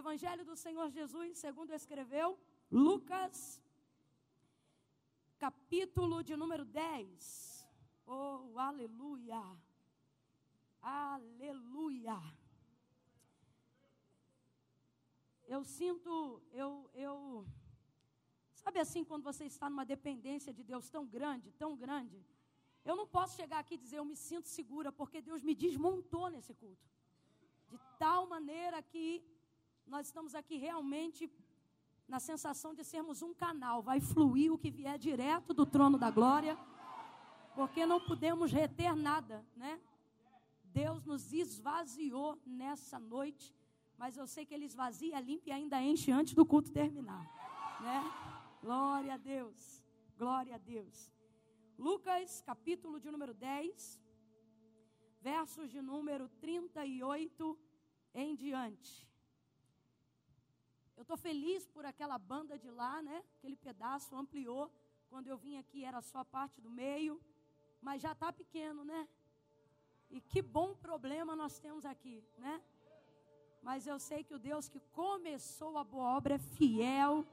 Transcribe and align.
Evangelho 0.00 0.44
do 0.44 0.56
Senhor 0.56 0.90
Jesus, 0.90 1.38
segundo 1.38 1.72
escreveu 1.72 2.36
Lucas, 2.68 3.62
capítulo 5.38 6.16
de 6.28 6.34
número 6.34 6.64
10. 6.64 7.64
Oh, 8.04 8.58
aleluia! 8.58 9.40
Aleluia! 10.82 12.18
Eu 15.46 15.62
sinto, 15.62 16.42
eu, 16.50 16.90
eu, 16.92 17.46
sabe 18.52 18.80
assim, 18.80 19.04
quando 19.04 19.22
você 19.22 19.44
está 19.44 19.70
numa 19.70 19.86
dependência 19.86 20.52
de 20.52 20.64
Deus 20.64 20.90
tão 20.90 21.06
grande, 21.06 21.52
tão 21.52 21.76
grande, 21.76 22.20
eu 22.84 22.96
não 22.96 23.06
posso 23.06 23.36
chegar 23.36 23.60
aqui 23.60 23.74
e 23.74 23.82
dizer 23.84 23.98
eu 23.98 24.04
me 24.04 24.16
sinto 24.16 24.48
segura, 24.48 24.90
porque 24.90 25.22
Deus 25.22 25.40
me 25.40 25.54
desmontou 25.54 26.28
nesse 26.30 26.52
culto. 26.52 26.84
De 27.68 27.78
tal 27.96 28.26
maneira 28.26 28.82
que 28.82 29.22
nós 29.86 30.06
estamos 30.06 30.34
aqui 30.34 30.56
realmente 30.56 31.30
na 32.06 32.20
sensação 32.20 32.74
de 32.74 32.84
sermos 32.84 33.22
um 33.22 33.32
canal, 33.32 33.82
vai 33.82 34.00
fluir 34.00 34.52
o 34.52 34.58
que 34.58 34.70
vier 34.70 34.98
direto 34.98 35.54
do 35.54 35.64
trono 35.64 35.98
da 35.98 36.10
glória, 36.10 36.58
porque 37.54 37.86
não 37.86 38.00
podemos 38.00 38.52
reter 38.52 38.94
nada, 38.94 39.44
né? 39.56 39.80
Deus 40.64 41.04
nos 41.04 41.32
esvaziou 41.32 42.38
nessa 42.44 42.98
noite, 42.98 43.54
mas 43.96 44.16
eu 44.16 44.26
sei 44.26 44.44
que 44.44 44.52
Ele 44.52 44.64
esvazia, 44.64 45.20
limpa 45.20 45.48
e 45.48 45.52
ainda 45.52 45.80
enche 45.80 46.10
antes 46.10 46.34
do 46.34 46.44
culto 46.44 46.72
terminar, 46.72 47.24
né? 47.80 48.02
Glória 48.60 49.14
a 49.14 49.16
Deus, 49.16 49.82
glória 50.18 50.56
a 50.56 50.58
Deus. 50.58 51.12
Lucas, 51.78 52.42
capítulo 52.42 53.00
de 53.00 53.10
número 53.10 53.32
10, 53.34 54.00
versos 55.20 55.70
de 55.70 55.80
número 55.80 56.28
38 56.40 57.58
em 58.14 58.34
diante. 58.34 59.08
Eu 60.96 61.02
estou 61.02 61.16
feliz 61.16 61.66
por 61.66 61.84
aquela 61.84 62.18
banda 62.18 62.58
de 62.58 62.70
lá, 62.70 63.02
né? 63.02 63.24
Aquele 63.38 63.56
pedaço 63.56 64.16
ampliou. 64.16 64.70
Quando 65.08 65.26
eu 65.26 65.36
vim 65.36 65.56
aqui 65.56 65.84
era 65.84 66.00
só 66.00 66.18
a 66.18 66.24
parte 66.24 66.60
do 66.60 66.70
meio, 66.70 67.20
mas 67.80 68.00
já 68.00 68.12
está 68.12 68.32
pequeno, 68.32 68.84
né? 68.84 69.08
E 70.10 70.20
que 70.20 70.40
bom 70.40 70.74
problema 70.74 71.34
nós 71.34 71.58
temos 71.58 71.84
aqui, 71.84 72.22
né? 72.38 72.62
Mas 73.62 73.86
eu 73.86 73.98
sei 73.98 74.22
que 74.22 74.34
o 74.34 74.38
Deus 74.38 74.68
que 74.68 74.80
começou 74.92 75.78
a 75.78 75.84
boa 75.84 76.16
obra 76.16 76.34
é 76.34 76.38
fiel 76.38 77.26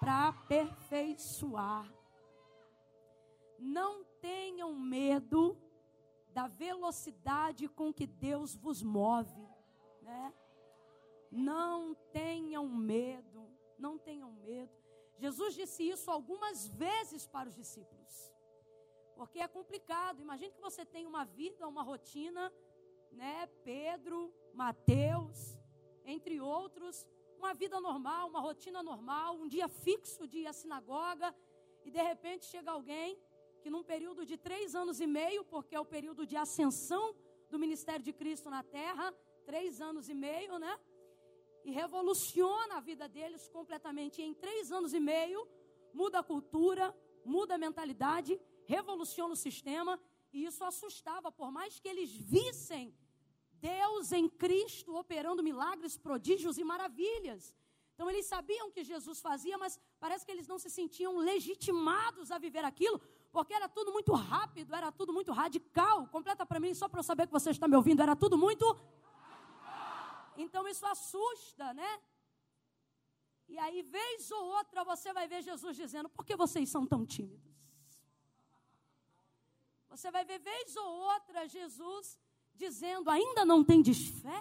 para 0.00 0.28
aperfeiçoar. 0.28 1.86
Não 3.58 4.04
tenham 4.20 4.74
medo 4.74 5.56
da 6.32 6.46
velocidade 6.46 7.68
com 7.68 7.92
que 7.92 8.06
Deus 8.06 8.54
vos 8.54 8.82
move, 8.82 9.46
né? 10.02 10.32
Não 11.30 11.94
tenham 12.12 12.68
medo, 12.68 13.48
não 13.78 13.98
tenham 13.98 14.32
medo. 14.32 14.72
Jesus 15.18 15.54
disse 15.54 15.88
isso 15.88 16.10
algumas 16.10 16.68
vezes 16.68 17.26
para 17.26 17.48
os 17.48 17.54
discípulos. 17.54 18.32
Porque 19.16 19.40
é 19.40 19.48
complicado. 19.48 20.20
Imagine 20.20 20.52
que 20.52 20.60
você 20.60 20.84
tem 20.84 21.06
uma 21.06 21.24
vida, 21.24 21.66
uma 21.66 21.82
rotina, 21.82 22.52
né? 23.10 23.46
Pedro, 23.64 24.32
Mateus, 24.54 25.58
entre 26.04 26.40
outros, 26.40 27.06
uma 27.36 27.52
vida 27.52 27.80
normal, 27.80 28.28
uma 28.28 28.40
rotina 28.40 28.82
normal, 28.82 29.36
um 29.36 29.48
dia 29.48 29.68
fixo 29.68 30.26
de 30.26 30.38
ir 30.38 30.46
à 30.46 30.52
sinagoga, 30.52 31.34
e 31.84 31.90
de 31.90 32.02
repente 32.02 32.46
chega 32.46 32.70
alguém 32.70 33.18
que 33.60 33.70
num 33.70 33.82
período 33.82 34.24
de 34.24 34.36
três 34.36 34.74
anos 34.74 35.00
e 35.00 35.06
meio, 35.06 35.44
porque 35.44 35.74
é 35.74 35.80
o 35.80 35.84
período 35.84 36.26
de 36.26 36.36
ascensão 36.36 37.14
do 37.50 37.58
ministério 37.58 38.04
de 38.04 38.12
Cristo 38.12 38.50
na 38.50 38.62
terra, 38.62 39.12
três 39.44 39.80
anos 39.80 40.08
e 40.08 40.14
meio, 40.14 40.58
né? 40.58 40.78
E 41.64 41.70
revoluciona 41.70 42.76
a 42.76 42.80
vida 42.80 43.08
deles 43.08 43.48
completamente. 43.48 44.20
E 44.20 44.24
em 44.24 44.34
três 44.34 44.72
anos 44.72 44.92
e 44.94 45.00
meio, 45.00 45.46
muda 45.92 46.20
a 46.20 46.22
cultura, 46.22 46.94
muda 47.24 47.54
a 47.54 47.58
mentalidade, 47.58 48.40
revoluciona 48.64 49.34
o 49.34 49.36
sistema. 49.36 50.00
E 50.32 50.44
isso 50.44 50.64
assustava, 50.64 51.30
por 51.32 51.50
mais 51.50 51.78
que 51.78 51.88
eles 51.88 52.10
vissem 52.10 52.94
Deus 53.60 54.12
em 54.12 54.28
Cristo 54.28 54.96
operando 54.96 55.42
milagres, 55.42 55.96
prodígios 55.96 56.58
e 56.58 56.64
maravilhas. 56.64 57.54
Então 57.94 58.08
eles 58.08 58.26
sabiam 58.26 58.70
que 58.70 58.84
Jesus 58.84 59.20
fazia, 59.20 59.58
mas 59.58 59.78
parece 59.98 60.24
que 60.24 60.30
eles 60.30 60.46
não 60.46 60.58
se 60.58 60.70
sentiam 60.70 61.16
legitimados 61.16 62.30
a 62.30 62.38
viver 62.38 62.64
aquilo, 62.64 63.00
porque 63.32 63.52
era 63.52 63.68
tudo 63.68 63.92
muito 63.92 64.12
rápido, 64.12 64.72
era 64.72 64.92
tudo 64.92 65.12
muito 65.12 65.32
radical. 65.32 66.06
Completa 66.06 66.46
para 66.46 66.60
mim, 66.60 66.72
só 66.74 66.88
para 66.88 67.00
eu 67.00 67.02
saber 67.02 67.26
que 67.26 67.32
você 67.32 67.50
está 67.50 67.66
me 67.66 67.74
ouvindo, 67.74 68.00
era 68.00 68.14
tudo 68.14 68.38
muito. 68.38 68.64
Então 70.44 70.66
isso 70.72 70.86
assusta, 70.86 71.74
né? 71.74 71.92
E 73.48 73.58
aí, 73.64 73.82
vez 73.82 74.30
ou 74.30 74.44
outra, 74.58 74.84
você 74.84 75.12
vai 75.18 75.26
ver 75.26 75.42
Jesus 75.42 75.76
dizendo: 75.76 76.08
por 76.08 76.24
que 76.24 76.36
vocês 76.36 76.68
são 76.74 76.86
tão 76.86 77.04
tímidos? 77.04 77.54
Você 79.88 80.10
vai 80.10 80.24
ver, 80.24 80.38
vez 80.38 80.76
ou 80.76 80.90
outra, 81.14 81.48
Jesus 81.48 82.18
dizendo: 82.54 83.10
ainda 83.10 83.44
não 83.44 83.64
tem 83.64 83.80
desfé? 83.82 84.38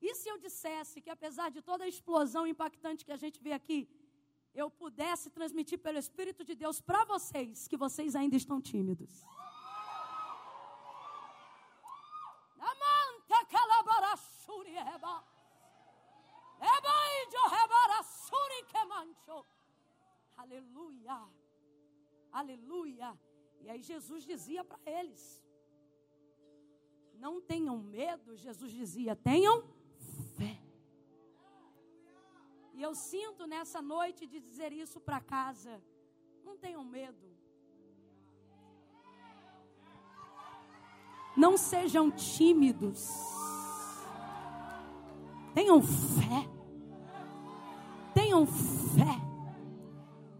E 0.00 0.14
se 0.16 0.28
eu 0.28 0.38
dissesse 0.38 1.00
que, 1.00 1.10
apesar 1.10 1.48
de 1.50 1.62
toda 1.62 1.84
a 1.84 1.88
explosão 1.88 2.44
impactante 2.46 3.04
que 3.04 3.12
a 3.12 3.20
gente 3.24 3.40
vê 3.40 3.52
aqui, 3.52 3.88
eu 4.52 4.68
pudesse 4.70 5.30
transmitir 5.30 5.78
pelo 5.78 5.98
Espírito 5.98 6.44
de 6.44 6.54
Deus 6.54 6.80
para 6.80 7.04
vocês 7.04 7.68
que 7.68 7.76
vocês 7.76 8.16
ainda 8.16 8.36
estão 8.36 8.60
tímidos? 8.60 9.24
Aleluia, 20.36 21.28
aleluia. 22.32 23.18
E 23.60 23.70
aí 23.70 23.82
Jesus 23.82 24.24
dizia 24.24 24.64
para 24.64 24.78
eles: 24.86 25.42
Não 27.14 27.40
tenham 27.40 27.78
medo, 27.78 28.36
Jesus 28.36 28.72
dizia, 28.72 29.14
tenham 29.14 29.62
fé. 30.36 30.60
E 32.74 32.82
eu 32.82 32.94
sinto 32.94 33.46
nessa 33.46 33.80
noite 33.80 34.26
de 34.26 34.40
dizer 34.40 34.72
isso 34.72 35.00
para 35.00 35.20
casa. 35.20 35.82
Não 36.44 36.56
tenham 36.56 36.84
medo. 36.84 37.30
Não 41.36 41.56
sejam 41.56 42.10
tímidos. 42.10 43.08
Tenham 45.54 45.82
fé. 45.82 46.48
Tenham 48.14 48.46
fé. 48.46 49.14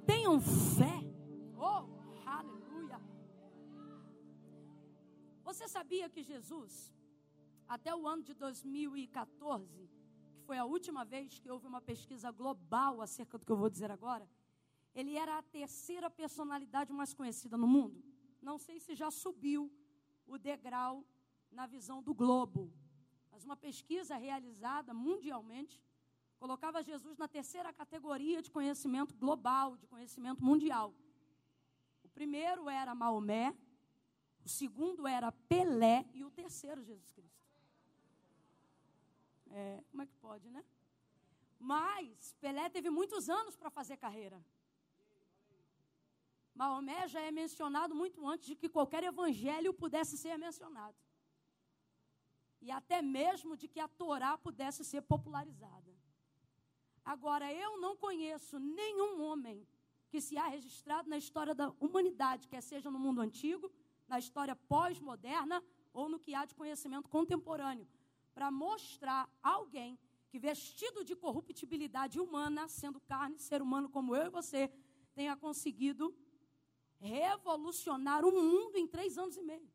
Tenham 0.06 0.40
fé. 0.40 1.04
Oh, 1.56 1.86
aleluia. 2.26 2.98
Você 5.44 5.68
sabia 5.68 6.08
que 6.08 6.22
Jesus, 6.22 6.94
até 7.68 7.94
o 7.94 8.08
ano 8.08 8.22
de 8.22 8.32
2014, 8.32 9.90
que 10.34 10.42
foi 10.44 10.56
a 10.56 10.64
última 10.64 11.04
vez 11.04 11.38
que 11.38 11.50
houve 11.50 11.66
uma 11.66 11.82
pesquisa 11.82 12.30
global 12.30 13.02
acerca 13.02 13.36
do 13.36 13.44
que 13.44 13.52
eu 13.52 13.56
vou 13.56 13.68
dizer 13.68 13.90
agora, 13.90 14.26
ele 14.94 15.16
era 15.16 15.38
a 15.38 15.42
terceira 15.42 16.08
personalidade 16.08 16.90
mais 16.92 17.12
conhecida 17.12 17.58
no 17.58 17.66
mundo. 17.66 18.02
Não 18.40 18.56
sei 18.58 18.80
se 18.80 18.94
já 18.94 19.10
subiu 19.10 19.70
o 20.26 20.38
degrau 20.38 21.04
na 21.50 21.66
visão 21.66 22.02
do 22.02 22.14
globo. 22.14 22.72
Mas 23.42 23.44
uma 23.44 23.56
pesquisa 23.56 24.16
realizada 24.16 24.94
mundialmente 24.94 25.82
colocava 26.38 26.80
Jesus 26.80 27.18
na 27.18 27.26
terceira 27.26 27.72
categoria 27.72 28.40
de 28.40 28.48
conhecimento 28.48 29.16
global, 29.16 29.76
de 29.76 29.84
conhecimento 29.88 30.44
mundial. 30.44 30.94
O 32.04 32.08
primeiro 32.08 32.70
era 32.70 32.94
Maomé, 32.94 33.52
o 34.44 34.48
segundo 34.48 35.08
era 35.08 35.32
Pelé 35.32 36.06
e 36.14 36.22
o 36.24 36.30
terceiro 36.30 36.84
Jesus 36.84 37.10
Cristo. 37.10 37.44
É, 39.50 39.82
como 39.90 40.02
é 40.02 40.06
que 40.06 40.14
pode, 40.14 40.48
né? 40.48 40.64
Mas 41.58 42.36
Pelé 42.40 42.68
teve 42.68 42.90
muitos 42.90 43.28
anos 43.28 43.56
para 43.56 43.70
fazer 43.70 43.96
carreira. 43.96 44.40
Maomé 46.54 47.08
já 47.08 47.20
é 47.20 47.32
mencionado 47.32 47.92
muito 47.92 48.24
antes 48.24 48.46
de 48.46 48.54
que 48.54 48.68
qualquer 48.68 49.02
evangelho 49.02 49.74
pudesse 49.74 50.16
ser 50.16 50.36
mencionado. 50.38 50.96
E 52.62 52.70
até 52.70 53.02
mesmo 53.02 53.56
de 53.56 53.66
que 53.66 53.80
a 53.80 53.88
Torá 53.88 54.38
pudesse 54.38 54.84
ser 54.84 55.02
popularizada. 55.02 55.92
Agora, 57.04 57.52
eu 57.52 57.80
não 57.80 57.96
conheço 57.96 58.60
nenhum 58.60 59.20
homem 59.22 59.66
que 60.08 60.20
se 60.20 60.38
há 60.38 60.46
registrado 60.46 61.08
na 61.10 61.18
história 61.18 61.54
da 61.54 61.70
humanidade, 61.80 62.46
quer 62.46 62.62
seja 62.62 62.90
no 62.90 62.98
mundo 62.98 63.20
antigo, 63.20 63.70
na 64.06 64.18
história 64.18 64.54
pós-moderna 64.54 65.62
ou 65.92 66.08
no 66.08 66.20
que 66.20 66.34
há 66.34 66.44
de 66.44 66.54
conhecimento 66.54 67.08
contemporâneo, 67.08 67.88
para 68.34 68.50
mostrar 68.50 69.28
alguém 69.42 69.98
que, 70.28 70.38
vestido 70.38 71.04
de 71.04 71.16
corruptibilidade 71.16 72.20
humana, 72.20 72.68
sendo 72.68 73.00
carne, 73.00 73.38
ser 73.38 73.60
humano 73.60 73.88
como 73.88 74.14
eu 74.14 74.26
e 74.26 74.30
você, 74.30 74.70
tenha 75.14 75.36
conseguido 75.36 76.14
revolucionar 77.00 78.24
o 78.24 78.30
mundo 78.30 78.76
em 78.76 78.86
três 78.86 79.18
anos 79.18 79.36
e 79.36 79.42
meio. 79.42 79.71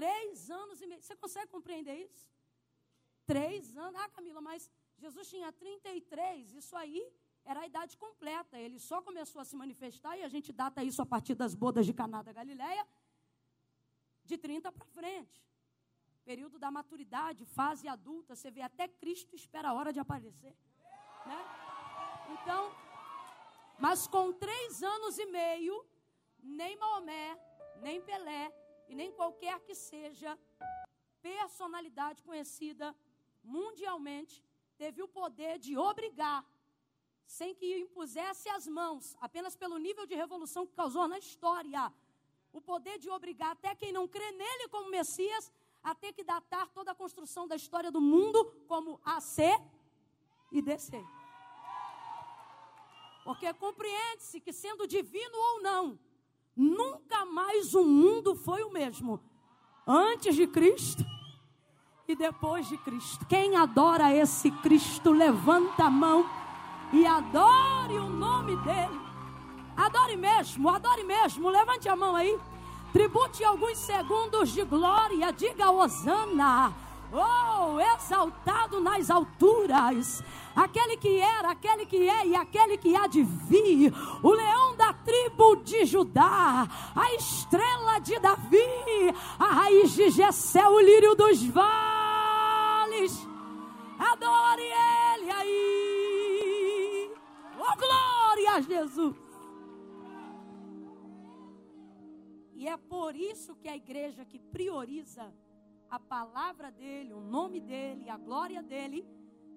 Três 0.00 0.50
anos 0.50 0.80
e 0.80 0.86
meio. 0.90 1.02
Você 1.02 1.14
consegue 1.24 1.48
compreender 1.56 1.96
isso? 2.06 2.26
Três 3.32 3.76
anos. 3.76 4.00
Ah, 4.02 4.08
Camila, 4.16 4.40
mas 4.40 4.70
Jesus 5.02 5.28
tinha 5.32 5.52
33. 5.52 6.54
Isso 6.60 6.74
aí 6.82 7.00
era 7.44 7.60
a 7.60 7.66
idade 7.70 7.98
completa. 8.04 8.58
Ele 8.58 8.78
só 8.78 9.02
começou 9.08 9.40
a 9.42 9.44
se 9.50 9.56
manifestar, 9.62 10.16
e 10.16 10.22
a 10.28 10.30
gente 10.34 10.52
data 10.52 10.82
isso 10.90 11.02
a 11.02 11.06
partir 11.14 11.34
das 11.34 11.54
bodas 11.54 11.84
de 11.84 11.92
Caná 11.92 12.22
da 12.22 12.32
Galileia, 12.32 12.84
de 14.24 14.38
30 14.38 14.72
para 14.72 14.86
frente. 14.86 15.38
Período 16.24 16.58
da 16.58 16.70
maturidade, 16.70 17.44
fase 17.44 17.86
adulta, 17.86 18.34
você 18.34 18.50
vê 18.50 18.62
até 18.62 18.88
Cristo 18.88 19.36
espera 19.36 19.68
a 19.68 19.74
hora 19.74 19.92
de 19.92 20.00
aparecer. 20.00 20.54
Né? 21.26 21.40
Então, 22.34 22.62
mas 23.78 24.06
com 24.06 24.32
três 24.32 24.82
anos 24.82 25.18
e 25.18 25.26
meio, 25.26 25.84
nem 26.42 26.76
Maomé, 26.76 27.38
nem 27.82 28.00
Pelé 28.00 28.59
e 28.90 28.94
nem 29.00 29.10
qualquer 29.12 29.56
que 29.66 29.74
seja 29.74 30.30
personalidade 31.22 32.22
conhecida 32.28 32.86
mundialmente 33.42 34.42
teve 34.76 35.00
o 35.02 35.08
poder 35.20 35.58
de 35.58 35.76
obrigar 35.76 36.40
sem 37.24 37.54
que 37.54 37.78
impusesse 37.78 38.48
as 38.48 38.66
mãos, 38.66 39.16
apenas 39.20 39.54
pelo 39.54 39.78
nível 39.78 40.04
de 40.04 40.16
revolução 40.16 40.66
que 40.66 40.74
causou 40.74 41.06
na 41.06 41.18
história, 41.18 41.92
o 42.52 42.60
poder 42.60 42.98
de 42.98 43.08
obrigar 43.08 43.52
até 43.52 43.72
quem 43.76 43.92
não 43.92 44.08
crê 44.08 44.32
nele 44.32 44.66
como 44.68 44.90
Messias 44.90 45.52
a 45.80 45.94
ter 45.94 46.12
que 46.12 46.24
datar 46.24 46.66
toda 46.70 46.90
a 46.90 47.00
construção 47.02 47.46
da 47.46 47.54
história 47.54 47.92
do 47.92 48.00
mundo 48.00 48.44
como 48.66 49.00
AC 49.04 49.38
e 50.50 50.60
DC. 50.60 51.00
Porque 53.22 53.54
compreende-se 53.54 54.40
que, 54.40 54.52
sendo 54.52 54.88
divino 54.88 55.38
ou 55.38 55.62
não, 55.62 55.98
nunca 56.56 57.24
mais 57.24 57.74
o 57.74 57.84
mundo 57.84 58.34
foi 58.34 58.62
o 58.62 58.72
mesmo 58.72 59.20
antes 59.86 60.36
de 60.36 60.46
Cristo 60.46 61.04
e 62.06 62.14
depois 62.14 62.68
de 62.68 62.76
Cristo. 62.78 63.24
Quem 63.26 63.56
adora 63.56 64.14
esse 64.14 64.50
Cristo, 64.50 65.12
levanta 65.12 65.84
a 65.84 65.90
mão 65.90 66.28
e 66.92 67.06
adore 67.06 67.94
o 67.94 68.08
nome 68.08 68.56
dele. 68.58 69.00
Adore 69.76 70.16
mesmo, 70.16 70.68
adore 70.68 71.04
mesmo. 71.04 71.48
Levante 71.48 71.88
a 71.88 71.96
mão 71.96 72.14
aí. 72.14 72.38
Tribute 72.92 73.44
alguns 73.44 73.78
segundos 73.78 74.50
de 74.50 74.64
glória. 74.64 75.32
Diga 75.32 75.70
Osana. 75.70 76.74
Oh, 77.12 77.80
exaltado 77.80 78.80
nas 78.80 79.10
alturas, 79.10 80.22
aquele 80.54 80.96
que 80.96 81.18
era, 81.18 81.50
aquele 81.50 81.84
que 81.84 82.08
é 82.08 82.26
e 82.28 82.36
aquele 82.36 82.78
que 82.78 82.94
há 82.94 83.08
de 83.08 83.24
vir, 83.24 83.92
o 84.22 84.30
leão 84.30 84.76
da 84.76 84.92
tribo 84.92 85.56
de 85.56 85.84
Judá, 85.84 86.68
a 86.94 87.14
estrela 87.14 87.98
de 87.98 88.16
Davi, 88.20 89.12
a 89.40 89.46
raiz 89.46 89.92
de 89.92 90.08
Jessé, 90.10 90.68
o 90.68 90.78
lírio 90.78 91.16
dos 91.16 91.44
vales. 91.46 93.26
Adore 93.98 94.62
ele 94.62 95.30
aí. 95.32 97.12
Oh, 97.58 97.76
glória 97.76 98.52
a 98.54 98.60
Jesus! 98.60 99.16
E 102.54 102.68
é 102.68 102.76
por 102.76 103.16
isso 103.16 103.56
que 103.56 103.68
a 103.68 103.74
igreja 103.74 104.24
que 104.24 104.38
prioriza 104.38 105.32
a 105.90 105.98
palavra 105.98 106.70
dele, 106.70 107.12
o 107.12 107.20
nome 107.20 107.60
dele, 107.60 108.08
a 108.08 108.16
glória 108.16 108.62
dele, 108.62 109.04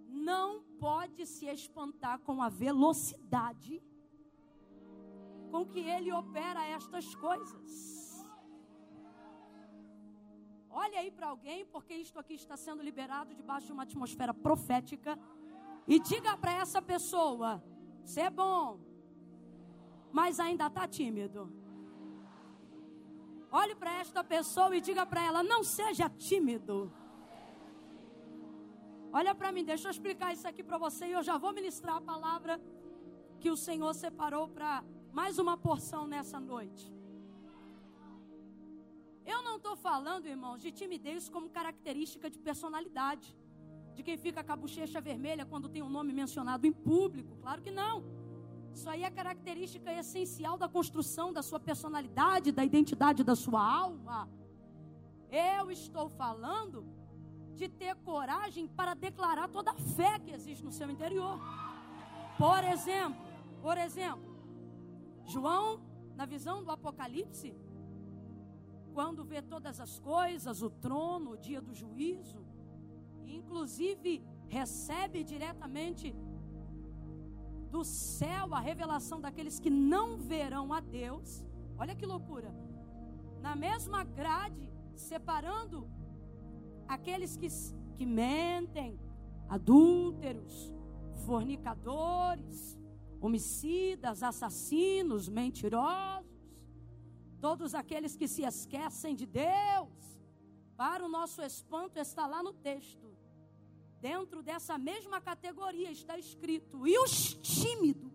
não 0.09 0.63
pode 0.79 1.25
se 1.25 1.45
espantar 1.45 2.19
com 2.19 2.41
a 2.41 2.49
velocidade 2.49 3.81
com 5.51 5.65
que 5.65 5.79
ele 5.79 6.11
opera 6.11 6.65
estas 6.65 7.13
coisas. 7.13 7.71
Olha 10.69 10.99
aí 10.99 11.11
para 11.11 11.27
alguém, 11.27 11.63
porque 11.67 11.93
isto 11.93 12.17
aqui 12.17 12.33
está 12.33 12.57
sendo 12.57 12.81
liberado 12.81 13.35
debaixo 13.35 13.67
de 13.67 13.73
uma 13.73 13.83
atmosfera 13.83 14.33
profética, 14.33 15.17
e 15.87 15.99
diga 15.99 16.35
para 16.35 16.53
essa 16.53 16.81
pessoa: 16.81 17.63
você 18.03 18.21
é 18.21 18.29
bom, 18.31 18.79
mas 20.11 20.39
ainda 20.39 20.65
está 20.65 20.87
tímido. 20.87 21.62
Olhe 23.61 23.75
para 23.75 23.93
esta 24.03 24.21
pessoa 24.23 24.75
e 24.75 24.81
diga 24.81 25.05
para 25.05 25.23
ela: 25.27 25.41
não 25.43 25.61
seja 25.63 26.09
tímido. 26.27 26.91
Olha 29.19 29.33
para 29.39 29.51
mim, 29.55 29.63
deixa 29.63 29.87
eu 29.87 29.91
explicar 29.95 30.33
isso 30.33 30.47
aqui 30.47 30.63
para 30.69 30.79
você 30.85 31.05
e 31.07 31.11
eu 31.11 31.21
já 31.21 31.37
vou 31.43 31.53
ministrar 31.53 31.97
a 31.97 32.01
palavra 32.01 32.59
que 33.39 33.51
o 33.51 33.57
Senhor 33.65 33.93
separou 33.93 34.47
para 34.47 34.83
mais 35.19 35.37
uma 35.43 35.55
porção 35.55 36.07
nessa 36.07 36.39
noite. 36.39 36.91
Eu 39.33 39.43
não 39.47 39.57
estou 39.57 39.75
falando, 39.75 40.25
irmãos, 40.35 40.59
de 40.63 40.71
timidez 40.71 41.29
como 41.29 41.55
característica 41.57 42.27
de 42.33 42.39
personalidade 42.39 43.27
de 43.93 44.01
quem 44.01 44.17
fica 44.17 44.43
com 44.43 44.51
a 44.51 44.55
bochecha 44.55 44.99
vermelha 44.99 45.45
quando 45.45 45.69
tem 45.69 45.83
um 45.83 45.93
nome 45.97 46.11
mencionado 46.11 46.65
em 46.65 46.73
público. 46.73 47.37
Claro 47.43 47.61
que 47.61 47.69
não. 47.69 48.22
Isso 48.73 48.89
aí 48.89 49.03
é 49.03 49.11
característica 49.11 49.91
essencial 49.93 50.57
da 50.57 50.67
construção 50.67 51.31
da 51.31 51.43
sua 51.43 51.59
personalidade, 51.59 52.51
da 52.51 52.65
identidade 52.65 53.23
da 53.23 53.35
sua 53.35 53.61
alma. 53.61 54.29
Eu 55.29 55.69
estou 55.71 56.09
falando 56.09 56.85
de 57.55 57.69
ter 57.69 57.95
coragem 57.97 58.67
para 58.67 58.93
declarar 58.93 59.47
toda 59.47 59.71
a 59.71 59.75
fé 59.75 60.17
que 60.19 60.31
existe 60.31 60.63
no 60.63 60.71
seu 60.71 60.89
interior. 60.89 61.39
Por 62.37 62.63
exemplo, 62.63 63.21
por 63.61 63.77
exemplo, 63.77 64.35
João, 65.25 65.79
na 66.15 66.25
visão 66.25 66.63
do 66.63 66.71
Apocalipse, 66.71 67.55
quando 68.93 69.23
vê 69.23 69.41
todas 69.41 69.79
as 69.79 69.99
coisas, 69.99 70.61
o 70.61 70.69
trono, 70.69 71.31
o 71.31 71.37
dia 71.37 71.61
do 71.61 71.73
juízo, 71.73 72.45
inclusive 73.25 74.23
recebe 74.47 75.23
diretamente 75.23 76.15
do 77.73 77.83
céu 77.83 78.53
a 78.53 78.59
revelação 78.59 79.19
daqueles 79.19 79.59
que 79.59 79.71
não 79.93 80.15
verão 80.15 80.71
a 80.71 80.79
Deus. 80.79 81.43
Olha 81.75 81.95
que 81.95 82.05
loucura. 82.05 82.53
Na 83.41 83.55
mesma 83.55 84.03
grade, 84.03 84.71
separando 84.95 85.89
aqueles 86.87 87.35
que, 87.35 87.47
que 87.97 88.05
mentem, 88.05 88.99
adúlteros, 89.49 90.71
fornicadores, 91.25 92.79
homicidas, 93.19 94.21
assassinos, 94.21 95.27
mentirosos, 95.27 96.29
todos 97.41 97.73
aqueles 97.73 98.15
que 98.15 98.27
se 98.27 98.43
esquecem 98.43 99.15
de 99.15 99.25
Deus. 99.25 99.97
Para 100.77 101.03
o 101.03 101.09
nosso 101.09 101.41
espanto, 101.41 101.97
está 101.97 102.27
lá 102.27 102.43
no 102.43 102.53
texto 102.53 103.07
Dentro 104.09 104.43
dessa 104.43 104.77
mesma 104.77 105.21
categoria 105.21 105.89
está 105.89 106.15
escrito: 106.17 106.85
e 106.85 106.93
os 107.03 107.13
tímidos? 107.35 108.11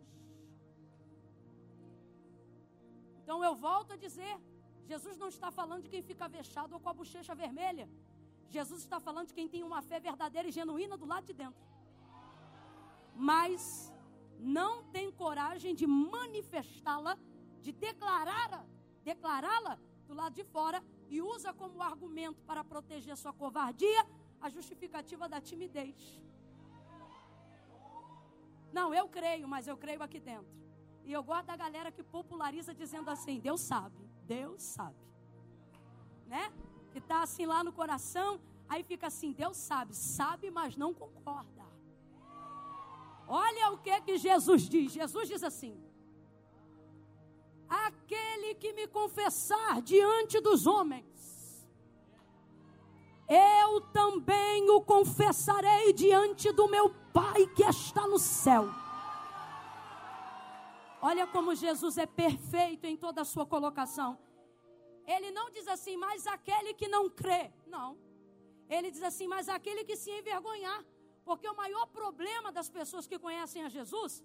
Então 3.20 3.42
eu 3.42 3.54
volto 3.54 3.94
a 3.94 3.96
dizer: 3.96 4.34
Jesus 4.92 5.16
não 5.16 5.28
está 5.28 5.50
falando 5.50 5.84
de 5.84 5.88
quem 5.88 6.02
fica 6.02 6.28
vexado 6.28 6.74
ou 6.74 6.80
com 6.80 6.90
a 6.90 6.98
bochecha 7.00 7.34
vermelha. 7.34 7.88
Jesus 8.50 8.80
está 8.82 9.00
falando 9.00 9.28
de 9.28 9.34
quem 9.38 9.48
tem 9.48 9.62
uma 9.62 9.80
fé 9.80 9.98
verdadeira 9.98 10.46
e 10.48 10.52
genuína 10.52 10.98
do 10.98 11.06
lado 11.06 11.24
de 11.24 11.32
dentro. 11.32 11.64
Mas 13.16 13.90
não 14.38 14.72
tem 14.94 15.10
coragem 15.10 15.74
de 15.74 15.86
manifestá-la, 15.86 17.16
de 17.62 17.72
declará-la, 17.72 18.62
declará-la 19.02 19.78
do 20.06 20.12
lado 20.12 20.34
de 20.34 20.44
fora 20.44 20.84
e 21.08 21.22
usa 21.22 21.50
como 21.54 21.82
argumento 21.82 22.42
para 22.42 22.62
proteger 22.62 23.16
sua 23.16 23.32
covardia 23.32 24.02
a 24.40 24.48
justificativa 24.48 25.28
da 25.28 25.40
timidez. 25.40 25.96
Não, 28.72 28.94
eu 28.94 29.08
creio, 29.08 29.46
mas 29.48 29.66
eu 29.66 29.76
creio 29.76 30.02
aqui 30.02 30.20
dentro. 30.20 30.56
E 31.04 31.12
eu 31.12 31.22
gosto 31.22 31.46
da 31.46 31.56
galera 31.56 31.90
que 31.90 32.02
populariza 32.02 32.74
dizendo 32.74 33.08
assim: 33.10 33.40
Deus 33.40 33.60
sabe, 33.60 33.96
Deus 34.26 34.62
sabe. 34.62 35.02
Né? 36.26 36.52
Que 36.92 36.98
está 36.98 37.22
assim 37.22 37.46
lá 37.46 37.60
no 37.64 37.72
coração, 37.72 38.40
aí 38.68 38.82
fica 38.82 39.06
assim: 39.06 39.32
Deus 39.32 39.56
sabe, 39.56 39.94
sabe, 39.94 40.50
mas 40.50 40.76
não 40.76 40.92
concorda. 40.92 41.66
Olha 43.26 43.72
o 43.72 43.78
que 43.78 44.00
que 44.02 44.16
Jesus 44.18 44.62
diz. 44.74 44.92
Jesus 44.92 45.28
diz 45.28 45.42
assim: 45.42 45.74
Aquele 47.68 48.54
que 48.54 48.72
me 48.72 48.86
confessar 48.86 49.82
diante 49.82 50.40
dos 50.40 50.66
homens, 50.66 51.17
eu 53.28 53.80
também 53.92 54.70
o 54.70 54.80
confessarei 54.80 55.92
diante 55.92 56.50
do 56.52 56.66
meu 56.68 56.94
Pai 57.12 57.46
que 57.48 57.64
está 57.64 58.06
no 58.06 58.18
céu. 58.18 58.68
Olha 61.00 61.26
como 61.26 61.54
Jesus 61.54 61.98
é 61.98 62.06
perfeito 62.06 62.84
em 62.86 62.96
toda 62.96 63.20
a 63.22 63.24
sua 63.24 63.46
colocação. 63.46 64.18
Ele 65.06 65.30
não 65.30 65.50
diz 65.50 65.66
assim, 65.68 65.96
mas 65.96 66.26
aquele 66.26 66.74
que 66.74 66.88
não 66.88 67.08
crê. 67.08 67.52
Não. 67.66 67.96
Ele 68.68 68.90
diz 68.90 69.02
assim, 69.02 69.26
mas 69.26 69.48
aquele 69.48 69.84
que 69.84 69.96
se 69.96 70.10
envergonhar. 70.10 70.84
Porque 71.24 71.48
o 71.48 71.56
maior 71.56 71.86
problema 71.86 72.50
das 72.50 72.68
pessoas 72.68 73.06
que 73.06 73.18
conhecem 73.18 73.62
a 73.64 73.68
Jesus 73.68 74.24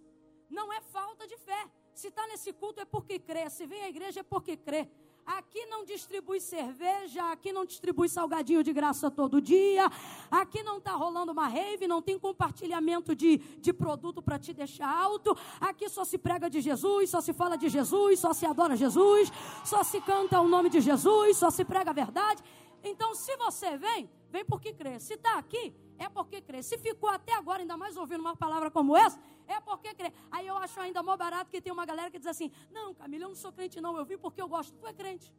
não 0.49 0.71
é 0.71 0.81
falta 0.81 1.27
de 1.27 1.37
fé. 1.37 1.69
Se 1.93 2.07
está 2.07 2.25
nesse 2.27 2.51
culto 2.53 2.81
é 2.81 2.85
porque 2.85 3.19
crê. 3.19 3.49
Se 3.49 3.65
vem 3.65 3.83
à 3.83 3.89
igreja 3.89 4.21
é 4.21 4.23
porque 4.23 4.57
crê. 4.57 4.89
Aqui 5.25 5.65
não 5.67 5.85
distribui 5.85 6.39
cerveja, 6.39 7.31
aqui 7.31 7.53
não 7.53 7.65
distribui 7.65 8.09
salgadinho 8.09 8.61
de 8.61 8.73
graça 8.73 9.09
todo 9.09 9.41
dia, 9.41 9.89
aqui 10.29 10.61
não 10.63 10.79
está 10.79 10.91
rolando 10.91 11.31
uma 11.31 11.47
rave, 11.47 11.87
não 11.87 12.01
tem 12.01 12.19
compartilhamento 12.19 13.15
de, 13.15 13.37
de 13.37 13.71
produto 13.71 14.21
para 14.21 14.37
te 14.37 14.53
deixar 14.53 14.89
alto, 14.89 15.35
aqui 15.61 15.87
só 15.87 16.03
se 16.03 16.17
prega 16.17 16.49
de 16.49 16.59
Jesus, 16.59 17.09
só 17.09 17.21
se 17.21 17.31
fala 17.31 17.57
de 17.57 17.69
Jesus, 17.69 18.19
só 18.19 18.33
se 18.33 18.45
adora 18.45 18.75
Jesus, 18.75 19.31
só 19.63 19.83
se 19.83 20.01
canta 20.01 20.41
o 20.41 20.47
nome 20.47 20.69
de 20.69 20.81
Jesus, 20.81 21.37
só 21.37 21.49
se 21.49 21.63
prega 21.63 21.91
a 21.91 21.93
verdade. 21.93 22.43
Então, 22.83 23.15
se 23.15 23.35
você 23.37 23.77
vem, 23.77 24.09
vem 24.29 24.43
porque 24.43 24.73
crê. 24.73 24.99
Se 24.99 25.13
está 25.13 25.37
aqui, 25.37 25.73
é 25.97 26.09
porque 26.09 26.41
crê. 26.41 26.61
Se 26.63 26.77
ficou 26.77 27.09
até 27.09 27.33
agora, 27.33 27.61
ainda 27.61 27.77
mais 27.77 27.97
ouvindo 27.97 28.21
uma 28.21 28.35
palavra 28.35 28.69
como 28.71 28.95
essa, 28.95 29.19
é 29.47 29.59
porque 29.59 29.93
crê. 29.93 30.11
Aí 30.31 30.47
eu 30.47 30.57
acho 30.57 30.79
ainda 30.79 31.03
mó 31.03 31.15
barato 31.15 31.51
que 31.51 31.61
tem 31.61 31.71
uma 31.71 31.85
galera 31.85 32.09
que 32.09 32.17
diz 32.17 32.27
assim: 32.27 32.51
Não, 32.71 32.93
Camila, 32.93 33.25
eu 33.25 33.29
não 33.29 33.35
sou 33.35 33.51
crente, 33.51 33.79
não. 33.81 33.97
Eu 33.97 34.05
vim 34.05 34.17
porque 34.17 34.41
eu 34.41 34.47
gosto. 34.47 34.73
Tu 34.77 34.87
é 34.87 34.93
crente. 34.93 35.33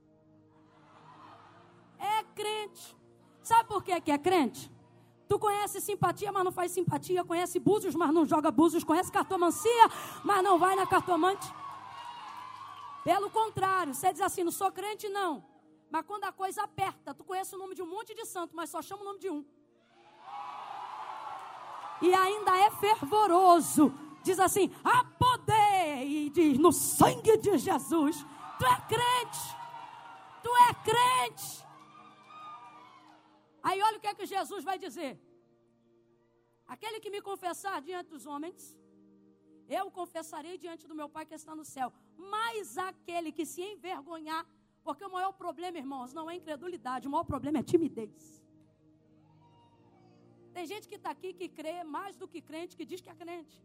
É 1.98 2.22
crente. 2.34 2.96
Sabe 3.42 3.68
por 3.68 3.82
que, 3.82 4.00
que 4.00 4.10
é 4.10 4.18
crente? 4.18 4.70
Tu 5.28 5.38
conhece 5.38 5.80
simpatia, 5.80 6.30
mas 6.30 6.44
não 6.44 6.52
faz 6.52 6.72
simpatia. 6.72 7.24
Conhece 7.24 7.58
búzios, 7.58 7.94
mas 7.94 8.12
não 8.12 8.24
joga 8.24 8.50
búzios. 8.50 8.84
Conhece 8.84 9.10
cartomancia, 9.10 9.88
mas 10.22 10.42
não 10.42 10.58
vai 10.58 10.76
na 10.76 10.86
cartomante. 10.86 11.46
Pelo 13.02 13.30
contrário, 13.30 13.94
você 13.94 14.12
diz 14.12 14.22
assim: 14.22 14.44
Não 14.44 14.52
sou 14.52 14.70
crente, 14.70 15.08
não. 15.08 15.44
Mas 15.90 16.04
quando 16.06 16.24
a 16.24 16.32
coisa 16.32 16.62
aperta, 16.62 17.14
tu 17.14 17.22
conhece 17.22 17.54
o 17.54 17.58
nome 17.58 17.74
de 17.74 17.82
um 17.82 17.86
monte 17.86 18.14
de 18.14 18.24
santo, 18.24 18.56
mas 18.56 18.70
só 18.70 18.82
chama 18.82 19.02
o 19.02 19.04
nome 19.04 19.20
de 19.20 19.30
um 19.30 19.44
e 22.00 22.12
ainda 22.14 22.56
é 22.58 22.70
fervoroso. 22.70 23.92
Diz 24.22 24.38
assim: 24.38 24.70
há 24.82 25.04
poder, 25.04 26.06
e 26.06 26.30
diz 26.30 26.58
no 26.58 26.72
sangue 26.72 27.36
de 27.38 27.58
Jesus. 27.58 28.16
Tu 28.58 28.66
é 28.66 28.80
crente, 28.92 29.44
tu 30.42 30.50
é 30.68 30.74
crente. 30.88 31.64
Aí 33.62 33.80
olha 33.82 33.98
o 33.98 34.00
que 34.00 34.06
é 34.06 34.14
que 34.14 34.26
Jesus 34.26 34.64
vai 34.64 34.78
dizer: 34.78 35.18
aquele 36.66 37.00
que 37.00 37.10
me 37.10 37.20
confessar 37.20 37.80
diante 37.82 38.10
dos 38.10 38.26
homens, 38.26 38.78
eu 39.68 39.90
confessarei 39.90 40.56
diante 40.58 40.86
do 40.86 40.94
meu 40.94 41.08
Pai 41.08 41.26
que 41.26 41.34
está 41.34 41.54
no 41.54 41.64
céu. 41.64 41.92
Mas 42.16 42.76
aquele 42.78 43.32
que 43.32 43.46
se 43.46 43.62
envergonhar, 43.62 44.46
porque 44.82 45.04
o 45.04 45.10
maior 45.10 45.32
problema, 45.32 45.78
irmãos, 45.78 46.12
não 46.12 46.30
é 46.30 46.36
incredulidade, 46.36 47.08
o 47.08 47.10
maior 47.10 47.24
problema 47.24 47.58
é 47.58 47.62
timidez. 47.62 48.43
Tem 50.54 50.64
gente 50.72 50.86
que 50.90 50.94
está 51.00 51.10
aqui 51.10 51.30
que 51.38 51.48
crê 51.48 51.82
mais 51.82 52.16
do 52.16 52.26
que 52.32 52.40
crente, 52.40 52.76
que 52.78 52.86
diz 52.90 53.00
que 53.04 53.10
é 53.10 53.14
crente. 53.22 53.56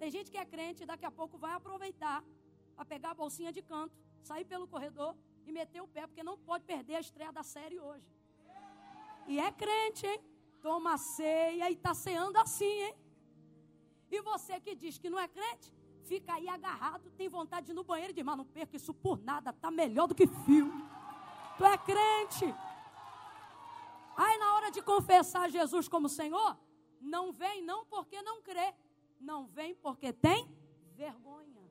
Tem 0.00 0.10
gente 0.10 0.30
que 0.30 0.38
é 0.38 0.46
crente 0.54 0.82
e 0.82 0.86
daqui 0.86 1.04
a 1.04 1.10
pouco 1.10 1.36
vai 1.36 1.52
aproveitar 1.52 2.24
para 2.74 2.84
pegar 2.92 3.10
a 3.10 3.14
bolsinha 3.14 3.52
de 3.52 3.62
canto, 3.62 3.94
sair 4.22 4.44
pelo 4.52 4.66
corredor 4.66 5.14
e 5.46 5.52
meter 5.52 5.82
o 5.82 5.88
pé, 5.88 6.06
porque 6.06 6.22
não 6.22 6.36
pode 6.38 6.64
perder 6.64 6.96
a 6.96 7.00
estreia 7.00 7.32
da 7.32 7.42
série 7.42 7.78
hoje. 7.78 8.06
E 9.26 9.38
é 9.38 9.50
crente, 9.52 10.06
hein? 10.06 10.20
Toma 10.62 10.96
ceia 10.96 11.68
e 11.70 11.74
está 11.74 11.92
ceando 11.94 12.38
assim, 12.38 12.76
hein? 12.86 12.94
E 14.10 14.20
você 14.22 14.58
que 14.58 14.74
diz 14.74 14.98
que 14.98 15.10
não 15.10 15.18
é 15.18 15.28
crente, 15.28 15.72
fica 16.04 16.34
aí 16.34 16.48
agarrado, 16.48 17.10
tem 17.10 17.28
vontade 17.28 17.66
de 17.66 17.72
ir 17.72 17.74
no 17.74 17.84
banheiro 17.84 18.12
e 18.12 18.14
diz, 18.14 18.24
mas 18.24 18.38
não 18.38 18.44
perca 18.44 18.76
isso 18.76 18.94
por 18.94 19.18
nada, 19.18 19.52
tá 19.52 19.70
melhor 19.70 20.06
do 20.06 20.14
que 20.14 20.26
fio. 20.26 20.72
Tu 21.58 21.64
é 21.64 21.76
crente. 21.76 22.54
Aí 24.16 24.38
na 24.38 24.54
hora 24.54 24.70
de 24.70 24.80
confessar 24.82 25.50
Jesus 25.50 25.88
como 25.88 26.08
Senhor, 26.08 26.58
não 27.00 27.32
vem 27.32 27.62
não 27.70 27.84
porque 27.84 28.20
não 28.22 28.40
crê, 28.42 28.74
não 29.20 29.46
vem 29.46 29.74
porque 29.74 30.12
tem 30.12 30.40
vergonha. 30.94 31.64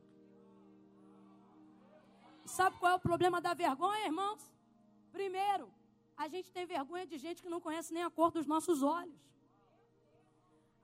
Sabe 2.46 2.78
qual 2.80 2.92
é 2.92 2.96
o 2.96 3.00
problema 3.00 3.42
da 3.42 3.54
vergonha, 3.54 4.06
irmãos? 4.06 4.44
Primeiro, 5.12 5.66
a 6.16 6.28
gente 6.34 6.52
tem 6.52 6.66
vergonha 6.66 7.06
de 7.12 7.18
gente 7.18 7.42
que 7.44 7.50
não 7.54 7.60
conhece 7.60 7.92
nem 7.94 8.04
a 8.04 8.12
cor 8.18 8.32
dos 8.32 8.46
nossos 8.46 8.84
olhos. 8.84 9.20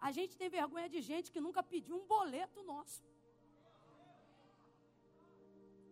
A 0.07 0.11
gente 0.11 0.35
tem 0.35 0.49
vergonha 0.49 0.89
de 0.89 0.99
gente 1.09 1.31
que 1.31 1.39
nunca 1.39 1.61
pediu 1.61 1.95
um 1.95 2.07
boleto 2.07 2.63
nosso. 2.63 3.03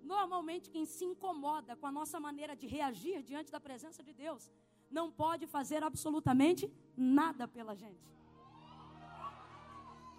Normalmente, 0.01 0.71
quem 0.71 0.85
se 0.85 1.05
incomoda 1.05 1.75
com 1.75 1.85
a 1.85 1.91
nossa 1.91 2.19
maneira 2.19 2.55
de 2.55 2.65
reagir 2.65 3.21
diante 3.21 3.51
da 3.51 3.59
presença 3.59 4.01
de 4.01 4.13
Deus 4.23 4.49
não 4.89 5.11
pode 5.11 5.45
fazer 5.47 5.83
absolutamente 5.83 6.71
nada 6.95 7.47
pela 7.47 7.75
gente. 7.75 8.09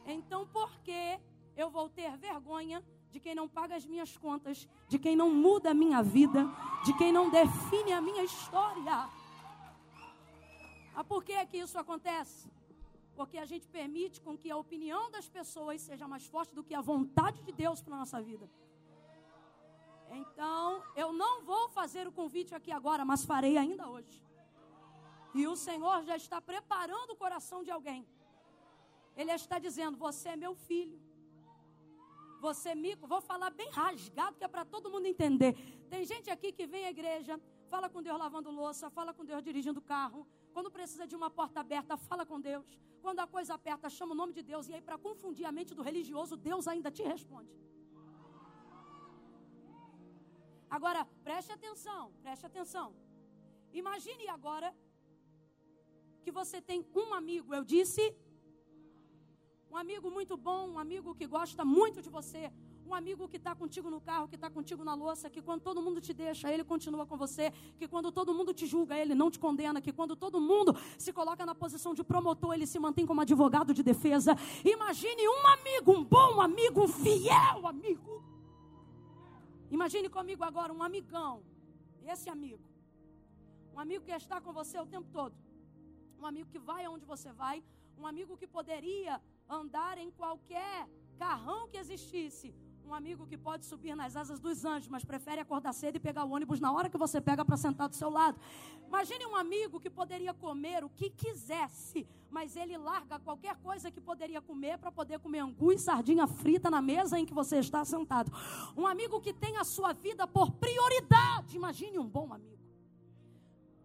Então, 0.06 0.46
por 0.46 0.70
que 0.80 1.20
eu 1.56 1.70
vou 1.70 1.88
ter 1.88 2.16
vergonha 2.16 2.82
de 3.10 3.20
quem 3.20 3.34
não 3.34 3.48
paga 3.48 3.76
as 3.76 3.84
minhas 3.84 4.16
contas, 4.16 4.68
de 4.88 4.98
quem 4.98 5.14
não 5.16 5.30
muda 5.30 5.70
a 5.70 5.74
minha 5.74 6.02
vida, 6.02 6.48
de 6.84 6.96
quem 6.96 7.12
não 7.12 7.30
define 7.30 7.92
a 7.92 8.00
minha 8.00 8.22
história? 8.22 9.08
Ah, 10.94 11.04
por 11.04 11.24
que 11.24 11.32
é 11.32 11.44
que 11.44 11.58
isso 11.58 11.78
acontece? 11.78 12.50
Porque 13.14 13.36
a 13.38 13.44
gente 13.44 13.66
permite 13.68 14.20
com 14.20 14.36
que 14.36 14.50
a 14.50 14.56
opinião 14.56 15.10
das 15.10 15.28
pessoas 15.28 15.82
seja 15.82 16.08
mais 16.08 16.26
forte 16.26 16.54
do 16.54 16.64
que 16.64 16.74
a 16.74 16.80
vontade 16.80 17.42
de 17.42 17.52
Deus 17.52 17.82
para 17.82 17.96
nossa 17.96 18.20
vida. 18.22 18.48
Então, 20.10 20.82
eu 20.96 21.12
não 21.12 21.42
vou 21.42 21.68
fazer 21.68 22.06
o 22.08 22.12
convite 22.12 22.54
aqui 22.54 22.72
agora, 22.72 23.04
mas 23.04 23.24
farei 23.24 23.56
ainda 23.56 23.88
hoje. 23.88 24.29
E 25.34 25.46
o 25.46 25.56
Senhor 25.56 26.02
já 26.02 26.16
está 26.16 26.40
preparando 26.40 27.12
o 27.12 27.16
coração 27.16 27.62
de 27.62 27.70
alguém. 27.70 28.06
Ele 29.16 29.32
está 29.32 29.58
dizendo: 29.58 29.96
Você 29.96 30.30
é 30.30 30.37
meu 30.37 30.54
filho. 30.54 30.99
Você 32.40 32.75
me. 32.75 32.94
Vou 33.12 33.20
falar 33.20 33.50
bem 33.50 33.70
rasgado, 33.70 34.37
que 34.38 34.44
é 34.44 34.49
para 34.49 34.64
todo 34.64 34.90
mundo 34.90 35.06
entender. 35.06 35.52
Tem 35.88 36.04
gente 36.04 36.30
aqui 36.30 36.50
que 36.52 36.66
vem 36.66 36.84
à 36.87 36.90
igreja, 36.90 37.40
fala 37.68 37.88
com 37.88 38.02
Deus 38.02 38.18
lavando 38.18 38.50
louça, 38.50 38.90
fala 38.99 39.12
com 39.12 39.25
Deus 39.25 39.42
dirigindo 39.42 39.80
carro. 39.80 40.26
Quando 40.54 40.70
precisa 40.70 41.06
de 41.06 41.14
uma 41.14 41.30
porta 41.30 41.60
aberta, 41.60 41.96
fala 41.96 42.25
com 42.30 42.40
Deus. 42.40 42.64
Quando 43.02 43.20
a 43.20 43.26
coisa 43.26 43.54
aperta, 43.54 43.88
chama 43.88 44.12
o 44.12 44.20
nome 44.22 44.32
de 44.32 44.42
Deus. 44.42 44.68
E 44.68 44.75
aí, 44.75 44.82
para 44.88 44.99
confundir 44.99 45.46
a 45.46 45.52
mente 45.52 45.75
do 45.75 45.82
religioso, 45.82 46.37
Deus 46.37 46.66
ainda 46.66 46.90
te 46.90 47.02
responde. 47.02 47.52
Agora, 50.76 51.04
preste 51.25 51.52
atenção, 51.52 52.12
preste 52.22 52.46
atenção. 52.46 52.94
Imagine 53.72 54.28
agora 54.28 54.68
que 56.20 56.30
você 56.30 56.60
tem 56.60 56.86
um 56.94 57.14
amigo, 57.14 57.54
eu 57.54 57.64
disse, 57.64 58.14
um 59.70 59.76
amigo 59.76 60.10
muito 60.10 60.36
bom, 60.36 60.70
um 60.70 60.78
amigo 60.78 61.14
que 61.14 61.26
gosta 61.26 61.64
muito 61.64 62.02
de 62.02 62.10
você, 62.10 62.52
um 62.86 62.94
amigo 62.94 63.28
que 63.28 63.36
está 63.36 63.54
contigo 63.54 63.88
no 63.88 64.00
carro, 64.00 64.26
que 64.26 64.34
está 64.34 64.50
contigo 64.50 64.82
na 64.84 64.94
louça, 64.94 65.30
que 65.30 65.40
quando 65.40 65.60
todo 65.60 65.80
mundo 65.80 66.00
te 66.00 66.12
deixa, 66.12 66.52
ele 66.52 66.64
continua 66.64 67.06
com 67.06 67.16
você, 67.16 67.52
que 67.78 67.86
quando 67.86 68.10
todo 68.10 68.34
mundo 68.34 68.52
te 68.52 68.66
julga, 68.66 68.96
ele 68.98 69.14
não 69.14 69.30
te 69.30 69.38
condena, 69.38 69.80
que 69.80 69.92
quando 69.92 70.16
todo 70.16 70.40
mundo 70.40 70.76
se 70.98 71.12
coloca 71.12 71.46
na 71.46 71.54
posição 71.54 71.94
de 71.94 72.02
promotor, 72.02 72.52
ele 72.54 72.66
se 72.66 72.80
mantém 72.80 73.06
como 73.06 73.20
advogado 73.20 73.72
de 73.72 73.82
defesa. 73.82 74.36
Imagine 74.64 75.28
um 75.28 75.46
amigo, 75.46 75.92
um 75.92 76.04
bom 76.04 76.40
amigo, 76.40 76.82
um 76.82 76.88
fiel 76.88 77.64
amigo. 77.64 78.24
Imagine 79.70 80.08
comigo 80.08 80.42
agora 80.42 80.72
um 80.72 80.82
amigão, 80.82 81.44
esse 82.04 82.28
amigo, 82.28 82.64
um 83.72 83.78
amigo 83.78 84.04
que 84.04 84.10
está 84.10 84.40
com 84.40 84.52
você 84.52 84.80
o 84.80 84.86
tempo 84.86 85.08
todo 85.12 85.32
um 86.20 86.26
amigo 86.26 86.48
que 86.50 86.58
vai 86.58 86.84
aonde 86.84 87.04
você 87.04 87.32
vai, 87.32 87.62
um 87.98 88.06
amigo 88.06 88.36
que 88.36 88.46
poderia 88.46 89.20
andar 89.48 89.98
em 89.98 90.10
qualquer 90.10 90.88
carrão 91.18 91.68
que 91.68 91.76
existisse, 91.76 92.54
um 92.84 92.94
amigo 92.94 93.26
que 93.26 93.36
pode 93.36 93.64
subir 93.64 93.94
nas 93.94 94.16
asas 94.16 94.40
dos 94.40 94.64
anjos, 94.64 94.88
mas 94.88 95.04
prefere 95.04 95.40
acordar 95.40 95.72
cedo 95.72 95.96
e 95.96 96.00
pegar 96.00 96.24
o 96.24 96.30
ônibus 96.30 96.60
na 96.60 96.72
hora 96.72 96.90
que 96.90 96.98
você 96.98 97.20
pega 97.20 97.44
para 97.44 97.56
sentar 97.56 97.88
do 97.88 97.94
seu 97.94 98.10
lado. 98.10 98.38
Imagine 98.86 99.26
um 99.26 99.36
amigo 99.36 99.78
que 99.78 99.88
poderia 99.88 100.34
comer 100.34 100.82
o 100.82 100.90
que 100.90 101.08
quisesse, 101.08 102.06
mas 102.30 102.56
ele 102.56 102.76
larga 102.76 103.18
qualquer 103.18 103.54
coisa 103.56 103.90
que 103.90 104.00
poderia 104.00 104.40
comer 104.40 104.76
para 104.78 104.90
poder 104.90 105.18
comer 105.20 105.38
angu 105.38 105.72
e 105.72 105.78
sardinha 105.78 106.26
frita 106.26 106.68
na 106.70 106.82
mesa 106.82 107.18
em 107.18 107.24
que 107.24 107.34
você 107.34 107.58
está 107.58 107.84
sentado. 107.84 108.32
Um 108.76 108.86
amigo 108.86 109.20
que 109.20 109.32
tem 109.32 109.56
a 109.56 109.64
sua 109.64 109.92
vida 109.92 110.26
por 110.26 110.50
prioridade. 110.52 111.56
Imagine 111.56 111.98
um 111.98 112.08
bom 112.08 112.32
amigo. 112.32 112.58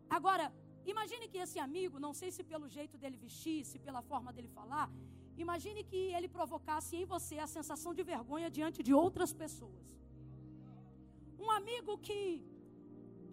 Agora, 0.09 0.51
Imagine 0.93 1.27
que 1.31 1.39
esse 1.45 1.59
amigo, 1.67 1.99
não 2.05 2.13
sei 2.19 2.29
se 2.35 2.43
pelo 2.51 2.67
jeito 2.77 2.95
dele 3.01 3.17
vestir, 3.25 3.59
se 3.71 3.77
pela 3.87 4.01
forma 4.11 4.31
dele 4.35 4.51
falar, 4.59 4.87
imagine 5.45 5.83
que 5.91 6.01
ele 6.17 6.29
provocasse 6.37 6.95
em 6.95 7.05
você 7.13 7.37
a 7.45 7.47
sensação 7.57 7.93
de 7.97 8.03
vergonha 8.03 8.49
diante 8.57 8.81
de 8.87 8.93
outras 9.03 9.33
pessoas. 9.43 9.85
Um 11.45 11.49
amigo 11.59 11.93
que 12.07 12.21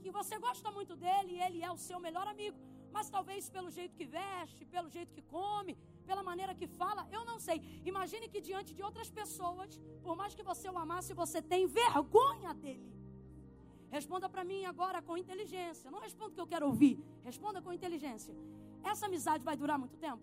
que 0.02 0.10
você 0.18 0.36
gosta 0.46 0.68
muito 0.76 0.94
dele 1.02 1.34
ele 1.44 1.58
é 1.68 1.70
o 1.70 1.80
seu 1.88 1.98
melhor 2.06 2.26
amigo, 2.32 2.58
mas 2.94 3.08
talvez 3.14 3.48
pelo 3.56 3.70
jeito 3.76 3.94
que 3.98 4.06
veste, 4.18 4.64
pelo 4.74 4.88
jeito 4.96 5.12
que 5.16 5.22
come, 5.36 5.74
pela 6.08 6.22
maneira 6.30 6.54
que 6.60 6.66
fala, 6.80 7.02
eu 7.16 7.22
não 7.30 7.38
sei. 7.46 7.58
Imagine 7.92 8.28
que 8.32 8.40
diante 8.48 8.74
de 8.78 8.82
outras 8.88 9.10
pessoas, 9.20 9.80
por 10.06 10.16
mais 10.20 10.34
que 10.34 10.48
você 10.50 10.68
o 10.68 10.78
amasse, 10.84 11.20
você 11.22 11.40
tem 11.40 11.66
vergonha 11.66 12.52
dele. 12.52 13.01
Responda 13.96 14.26
para 14.34 14.42
mim 14.50 14.60
agora 14.72 14.98
com 15.06 15.14
inteligência. 15.22 15.90
Não 15.94 16.00
responda 16.06 16.30
o 16.30 16.34
que 16.36 16.40
eu 16.44 16.50
quero 16.52 16.66
ouvir. 16.66 16.94
Responda 17.28 17.60
com 17.64 17.70
inteligência. 17.78 18.34
Essa 18.90 19.04
amizade 19.08 19.44
vai 19.48 19.56
durar 19.62 19.78
muito 19.82 19.96
tempo? 20.06 20.22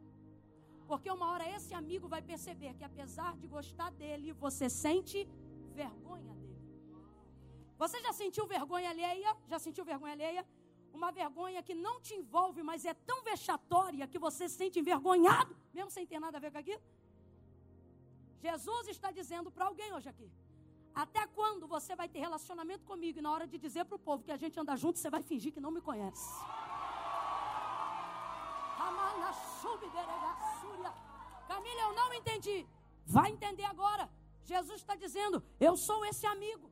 Porque 0.88 1.10
uma 1.18 1.28
hora 1.32 1.46
esse 1.56 1.74
amigo 1.82 2.08
vai 2.14 2.22
perceber 2.32 2.72
que 2.78 2.84
apesar 2.84 3.32
de 3.42 3.48
gostar 3.56 3.92
dele, 3.92 4.34
você 4.46 4.68
sente 4.86 5.20
vergonha 5.82 6.34
dele. 6.42 6.64
Você 7.78 8.02
já 8.06 8.12
sentiu 8.22 8.48
vergonha 8.48 8.90
alheia? 8.90 9.38
Já 9.52 9.60
sentiu 9.66 9.86
vergonha 9.86 10.14
alheia? 10.14 10.44
Uma 10.92 11.12
vergonha 11.12 11.62
que 11.68 11.76
não 11.76 11.96
te 12.02 12.16
envolve, 12.16 12.64
mas 12.64 12.86
é 12.86 12.96
tão 13.10 13.20
vexatória 13.32 14.08
que 14.08 14.18
você 14.18 14.50
se 14.50 14.56
sente 14.62 14.80
envergonhado, 14.80 15.56
mesmo 15.72 15.92
sem 15.92 16.08
ter 16.08 16.20
nada 16.20 16.38
a 16.40 16.42
ver 16.46 16.52
com 16.52 16.58
aquilo? 16.64 16.82
Jesus 18.48 18.88
está 18.88 19.12
dizendo 19.20 19.52
para 19.52 19.66
alguém 19.70 19.94
hoje 19.94 20.10
aqui: 20.14 20.30
até 20.94 21.26
quando 21.28 21.68
você 21.68 21.96
vai 21.96 22.08
ter 22.10 22.20
relacionamento 22.20 22.86
comigo 22.86 23.20
e 23.20 23.22
na 23.22 23.32
hora 23.32 23.48
de 23.48 23.58
dizer 23.58 23.86
para 23.86 23.96
o 23.96 24.00
povo 24.00 24.24
que 24.24 24.32
a 24.32 24.38
gente 24.38 24.60
anda 24.60 24.76
junto, 24.76 25.00
você 25.00 25.10
vai 25.10 25.22
fingir 25.22 25.54
que 25.54 25.60
não 25.60 25.72
me 25.72 25.82
conhece? 25.82 26.28
Camila, 31.48 31.82
eu 31.82 31.94
não 31.94 32.14
entendi. 32.14 32.68
Vai 33.06 33.32
entender 33.32 33.64
agora. 33.64 34.10
Jesus 34.44 34.82
está 34.82 34.96
dizendo: 34.96 35.44
Eu 35.60 35.76
sou 35.78 36.06
esse 36.06 36.26
amigo 36.26 36.70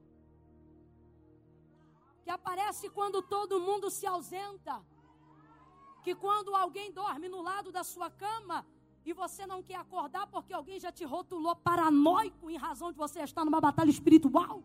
que 2.23 2.29
aparece 2.29 2.89
quando 2.89 3.21
todo 3.21 3.59
mundo 3.59 3.89
se 3.89 4.05
ausenta, 4.05 4.83
que 6.03 6.13
quando 6.15 6.55
alguém 6.55 6.91
dorme 6.91 7.29
no 7.29 7.41
lado 7.41 7.71
da 7.71 7.83
sua 7.83 8.09
cama 8.09 8.65
e 9.09 9.13
você 9.21 9.43
não 9.51 9.59
quer 9.67 9.77
acordar 9.83 10.25
porque 10.33 10.53
alguém 10.59 10.79
já 10.85 10.91
te 10.97 11.05
rotulou 11.13 11.55
paranoico 11.69 12.45
em 12.53 12.57
razão 12.67 12.89
de 12.93 12.97
você 13.03 13.19
estar 13.29 13.43
numa 13.47 13.61
batalha 13.67 13.93
espiritual, 13.97 14.55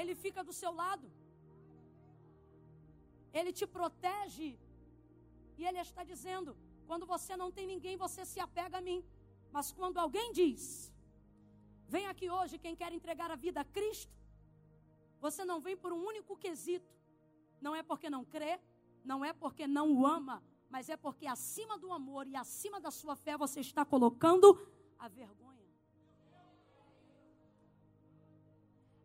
ele 0.00 0.14
fica 0.24 0.42
do 0.48 0.54
seu 0.60 0.72
lado, 0.82 1.06
ele 3.38 3.52
te 3.60 3.66
protege. 3.78 4.50
E 5.60 5.64
ele 5.68 5.80
está 5.86 6.02
dizendo: 6.12 6.50
quando 6.88 7.04
você 7.14 7.32
não 7.42 7.50
tem 7.56 7.66
ninguém, 7.72 7.96
você 8.04 8.22
se 8.32 8.38
apega 8.46 8.76
a 8.78 8.84
mim, 8.88 9.00
mas 9.56 9.72
quando 9.78 9.98
alguém 10.04 10.28
diz, 10.40 10.62
vem 11.94 12.06
aqui 12.12 12.28
hoje 12.38 12.62
quem 12.64 12.76
quer 12.80 12.92
entregar 12.98 13.30
a 13.36 13.40
vida 13.46 13.60
a 13.62 13.70
Cristo 13.76 14.18
você 15.20 15.44
não 15.44 15.60
vem 15.60 15.76
por 15.76 15.92
um 15.92 16.04
único 16.04 16.36
quesito. 16.36 16.90
Não 17.60 17.74
é 17.74 17.82
porque 17.82 18.08
não 18.08 18.24
crê, 18.24 18.60
não 19.04 19.24
é 19.24 19.32
porque 19.32 19.66
não 19.66 19.86
o 19.92 20.06
ama, 20.06 20.42
mas 20.68 20.88
é 20.88 20.96
porque 20.96 21.26
acima 21.26 21.78
do 21.78 21.92
amor 21.92 22.26
e 22.26 22.36
acima 22.36 22.80
da 22.80 22.90
sua 22.90 23.16
fé 23.16 23.36
você 23.36 23.60
está 23.60 23.84
colocando 23.84 24.46
a 24.98 25.08
vergonha. 25.08 25.66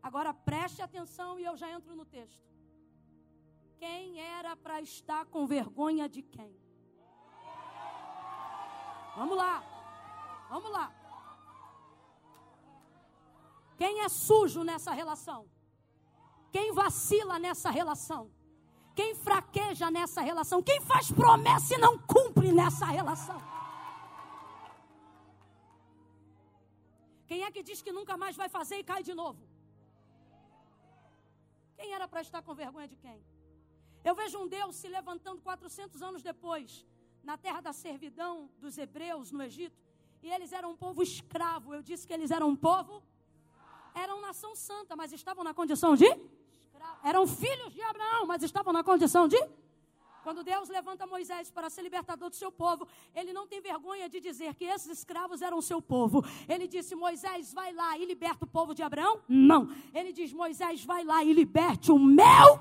Agora 0.02 0.34
preste 0.34 0.82
atenção 0.82 1.40
e 1.40 1.44
eu 1.44 1.56
já 1.56 1.70
entro 1.70 1.96
no 1.96 2.04
texto. 2.04 2.44
Quem 3.78 4.20
era 4.20 4.54
para 4.54 4.80
estar 4.80 5.24
com 5.26 5.46
vergonha 5.46 6.08
de 6.08 6.22
quem? 6.22 6.54
Vamos 9.16 9.36
lá, 9.36 9.62
vamos 10.50 10.70
lá. 10.70 10.92
Quem 13.76 14.00
é 14.00 14.08
sujo 14.08 14.62
nessa 14.62 14.92
relação? 14.92 15.48
Quem 16.52 16.72
vacila 16.72 17.38
nessa 17.38 17.70
relação? 17.70 18.30
Quem 18.94 19.14
fraqueja 19.14 19.90
nessa 19.90 20.20
relação? 20.20 20.62
Quem 20.62 20.80
faz 20.80 21.10
promessa 21.10 21.74
e 21.74 21.78
não 21.78 21.98
cumpre 21.98 22.52
nessa 22.52 22.86
relação? 22.86 23.40
Quem 27.26 27.42
é 27.42 27.50
que 27.50 27.62
diz 27.62 27.82
que 27.82 27.92
nunca 27.98 28.16
mais 28.16 28.36
vai 28.36 28.48
fazer 28.48 28.76
e 28.78 28.84
cai 28.84 29.02
de 29.02 29.14
novo? 29.14 29.42
Quem 31.76 31.92
era 31.92 32.06
para 32.06 32.20
estar 32.20 32.40
com 32.42 32.54
vergonha 32.54 32.86
de 32.86 32.96
quem? 32.96 33.18
Eu 34.04 34.14
vejo 34.14 34.38
um 34.38 34.46
Deus 34.46 34.76
se 34.76 34.88
levantando 34.88 35.40
400 35.42 36.02
anos 36.02 36.22
depois, 36.22 36.86
na 37.22 37.36
terra 37.36 37.60
da 37.60 37.72
servidão 37.72 38.50
dos 38.60 38.76
hebreus 38.78 39.32
no 39.32 39.42
Egito, 39.42 39.82
e 40.22 40.30
eles 40.30 40.52
eram 40.52 40.70
um 40.72 40.76
povo 40.76 41.02
escravo. 41.02 41.74
Eu 41.74 41.82
disse 41.82 42.06
que 42.06 42.12
eles 42.12 42.30
eram 42.30 42.48
um 42.50 42.56
povo, 42.56 43.02
eram 43.94 44.20
nação 44.20 44.54
santa, 44.54 44.94
mas 44.94 45.12
estavam 45.12 45.42
na 45.42 45.54
condição 45.54 45.96
de 45.96 46.08
eram 47.02 47.26
filhos 47.26 47.72
de 47.72 47.82
Abraão, 47.82 48.26
mas 48.26 48.42
estavam 48.42 48.72
na 48.72 48.82
condição 48.82 49.28
de. 49.28 49.36
Quando 50.22 50.42
Deus 50.42 50.70
levanta 50.70 51.06
Moisés 51.06 51.50
para 51.50 51.68
ser 51.68 51.82
libertador 51.82 52.30
do 52.30 52.34
seu 52.34 52.50
povo, 52.50 52.88
ele 53.14 53.30
não 53.30 53.46
tem 53.46 53.60
vergonha 53.60 54.08
de 54.08 54.20
dizer 54.20 54.54
que 54.54 54.64
esses 54.64 54.90
escravos 54.98 55.42
eram 55.42 55.60
seu 55.60 55.82
povo. 55.82 56.24
Ele 56.48 56.66
disse: 56.66 56.94
Moisés, 56.94 57.52
vai 57.52 57.74
lá 57.74 57.98
e 57.98 58.06
liberta 58.06 58.46
o 58.46 58.48
povo 58.48 58.74
de 58.74 58.82
Abraão? 58.82 59.22
Não. 59.28 59.68
Ele 59.92 60.14
diz: 60.14 60.32
Moisés, 60.32 60.82
vai 60.82 61.04
lá 61.04 61.22
e 61.22 61.34
liberte 61.34 61.92
o 61.92 61.98
meu 61.98 62.58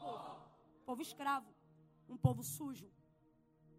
povo. 0.00 0.40
Povo 0.86 1.02
escravo, 1.02 1.46
um 2.08 2.16
povo 2.16 2.42
sujo, 2.42 2.90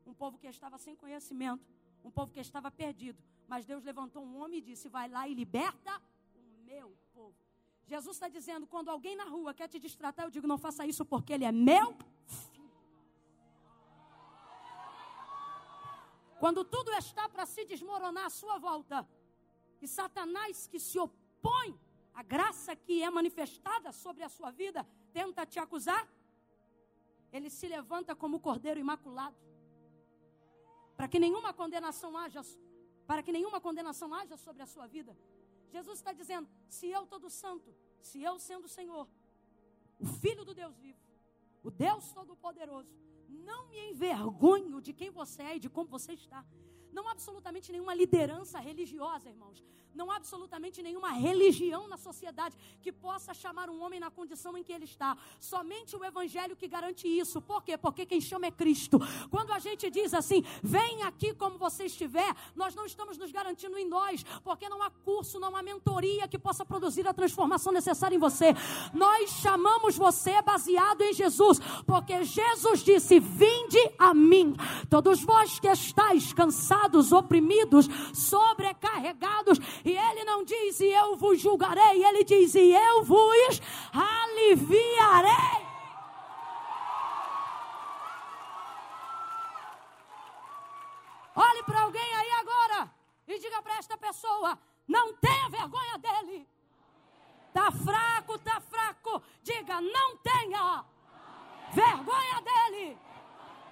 um 0.06 0.13
povo 0.13 0.38
que 0.38 0.47
estava 0.47 0.77
sem 0.77 0.95
conhecimento, 0.95 1.65
um 2.03 2.12
povo 2.12 2.32
que 2.32 2.39
estava 2.39 2.69
perdido. 2.69 3.19
Mas 3.47 3.65
Deus 3.65 3.84
levantou 3.84 4.23
um 4.23 4.38
homem 4.38 4.60
e 4.60 4.62
disse: 4.62 4.88
Vai 4.88 5.10
lá 5.10 5.27
e 5.27 5.34
liberta 5.34 5.99
o 6.36 6.63
meu 6.63 6.95
Jesus 7.86 8.15
está 8.15 8.28
dizendo: 8.28 8.65
quando 8.65 8.89
alguém 8.89 9.15
na 9.15 9.26
rua 9.26 9.54
quer 9.54 9.67
te 9.67 9.80
distratar, 9.80 10.26
eu 10.26 10.32
digo: 10.32 10.48
não 10.48 10.58
faça 10.58 10.86
isso 10.86 11.06
porque 11.06 11.34
ele 11.34 11.46
é 11.46 11.52
meu 11.52 11.96
filho. 12.26 12.72
Quando 16.39 16.63
tudo 16.63 16.91
está 16.93 17.30
para 17.30 17.46
se 17.46 17.63
desmoronar 17.65 18.26
à 18.26 18.30
sua 18.30 18.58
volta, 18.58 19.08
e 19.82 19.88
Satanás 19.88 20.67
que 20.67 20.80
se 20.80 20.98
opõe 21.00 21.80
à 22.13 22.22
graça 22.22 22.76
que 22.76 23.02
é 23.02 23.10
manifestada 23.10 23.91
sobre 23.91 24.24
a 24.24 24.30
sua 24.30 24.52
vida, 24.52 24.86
tenta 25.12 25.46
te 25.46 25.60
acusar, 25.60 26.08
ele 27.32 27.50
se 27.50 27.67
levanta 27.67 28.15
como 28.15 28.39
cordeiro 28.39 28.80
imaculado, 28.80 29.36
para 30.96 31.08
que 31.08 31.19
nenhuma 31.19 31.54
condenação 31.54 32.17
haja, 32.17 32.41
para 33.08 33.24
que 33.24 33.32
nenhuma 33.32 33.60
condenação 33.60 34.13
haja 34.13 34.38
sobre 34.38 34.62
a 34.62 34.65
sua 34.65 34.86
vida. 34.86 35.17
Jesus 35.73 35.97
está 35.97 36.13
dizendo: 36.13 36.47
se 36.69 36.88
eu, 36.89 37.05
todo 37.07 37.29
santo, 37.29 37.73
se 37.99 38.21
eu 38.21 38.38
sendo 38.38 38.65
o 38.65 38.69
Senhor, 38.69 39.07
o 39.99 40.05
Filho 40.05 40.45
do 40.45 40.53
Deus 40.53 40.77
vivo, 40.77 40.99
o 41.63 41.71
Deus 41.71 42.12
Todo-Poderoso, 42.12 42.93
não 43.27 43.67
me 43.69 43.79
envergonho 43.89 44.79
de 44.79 44.93
quem 44.93 45.09
você 45.09 45.41
é 45.41 45.55
e 45.55 45.59
de 45.59 45.69
como 45.69 45.89
você 45.89 46.13
está. 46.13 46.45
Não 46.93 47.08
há 47.08 47.12
absolutamente 47.12 47.71
nenhuma 47.71 47.93
liderança 47.93 48.60
religiosa, 48.60 49.29
irmãos. 49.29 49.63
Não 49.95 50.10
há 50.10 50.15
absolutamente 50.15 50.82
nenhuma 50.82 51.12
religião 51.12 51.88
na 51.88 51.97
sociedade 51.97 52.56
que 52.82 52.91
possa 52.91 53.34
chamar 53.34 53.69
um 53.69 53.82
homem 53.82 53.99
na 53.99 54.10
condição 54.10 54.58
em 54.58 54.63
que 54.63 54.73
ele 54.73 54.86
está. 54.86 55.15
Somente 55.39 55.95
o 55.95 56.03
Evangelho 56.03 56.56
que 56.56 56.67
garante 56.67 57.08
isso. 57.08 57.41
Por 57.41 57.63
quê? 57.63 57.77
Porque 57.77 58.06
quem 58.06 58.19
chama 58.19 58.47
é 58.47 58.51
Cristo. 58.51 58.99
Quando 59.29 59.51
a 59.51 59.60
gente 59.60 59.89
diz 59.91 60.13
assim, 60.13 60.43
vem 60.63 61.03
aqui 61.03 61.34
como 61.34 61.58
você 61.58 61.86
estiver, 61.86 62.36
nós 62.56 62.73
não 62.73 62.86
estamos 62.86 63.17
nos 63.17 63.32
garantindo 63.32 63.77
em 63.77 63.88
nós, 63.88 64.23
porque 64.43 64.67
não 64.67 64.82
há 64.82 64.89
curso, 64.89 65.39
não 65.39 65.56
há 65.56 65.62
mentoria 65.62 66.27
que 66.27 66.39
possa 66.39 66.65
produzir 66.65 67.08
a 67.08 67.13
transformação 67.13 67.71
necessária 67.71 68.15
em 68.15 68.19
você. 68.19 68.53
Nós 68.93 69.29
chamamos 69.29 69.95
você 69.95 70.41
baseado 70.41 71.01
em 71.01 71.13
Jesus, 71.13 71.60
porque 71.86 72.23
Jesus 72.23 72.84
disse: 72.84 73.19
Vinde 73.19 73.79
a 73.99 74.13
mim, 74.13 74.56
todos 74.89 75.23
vós 75.23 75.60
que 75.60 75.67
estáis 75.67 76.34
cansados, 76.34 76.83
oprimidos, 77.12 77.88
sobrecarregados 78.13 79.60
e 79.84 79.91
ele 79.98 80.24
não 80.24 80.43
diz, 80.43 80.80
e 80.80 80.88
eu 80.88 81.15
vos 81.15 81.39
julgarei, 81.39 82.04
ele 82.04 82.24
diz, 82.24 82.56
e 82.56 82.72
eu 82.72 83.04
vos 83.04 83.62
aliviarei. 83.93 85.63
Olhe 91.36 91.63
para 91.63 91.82
alguém 91.82 92.15
aí 92.15 92.32
agora 92.32 92.91
e 93.28 93.39
diga 93.39 93.62
para 93.62 93.78
esta 93.78 93.98
pessoa: 93.98 94.58
não 94.88 95.13
tenha 95.13 95.50
vergonha 95.50 95.98
dele. 95.98 96.48
Tá 97.52 97.72
fraco, 97.72 98.38
tá 98.39 98.60
fraco. 98.62 99.22
Diga, 99.41 99.82
não 99.82 100.17
tenha 100.17 100.86
vergonha 101.72 102.41
dele, 102.41 102.98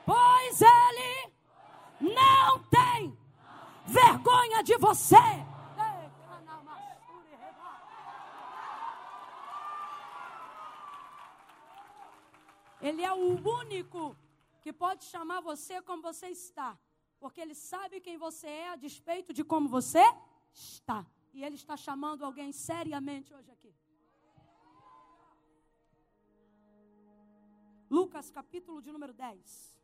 pois 0.05 0.61
ele 0.61 1.40
não 2.01 2.59
tem 2.63 3.17
vergonha 3.85 4.63
de 4.63 4.77
você. 4.77 5.15
Ele 12.81 13.03
é 13.03 13.13
o 13.13 13.47
único 13.47 14.17
que 14.61 14.73
pode 14.73 15.03
chamar 15.03 15.39
você 15.41 15.81
como 15.83 16.01
você 16.01 16.27
está. 16.29 16.77
Porque 17.19 17.39
ele 17.39 17.53
sabe 17.53 18.01
quem 18.01 18.17
você 18.17 18.47
é 18.47 18.69
a 18.69 18.75
despeito 18.75 19.31
de 19.31 19.43
como 19.43 19.69
você 19.69 20.03
está. 20.51 21.05
E 21.33 21.43
ele 21.43 21.55
está 21.55 21.77
chamando 21.77 22.25
alguém 22.25 22.51
seriamente 22.51 23.33
hoje 23.33 23.51
aqui. 23.51 23.73
Lucas 27.89 28.31
capítulo 28.31 28.81
de 28.81 28.91
número 28.91 29.13
10. 29.13 29.80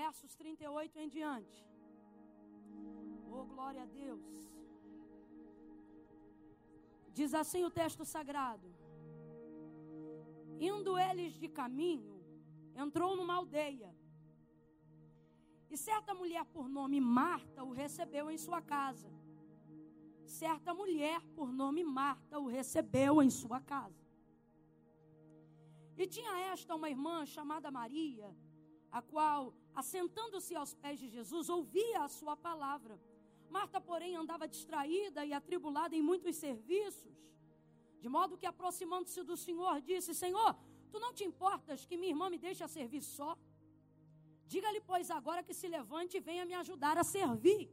Versos 0.00 0.34
38 0.34 0.98
em 0.98 1.08
diante. 1.08 1.58
Oh, 3.30 3.44
glória 3.44 3.82
a 3.82 3.86
Deus. 3.86 4.26
Diz 7.18 7.32
assim 7.32 7.62
o 7.64 7.70
texto 7.70 8.04
sagrado: 8.04 8.68
Indo 10.70 10.98
eles 10.98 11.34
de 11.42 11.48
caminho, 11.60 12.16
entrou 12.84 13.14
numa 13.14 13.34
aldeia. 13.34 13.94
E 15.70 15.76
certa 15.76 16.12
mulher 16.12 16.44
por 16.56 16.68
nome 16.68 17.00
Marta 17.00 17.62
o 17.62 17.70
recebeu 17.70 18.28
em 18.32 18.38
sua 18.46 18.60
casa. 18.60 19.10
Certa 20.26 20.74
mulher 20.74 21.20
por 21.36 21.52
nome 21.62 21.84
Marta 21.84 22.40
o 22.40 22.48
recebeu 22.48 23.22
em 23.22 23.30
sua 23.30 23.60
casa. 23.60 24.04
E 25.96 26.04
tinha 26.14 26.32
esta 26.52 26.74
uma 26.74 26.90
irmã 26.90 27.24
chamada 27.24 27.70
Maria, 27.70 28.28
a 28.90 29.00
qual, 29.00 29.54
assentando-se 29.74 30.54
aos 30.54 30.72
pés 30.74 30.98
de 30.98 31.08
Jesus, 31.08 31.48
ouvia 31.48 32.02
a 32.04 32.08
sua 32.08 32.36
palavra. 32.36 33.00
Marta, 33.50 33.80
porém, 33.80 34.16
andava 34.16 34.48
distraída 34.48 35.24
e 35.24 35.32
atribulada 35.32 35.94
em 35.94 36.02
muitos 36.02 36.36
serviços, 36.36 37.14
de 38.00 38.08
modo 38.08 38.36
que, 38.36 38.46
aproximando-se 38.46 39.22
do 39.22 39.36
Senhor, 39.36 39.80
disse: 39.80 40.14
Senhor, 40.14 40.56
tu 40.90 40.98
não 41.04 41.12
te 41.12 41.24
importas 41.24 41.84
que 41.86 41.96
minha 41.96 42.12
irmã 42.14 42.28
me 42.28 42.38
deixe 42.38 42.62
a 42.64 42.68
servir 42.68 43.02
só? 43.02 43.36
Diga-lhe, 44.46 44.80
pois, 44.80 45.10
agora 45.10 45.42
que 45.42 45.54
se 45.54 45.68
levante 45.68 46.16
e 46.16 46.20
venha 46.20 46.44
me 46.44 46.54
ajudar 46.54 46.98
a 46.98 47.04
servir. 47.04 47.70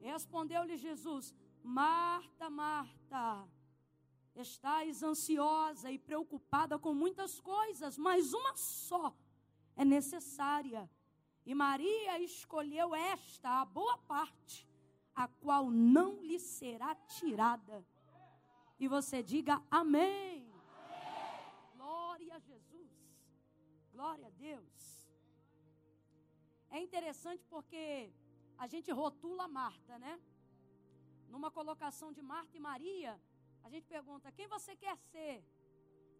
Respondeu-lhe 0.00 0.76
Jesus: 0.76 1.34
Marta, 1.62 2.50
Marta, 2.50 3.48
estás 4.34 5.02
ansiosa 5.02 5.90
e 5.90 5.98
preocupada 5.98 6.78
com 6.78 6.92
muitas 6.92 7.40
coisas, 7.40 7.96
mas 7.96 8.32
uma 8.32 8.56
só 8.56 9.14
é 9.76 9.84
necessária. 9.84 10.88
E 11.44 11.54
Maria 11.54 12.18
escolheu 12.20 12.94
esta, 12.94 13.60
a 13.60 13.64
boa 13.64 13.98
parte, 13.98 14.68
a 15.14 15.26
qual 15.26 15.70
não 15.70 16.22
lhe 16.22 16.38
será 16.38 16.94
tirada. 16.94 17.84
E 18.78 18.88
você 18.88 19.22
diga 19.22 19.62
amém. 19.70 20.50
amém. 20.50 21.76
Glória 21.76 22.34
a 22.36 22.38
Jesus. 22.38 22.90
Glória 23.92 24.26
a 24.26 24.30
Deus. 24.30 25.08
É 26.70 26.80
interessante 26.80 27.44
porque 27.48 28.12
a 28.56 28.66
gente 28.66 28.90
rotula 28.90 29.46
Marta, 29.46 29.98
né? 29.98 30.20
Numa 31.28 31.50
colocação 31.50 32.12
de 32.12 32.22
Marta 32.22 32.56
e 32.56 32.60
Maria, 32.60 33.20
a 33.62 33.68
gente 33.68 33.86
pergunta: 33.86 34.32
quem 34.32 34.46
você 34.46 34.74
quer 34.76 34.96
ser? 34.96 35.44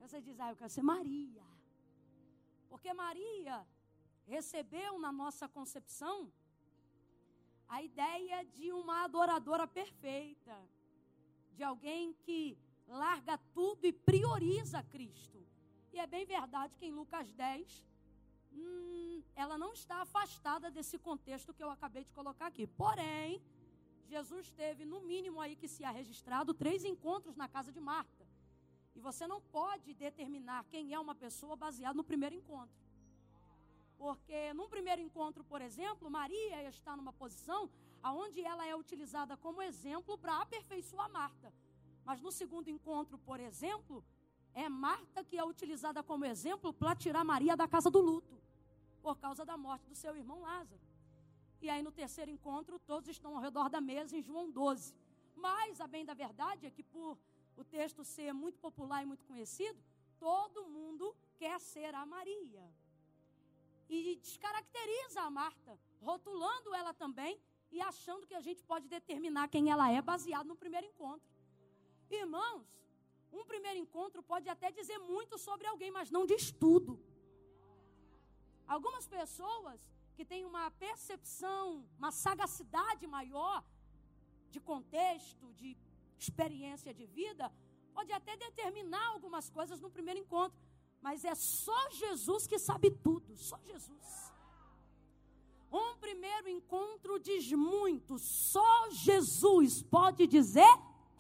Você 0.01 0.21
diz: 0.21 0.39
ah, 0.41 0.51
eu 0.51 0.57
quero 0.57 0.71
ser 0.71 0.83
Maria. 0.83 1.45
Porque 2.73 2.95
Maria 2.95 3.67
recebeu 4.25 4.99
na 4.99 5.13
nossa 5.13 5.47
concepção 5.47 6.33
a 7.69 7.83
ideia 7.83 8.43
de 8.47 8.73
uma 8.73 9.05
adoradora 9.05 9.67
perfeita, 9.67 10.57
de 11.55 11.63
alguém 11.63 12.15
que 12.25 12.57
larga 12.89 13.37
tudo 13.53 13.85
e 13.85 13.93
prioriza 13.93 14.83
Cristo. 14.85 15.39
E 15.93 15.99
é 15.99 16.07
bem 16.07 16.25
verdade 16.25 16.75
que 16.79 16.87
em 16.87 16.93
Lucas 16.93 17.31
10 17.35 17.87
hum, 18.55 19.23
ela 19.37 19.59
não 19.59 19.75
está 19.75 20.01
afastada 20.01 20.71
desse 20.71 20.99
contexto 20.99 21.53
que 21.53 21.63
eu 21.63 21.69
acabei 21.69 22.05
de 22.05 22.13
colocar 22.13 22.47
aqui. 22.47 22.67
Porém, 22.67 23.43
Jesus 24.09 24.51
teve, 24.53 24.87
no 24.87 25.03
mínimo 25.03 25.43
aí 25.43 25.57
que 25.57 25.69
se 25.69 25.85
há 25.85 25.91
registrado, 25.91 26.55
três 26.55 26.87
encontros 26.87 27.37
na 27.37 27.49
casa 27.49 27.71
de 27.71 27.81
Marta. 27.81 28.22
E 28.95 29.01
você 29.01 29.27
não 29.27 29.41
pode 29.41 29.95
determinar 29.95 30.65
quem 30.71 30.93
é 30.93 30.99
uma 30.99 31.15
pessoa 31.15 31.57
baseado 31.57 31.97
no 31.97 32.05
primeiro 32.05 32.35
encontro. 32.35 32.81
Porque 33.97 34.53
num 34.55 34.69
primeiro 34.69 35.01
encontro, 35.01 35.45
por 35.45 35.61
exemplo, 35.63 36.11
Maria 36.11 36.69
está 36.69 36.97
numa 36.97 37.13
posição 37.13 37.71
aonde 38.03 38.41
ela 38.43 38.67
é 38.67 38.75
utilizada 38.75 39.37
como 39.37 39.63
exemplo 39.63 40.19
para 40.19 40.41
aperfeiçoar 40.41 41.11
Marta. 41.11 41.53
Mas 42.05 42.21
no 42.21 42.33
segundo 42.33 42.69
encontro, 42.69 43.17
por 43.19 43.39
exemplo, 43.39 44.05
é 44.55 44.69
Marta 44.69 45.25
que 45.25 45.39
é 45.39 45.45
utilizada 45.45 46.03
como 46.03 46.25
exemplo 46.25 46.73
para 46.73 46.97
tirar 46.97 47.25
Maria 47.25 47.57
da 47.57 47.69
casa 47.69 47.91
do 47.91 48.01
luto 48.01 48.43
por 49.03 49.17
causa 49.19 49.45
da 49.45 49.57
morte 49.57 49.89
do 49.89 49.95
seu 49.95 50.17
irmão 50.17 50.41
Lázaro. 50.41 50.81
E 51.61 51.71
aí 51.71 51.83
no 51.83 51.93
terceiro 51.93 52.31
encontro, 52.31 52.79
todos 52.81 53.09
estão 53.09 53.37
ao 53.37 53.43
redor 53.43 53.69
da 53.69 53.81
mesa 53.81 54.17
em 54.17 54.23
João 54.23 54.51
12. 54.51 54.95
Mas 55.37 55.81
a 55.81 55.87
bem 55.87 56.05
da 56.05 56.15
verdade 56.15 56.67
é 56.67 56.71
que 56.71 56.83
por 56.83 57.19
o 57.57 57.65
texto 57.65 58.05
ser 58.05 58.33
muito 58.33 58.59
popular 58.59 59.03
e 59.03 59.07
muito 59.07 59.25
conhecido, 59.25 59.79
todo 60.19 60.69
mundo 60.69 61.15
quer 61.37 61.61
ser 61.61 61.95
a 61.95 62.05
Maria. 62.07 62.65
E 63.89 64.17
descaracteriza 64.17 65.21
a 65.23 65.31
Marta, 65.31 65.79
rotulando 66.01 66.75
ela 66.75 66.95
também 66.95 67.41
e 67.71 67.81
achando 67.81 68.27
que 68.27 68.35
a 68.35 68.41
gente 68.41 68.63
pode 68.63 68.89
determinar 68.89 69.49
quem 69.49 69.71
ela 69.71 69.91
é 69.91 70.01
baseado 70.01 70.47
no 70.47 70.57
primeiro 70.57 70.87
encontro. 70.87 71.29
Irmãos, 72.11 72.67
um 73.33 73.45
primeiro 73.45 73.79
encontro 73.79 74.23
pode 74.23 74.49
até 74.49 74.71
dizer 74.71 74.99
muito 74.99 75.39
sobre 75.39 75.67
alguém, 75.67 75.91
mas 75.91 76.11
não 76.11 76.27
diz 76.27 76.51
tudo. 76.51 77.01
Algumas 78.67 79.07
pessoas 79.07 79.81
que 80.15 80.25
têm 80.25 80.45
uma 80.45 80.71
percepção, 80.71 81.85
uma 81.99 82.13
sagacidade 82.13 83.07
maior 83.07 83.65
de 84.51 84.61
contexto, 84.61 85.53
de 85.55 85.77
experiência 86.23 86.93
de 86.99 87.07
vida, 87.07 87.53
pode 87.97 88.13
até 88.13 88.37
determinar 88.37 89.07
algumas 89.09 89.49
coisas 89.51 89.81
no 89.81 89.91
primeiro 89.91 90.21
encontro, 90.21 90.59
mas 91.01 91.25
é 91.25 91.35
só 91.35 91.91
Jesus 91.91 92.47
que 92.47 92.59
sabe 92.59 92.91
tudo, 92.91 93.37
só 93.37 93.59
Jesus. 93.71 94.33
Um 95.71 95.97
primeiro 95.97 96.49
encontro 96.49 97.19
diz 97.19 97.51
muito, 97.53 98.19
só 98.19 98.91
Jesus 98.91 99.83
pode 99.83 100.27
dizer 100.27 100.75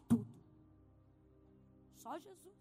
tudo. 0.09 0.27
Só 1.95 2.19
Jesus. 2.19 2.59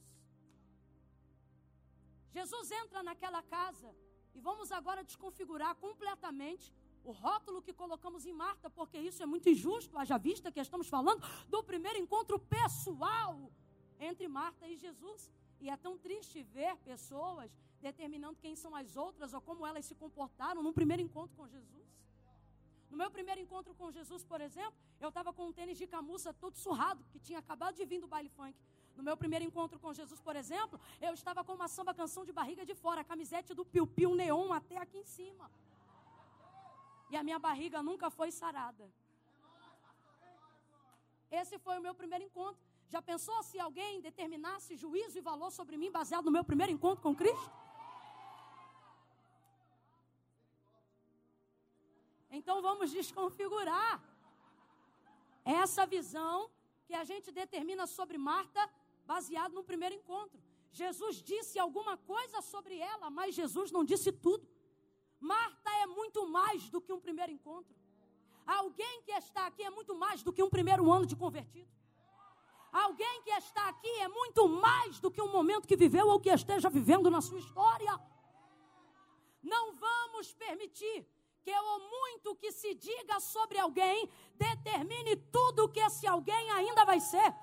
Jesus 2.32 2.72
entra 2.72 3.04
naquela 3.04 3.42
casa 3.44 3.94
e 4.34 4.40
vamos 4.40 4.72
agora 4.72 5.04
desconfigurar 5.04 5.76
completamente 5.76 6.74
o 7.04 7.12
rótulo 7.12 7.62
que 7.62 7.74
colocamos 7.74 8.26
em 8.26 8.34
Marta, 8.34 8.70
porque 8.70 8.98
isso 8.98 9.22
é 9.24 9.26
muito 9.26 9.50
injusto, 9.50 9.98
haja 9.98 10.18
vista 10.18 10.52
que 10.52 10.60
estamos 10.60 10.88
falando 10.88 11.22
do 11.50 11.64
primeiro 11.64 11.98
encontro 12.00 12.38
pessoal 12.40 13.52
entre 14.00 14.28
Marta 14.28 14.68
e 14.68 14.76
Jesus. 14.78 15.32
E 15.60 15.70
é 15.70 15.78
tão 15.78 15.98
triste 15.98 16.42
ver 16.42 16.76
pessoas 16.78 17.52
determinando 17.82 18.38
quem 18.42 18.56
são 18.56 18.76
as 18.76 18.96
outras 18.96 19.34
ou 19.34 19.42
como 19.42 19.66
elas 19.66 19.86
se 19.86 19.96
comportaram 19.96 20.62
no 20.62 20.74
primeiro 20.74 21.02
encontro 21.02 21.36
com 21.36 21.48
Jesus. 21.48 21.82
No 22.90 22.98
meu 22.98 23.10
primeiro 23.10 23.40
encontro 23.40 23.74
com 23.74 23.90
Jesus, 23.92 24.24
por 24.24 24.42
exemplo, 24.42 24.78
eu 25.00 25.10
estava 25.10 25.32
com 25.32 25.48
um 25.48 25.54
tênis 25.54 25.78
de 25.78 25.88
camuça 25.88 26.34
todo 26.34 26.58
surrado, 26.58 27.04
que 27.12 27.20
tinha 27.20 27.40
acabado 27.40 27.76
de 27.76 27.86
vir 27.86 28.02
do 28.02 28.08
baile 28.08 28.30
funk. 28.30 28.56
No 28.96 29.04
meu 29.04 29.16
primeiro 29.16 29.46
encontro 29.46 29.80
com 29.80 29.94
Jesus, 29.94 30.20
por 30.20 30.36
exemplo, 30.36 30.80
eu 31.02 31.14
estava 31.14 31.44
com 31.44 31.54
uma 31.54 31.68
samba 31.68 31.94
canção 31.94 32.26
de 32.26 32.34
barriga 32.34 32.66
de 32.66 32.76
fora, 32.76 33.04
camisete 33.04 33.54
do 33.54 33.64
Piu 33.66 33.88
Piu 33.88 34.14
Neon 34.14 34.52
até 34.52 34.78
aqui 34.78 34.98
em 34.98 35.06
cima. 35.06 35.50
E 37.12 37.18
a 37.18 37.24
minha 37.28 37.40
barriga 37.48 37.84
nunca 37.84 38.10
foi 38.10 38.30
sarada. 38.32 38.86
Esse 41.40 41.58
foi 41.66 41.78
o 41.78 41.82
meu 41.86 41.96
primeiro 42.02 42.26
encontro. 42.26 42.62
Já 42.94 43.02
pensou 43.02 43.38
se 43.50 43.58
alguém 43.66 44.02
determinasse 44.02 44.76
juízo 44.76 45.18
e 45.18 45.22
valor 45.22 45.52
sobre 45.52 45.78
mim 45.82 45.92
baseado 46.00 46.26
no 46.26 46.32
meu 46.38 46.44
primeiro 46.44 46.74
encontro 46.74 47.02
com 47.06 47.16
Cristo? 47.16 47.52
Então 52.40 52.62
vamos 52.62 52.92
desconfigurar 52.92 54.02
essa 55.44 55.86
visão 55.86 56.50
que 56.86 56.94
a 56.94 57.04
gente 57.04 57.30
determina 57.32 57.86
sobre 57.88 58.18
Marta 58.18 58.62
baseado 59.06 59.54
no 59.54 59.64
primeiro 59.64 59.96
encontro. 59.96 60.40
Jesus 60.72 61.22
disse 61.22 61.60
alguma 61.60 61.98
coisa 61.98 62.42
sobre 62.42 62.78
ela, 62.78 63.10
mas 63.10 63.36
Jesus 63.36 63.70
não 63.72 63.84
disse 63.84 64.12
tudo. 64.12 64.48
Marta 65.22 65.70
é 65.84 65.86
muito 65.86 66.28
mais 66.28 66.68
do 66.70 66.82
que 66.82 66.92
um 66.92 67.00
primeiro 67.00 67.32
encontro. 67.32 67.76
Alguém 68.46 69.04
que 69.04 69.12
está 69.12 69.46
aqui 69.46 69.64
é 69.64 69.70
muito 69.70 69.96
mais 69.96 70.24
do 70.24 70.34
que 70.34 70.42
um 70.42 70.50
primeiro 70.50 70.92
ano 70.92 71.06
de 71.06 71.16
convertido. 71.16 71.70
Alguém 72.72 73.22
que 73.22 73.30
está 73.30 73.70
aqui 73.70 73.90
é 74.00 74.08
muito 74.08 74.48
mais 74.48 75.00
do 75.00 75.12
que 75.12 75.22
um 75.22 75.32
momento 75.32 75.68
que 75.68 75.76
viveu 75.76 76.08
ou 76.08 76.20
que 76.20 76.30
esteja 76.30 76.70
vivendo 76.70 77.12
na 77.12 77.22
sua 77.22 77.38
história. 77.38 78.00
Não 79.44 79.76
vamos 79.76 80.34
permitir 80.34 81.06
que 81.44 81.52
o 81.52 81.80
muito 81.80 82.36
que 82.36 82.52
se 82.52 82.74
diga 82.74 83.20
sobre 83.20 83.60
alguém 83.60 84.10
determine 84.36 85.16
tudo 85.16 85.70
que 85.70 85.80
esse 85.80 86.08
alguém 86.08 86.52
ainda 86.52 86.86
vai 86.86 87.00
ser. 87.00 87.34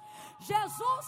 Jesus, 0.40 1.06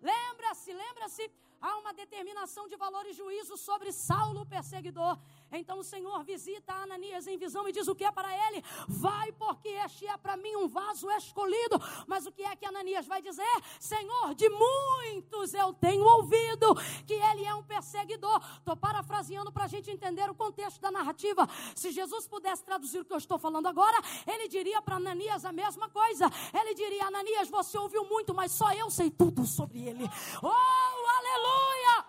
lembra-se, 0.00 0.72
lembra-se, 0.72 1.30
há 1.60 1.76
uma 1.78 1.92
determinação 1.92 2.66
de 2.68 2.76
valor 2.76 3.04
e 3.06 3.12
juízo 3.12 3.56
sobre 3.56 3.92
Saulo, 3.92 4.42
o 4.42 4.46
perseguidor. 4.46 5.18
Então 5.52 5.78
o 5.78 5.84
Senhor 5.84 6.22
visita 6.24 6.72
Ananias 6.72 7.26
em 7.26 7.38
visão 7.38 7.68
e 7.68 7.72
diz 7.72 7.86
o 7.88 7.94
que 7.94 8.04
é 8.04 8.10
para 8.10 8.30
ele? 8.48 8.62
Vai, 8.88 9.32
porque 9.32 9.68
este 9.68 10.06
é 10.06 10.16
para 10.16 10.36
mim 10.36 10.56
um 10.56 10.68
vaso 10.68 11.10
escolhido. 11.12 11.80
Mas 12.06 12.26
o 12.26 12.32
que 12.32 12.42
é 12.42 12.56
que 12.56 12.66
Ananias 12.66 13.06
vai 13.06 13.22
dizer? 13.22 13.44
Senhor, 13.78 14.34
de 14.34 14.48
muitos 14.48 15.54
eu 15.54 15.72
tenho 15.74 16.04
ouvido 16.04 16.74
que 17.06 17.14
ele 17.14 17.44
é 17.44 17.54
um 17.54 17.62
perseguidor. 17.62 18.40
Estou 18.58 18.76
parafraseando 18.76 19.52
para 19.52 19.64
a 19.64 19.68
gente 19.68 19.90
entender 19.90 20.28
o 20.28 20.34
contexto 20.34 20.80
da 20.80 20.90
narrativa. 20.90 21.48
Se 21.74 21.90
Jesus 21.90 22.26
pudesse 22.26 22.64
traduzir 22.64 23.00
o 23.00 23.04
que 23.04 23.12
eu 23.12 23.18
estou 23.18 23.38
falando 23.38 23.66
agora, 23.66 23.98
ele 24.26 24.48
diria 24.48 24.82
para 24.82 24.96
Ananias 24.96 25.44
a 25.44 25.52
mesma 25.52 25.88
coisa. 25.88 26.30
Ele 26.52 26.74
diria: 26.74 27.06
Ananias, 27.06 27.48
você 27.48 27.78
ouviu 27.78 28.04
muito, 28.04 28.34
mas 28.34 28.52
só 28.52 28.72
eu 28.72 28.90
sei 28.90 29.10
tudo 29.10 29.46
sobre 29.46 29.86
ele. 29.88 30.04
Oh, 30.42 31.08
aleluia! 31.18 32.04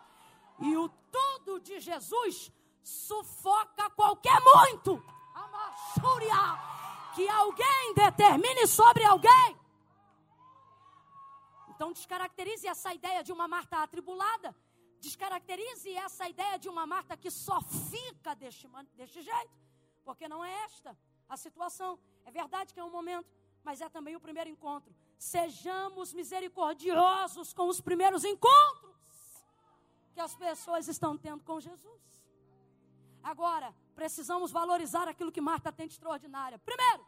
E 0.60 0.76
o 0.76 0.90
tudo 1.12 1.60
de 1.60 1.80
Jesus 1.80 2.52
sufoca 2.88 3.90
qualquer 3.90 4.40
muito. 4.42 5.04
Amassúria. 5.34 6.36
Que 7.14 7.28
alguém 7.28 7.94
determine 7.94 8.66
sobre 8.66 9.04
alguém. 9.04 9.58
Então 11.70 11.92
descaracterize 11.92 12.66
essa 12.66 12.94
ideia 12.94 13.24
de 13.24 13.34
uma 13.34 13.48
Marta 13.48 13.84
atribulada. 13.84 14.56
Descaracterize 15.02 15.94
essa 15.96 16.30
ideia 16.30 16.58
de 16.58 16.70
uma 16.70 16.88
Marta 16.88 17.18
que 17.18 17.30
só 17.30 17.62
fica 17.62 18.34
deste, 18.36 18.68
deste 18.96 19.22
jeito. 19.22 19.52
Porque 20.06 20.28
não 20.28 20.44
é 20.44 20.52
esta 20.64 20.98
a 21.28 21.36
situação. 21.36 22.00
É 22.26 22.32
verdade 22.32 22.74
que 22.74 22.80
é 22.80 22.84
um 22.84 22.90
momento, 22.90 23.30
mas 23.64 23.82
é 23.82 23.90
também 23.90 24.16
o 24.16 24.20
primeiro 24.20 24.50
encontro. 24.50 24.96
Sejamos 25.18 26.14
misericordiosos 26.14 27.54
com 27.54 27.68
os 27.68 27.82
primeiros 27.82 28.24
encontros 28.24 28.96
que 30.14 30.22
as 30.22 30.36
pessoas 30.36 30.88
estão 30.88 31.18
tendo 31.18 31.44
com 31.44 31.60
Jesus. 31.60 32.17
Agora, 33.24 33.74
precisamos 33.96 34.52
valorizar 34.52 35.08
aquilo 35.08 35.32
que 35.32 35.42
Marta 35.42 35.72
tem 35.72 35.88
de 35.88 35.94
extraordinária. 35.94 36.60
Primeiro, 36.60 37.06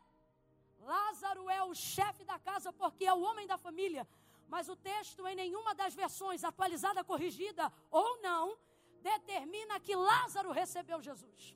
Lázaro 0.82 1.50
é 1.50 1.64
o 1.64 1.74
chefe 1.74 2.24
da 2.24 2.40
casa 2.40 2.74
porque 2.74 3.06
é 3.06 3.14
o 3.14 3.22
homem 3.22 3.48
da 3.48 3.58
família. 3.58 4.08
Mas 4.48 4.68
o 4.68 4.76
texto, 4.76 5.28
em 5.28 5.36
nenhuma 5.36 5.76
das 5.76 5.94
versões, 5.94 6.44
atualizada, 6.44 7.04
corrigida 7.04 7.72
ou 7.92 8.20
não, 8.22 8.58
determina 9.02 9.80
que 9.80 9.96
Lázaro 9.96 10.52
recebeu 10.52 11.02
Jesus. 11.02 11.56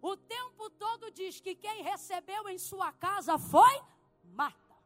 O 0.00 0.16
tempo 0.16 0.70
todo 0.70 1.10
diz 1.10 1.40
que 1.40 1.54
quem 1.54 1.82
recebeu 1.82 2.48
em 2.48 2.58
sua 2.58 2.92
casa 2.92 3.38
foi 3.38 3.82
Marta. 4.22 4.76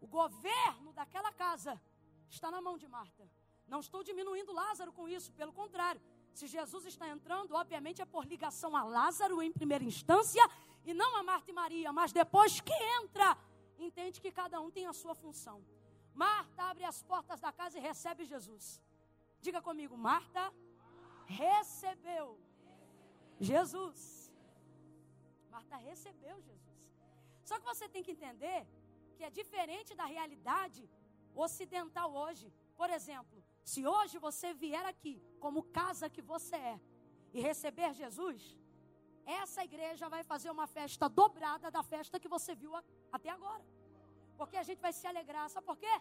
O 0.00 0.06
governo 0.06 0.92
daquela 0.92 1.32
casa 1.32 1.80
está 2.28 2.50
na 2.50 2.60
mão 2.60 2.76
de 2.76 2.86
Marta. 2.86 3.28
Não 3.66 3.80
estou 3.80 4.04
diminuindo 4.04 4.52
Lázaro 4.52 4.92
com 4.92 5.08
isso, 5.08 5.32
pelo 5.32 5.52
contrário. 5.52 6.00
Se 6.38 6.46
Jesus 6.48 6.84
está 6.92 7.06
entrando, 7.08 7.54
obviamente 7.54 8.02
é 8.02 8.04
por 8.04 8.24
ligação 8.26 8.76
a 8.76 8.82
Lázaro 8.82 9.40
em 9.40 9.52
primeira 9.52 9.84
instância 9.84 10.42
e 10.84 10.92
não 10.92 11.16
a 11.16 11.22
Marta 11.22 11.50
e 11.52 11.54
Maria, 11.54 11.92
mas 11.92 12.12
depois 12.12 12.60
que 12.60 12.76
entra, 13.00 13.38
entende 13.78 14.20
que 14.20 14.32
cada 14.32 14.60
um 14.60 14.70
tem 14.76 14.86
a 14.86 14.92
sua 14.92 15.14
função. 15.14 15.64
Marta 16.12 16.64
abre 16.64 16.84
as 16.84 17.02
portas 17.02 17.40
da 17.40 17.52
casa 17.52 17.78
e 17.78 17.80
recebe 17.80 18.24
Jesus. 18.24 18.82
Diga 19.40 19.62
comigo, 19.62 19.96
Marta 19.96 20.52
recebeu 21.26 22.26
Jesus. 23.38 23.98
Marta 25.50 25.76
recebeu 25.76 26.36
Jesus. 26.42 26.78
Só 27.44 27.58
que 27.58 27.64
você 27.72 27.88
tem 27.88 28.02
que 28.02 28.10
entender 28.16 28.66
que 29.16 29.22
é 29.22 29.30
diferente 29.30 29.94
da 29.94 30.06
realidade 30.16 30.82
ocidental 31.34 32.12
hoje. 32.12 32.52
Por 32.76 32.90
exemplo, 32.90 33.42
se 33.64 33.86
hoje 33.86 34.18
você 34.18 34.52
vier 34.52 34.84
aqui 34.84 35.22
como 35.40 35.62
casa 35.62 36.10
que 36.10 36.22
você 36.22 36.56
é 36.56 36.80
e 37.32 37.40
receber 37.40 37.94
Jesus, 37.94 38.56
essa 39.24 39.64
igreja 39.64 40.08
vai 40.08 40.22
fazer 40.22 40.50
uma 40.50 40.66
festa 40.66 41.08
dobrada 41.08 41.70
da 41.70 41.82
festa 41.82 42.20
que 42.20 42.28
você 42.28 42.54
viu 42.54 42.72
até 43.12 43.30
agora. 43.30 43.64
Porque 44.36 44.56
a 44.56 44.62
gente 44.62 44.80
vai 44.80 44.92
se 44.92 45.06
alegrar. 45.06 45.48
Sabe 45.48 45.66
por 45.66 45.76
quê? 45.76 45.94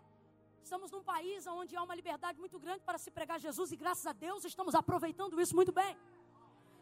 Estamos 0.63 0.91
num 0.91 1.03
país 1.03 1.45
onde 1.45 1.75
há 1.75 1.83
uma 1.83 1.95
liberdade 1.95 2.39
muito 2.39 2.59
grande 2.59 2.83
para 2.83 2.97
se 2.97 3.11
pregar 3.11 3.39
Jesus 3.39 3.71
e 3.71 3.75
graças 3.75 4.05
a 4.05 4.13
Deus 4.13 4.45
estamos 4.45 4.73
aproveitando 4.73 5.39
isso 5.39 5.55
muito 5.55 5.71
bem. 5.71 5.97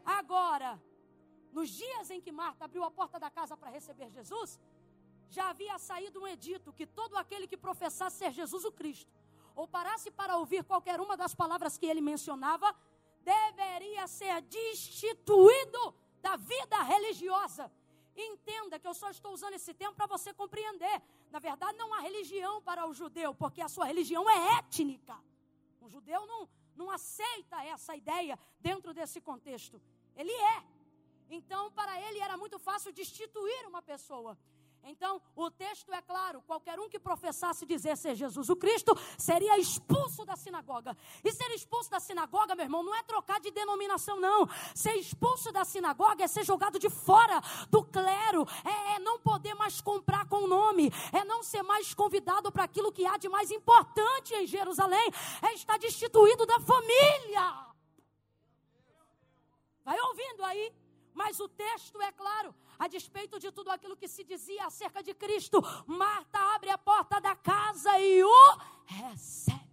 Agora, 0.06 0.82
nos 1.52 1.70
dias 1.70 2.10
em 2.10 2.22
que 2.22 2.32
Marta 2.32 2.66
abriu 2.66 2.84
a 2.84 2.92
porta 2.92 3.20
da 3.20 3.30
casa 3.30 3.58
para 3.58 3.70
receber 3.70 4.10
Jesus, 4.10 4.60
já 5.30 5.50
havia 5.50 5.78
saído 5.78 6.22
um 6.22 6.28
edito 6.28 6.74
que 6.74 6.86
todo 6.86 7.18
aquele 7.18 7.48
que 7.48 7.58
professasse 7.58 8.18
ser 8.18 8.32
Jesus 8.32 8.64
o 8.66 8.72
Cristo, 8.72 9.12
ou 9.56 9.68
parasse 9.68 10.10
para 10.12 10.38
ouvir 10.38 10.64
qualquer 10.64 11.00
uma 11.00 11.16
das 11.16 11.34
palavras 11.34 11.78
que 11.78 11.86
ele 11.86 12.02
mencionava, 12.02 12.76
deveria 13.24 14.08
ser 14.08 14.42
destituído 14.42 15.94
da 16.22 16.36
vida 16.36 16.82
religiosa. 16.84 17.72
Entenda 18.16 18.78
que 18.78 18.88
eu 18.88 18.94
só 18.94 19.10
estou 19.10 19.34
usando 19.34 19.54
esse 19.54 19.74
tempo 19.74 19.96
para 19.96 20.06
você 20.06 20.34
compreender. 20.34 21.02
Na 21.32 21.40
verdade, 21.40 21.78
não 21.78 21.94
há 21.94 22.00
religião 22.00 22.62
para 22.62 22.86
o 22.88 22.94
judeu, 22.94 23.34
porque 23.34 23.62
a 23.62 23.70
sua 23.70 23.86
religião 23.86 24.30
é 24.30 24.58
étnica. 24.58 25.18
Um 25.82 25.90
judeu 25.90 26.26
não, 26.28 26.50
não 26.76 26.92
aceita 26.92 27.64
essa 27.64 27.96
ideia 27.96 28.38
dentro 28.60 28.94
desse 28.94 29.22
contexto. 29.22 29.82
Ele 30.16 30.32
é. 30.32 30.64
Então, 31.30 31.72
para 31.72 32.00
ele 32.02 32.20
era 32.20 32.36
muito 32.36 32.60
fácil 32.60 32.92
destituir 32.92 33.66
uma 33.66 33.82
pessoa. 33.82 34.38
Então, 34.84 35.22
o 35.36 35.50
texto 35.52 35.94
é 35.94 36.02
claro: 36.02 36.42
qualquer 36.42 36.80
um 36.80 36.90
que 36.90 37.00
professasse 37.00 37.66
dizer 37.66 37.96
ser 37.98 38.16
Jesus 38.16 38.50
o 38.50 38.56
Cristo 38.56 38.98
seria 39.18 39.58
expulso 39.60 40.26
da 40.26 40.36
sinagoga. 40.36 40.98
E 41.24 41.32
ser 41.32 41.50
expulso 41.52 41.90
da 41.90 42.00
sinagoga, 42.00 42.56
meu 42.56 42.66
irmão, 42.66 42.84
não 42.84 42.96
é 42.96 43.04
trocar 43.04 43.40
de 43.40 43.52
denominação, 43.52 44.20
não. 44.20 44.48
Ser 44.74 44.96
expulso 44.96 45.52
da 45.52 45.64
sinagoga 45.64 46.24
é 46.24 46.28
ser 46.28 46.44
jogado 46.44 46.80
de 46.80 46.90
fora 46.90 47.42
do 47.70 47.84
clero, 47.84 48.46
é, 48.66 48.96
é 48.96 49.00
não 49.00 49.20
poder 49.20 49.54
mais 49.54 49.80
comprar 49.82 50.28
com 50.28 50.44
o 50.44 50.48
nome, 50.48 50.92
é 51.12 51.24
não 51.24 51.44
ser 51.44 51.62
mais 51.62 51.94
convidado 51.94 52.52
para 52.52 52.64
aquilo 52.64 52.92
que 52.92 53.06
há 53.06 53.18
de 53.18 53.30
mais 53.30 53.52
importante 53.52 54.34
em 54.34 54.48
Jerusalém, 54.48 55.12
é 55.42 55.54
estar 55.54 55.78
destituído 55.78 56.46
da 56.46 56.60
família. 56.60 57.68
Vai 59.84 60.00
ouvindo 60.00 60.44
aí? 60.44 60.72
Mas 61.14 61.40
o 61.40 61.48
texto 61.48 62.02
é 62.02 62.12
claro, 62.12 62.54
a 62.78 62.88
despeito 62.88 63.40
de 63.40 63.52
tudo 63.52 63.70
aquilo 63.70 63.98
que 63.98 64.08
se 64.08 64.24
dizia 64.24 64.66
acerca 64.66 65.04
de 65.04 65.14
Cristo, 65.14 65.62
Marta 65.86 66.40
abre 66.56 66.70
a 66.70 66.78
porta 66.78 67.20
da 67.20 67.36
casa 67.36 68.00
e 68.00 68.24
o 68.24 68.58
recebe. 68.86 69.71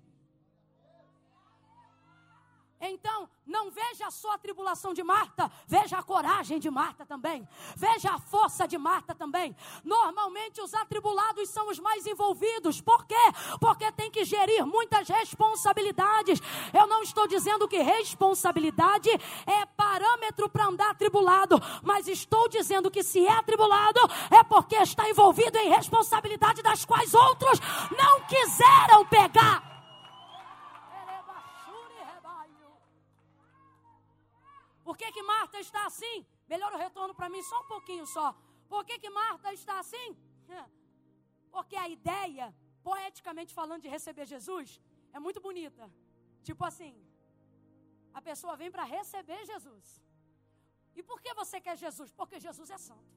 Então, 2.80 3.28
não 3.44 3.70
veja 3.70 4.10
só 4.10 4.34
a 4.34 4.38
tribulação 4.38 4.94
de 4.94 5.02
Marta, 5.02 5.50
veja 5.66 5.98
a 5.98 6.02
coragem 6.02 6.58
de 6.60 6.70
Marta 6.70 7.04
também, 7.04 7.48
veja 7.74 8.12
a 8.12 8.18
força 8.18 8.68
de 8.68 8.78
Marta 8.78 9.14
também. 9.14 9.56
Normalmente, 9.82 10.60
os 10.60 10.74
atribulados 10.74 11.48
são 11.48 11.68
os 11.68 11.78
mais 11.78 12.06
envolvidos, 12.06 12.80
por 12.80 13.04
quê? 13.06 13.14
Porque 13.60 13.90
tem 13.92 14.10
que 14.10 14.24
gerir 14.24 14.64
muitas 14.66 15.08
responsabilidades. 15.08 16.40
Eu 16.72 16.86
não 16.86 17.02
estou 17.02 17.26
dizendo 17.26 17.66
que 17.66 17.78
responsabilidade 17.78 19.10
é 19.46 19.66
parâmetro 19.66 20.48
para 20.48 20.66
andar 20.66 20.90
atribulado, 20.90 21.60
mas 21.82 22.06
estou 22.06 22.48
dizendo 22.48 22.90
que 22.90 23.02
se 23.02 23.26
é 23.26 23.32
atribulado 23.32 24.00
é 24.30 24.44
porque 24.44 24.76
está 24.76 25.08
envolvido 25.08 25.58
em 25.58 25.68
responsabilidade 25.68 26.62
das 26.62 26.84
quais 26.84 27.14
outros 27.14 27.60
não 27.96 28.20
quiseram 28.26 29.06
pegar. 29.06 29.77
Por 34.88 34.96
que, 35.00 35.08
que 35.14 35.22
Marta 35.30 35.56
está 35.64 35.80
assim? 35.88 36.16
Melhor 36.52 36.70
o 36.74 36.78
retorno 36.84 37.14
para 37.18 37.28
mim 37.32 37.42
só 37.48 37.56
um 37.62 37.68
pouquinho 37.72 38.06
só. 38.12 38.26
Por 38.72 38.82
que, 38.86 38.94
que 39.02 39.10
Marta 39.18 39.48
está 39.58 39.74
assim? 39.82 40.06
Porque 41.54 41.76
a 41.76 41.88
ideia, 41.96 42.46
poeticamente 42.88 43.52
falando, 43.58 43.82
de 43.86 43.90
receber 43.96 44.24
Jesus 44.34 44.80
é 45.16 45.18
muito 45.26 45.40
bonita. 45.46 45.84
Tipo 46.48 46.64
assim, 46.70 46.94
a 48.18 48.22
pessoa 48.28 48.54
vem 48.62 48.70
para 48.76 48.84
receber 48.96 49.40
Jesus. 49.52 49.84
E 50.98 51.02
por 51.10 51.20
que 51.20 51.34
você 51.42 51.60
quer 51.66 51.76
Jesus? 51.84 52.10
Porque 52.20 52.40
Jesus 52.46 52.70
é 52.70 52.78
santo. 52.88 53.12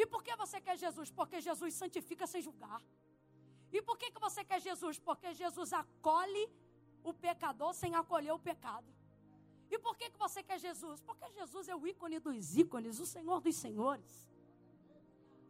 E 0.00 0.06
por 0.14 0.22
que 0.22 0.34
você 0.44 0.60
quer 0.62 0.78
Jesus? 0.84 1.10
Porque 1.20 1.40
Jesus 1.48 1.74
santifica 1.82 2.26
sem 2.26 2.40
julgar. 2.48 2.80
E 3.70 3.82
por 3.82 3.98
que, 3.98 4.10
que 4.14 4.24
você 4.28 4.42
quer 4.50 4.62
Jesus? 4.70 4.98
Porque 5.10 5.34
Jesus 5.44 5.74
acolhe 5.84 6.44
o 7.10 7.12
pecador 7.12 7.74
sem 7.74 7.94
acolher 7.94 8.32
o 8.32 8.44
pecado. 8.50 9.01
E 9.74 9.78
por 9.84 9.94
que, 9.98 10.06
que 10.12 10.18
você 10.24 10.40
quer 10.48 10.58
Jesus? 10.66 10.98
Porque 11.08 11.26
Jesus 11.38 11.66
é 11.72 11.74
o 11.74 11.86
ícone 11.92 12.18
dos 12.26 12.56
ícones, 12.62 13.00
o 13.04 13.06
Senhor 13.14 13.38
dos 13.46 13.56
senhores. 13.64 14.10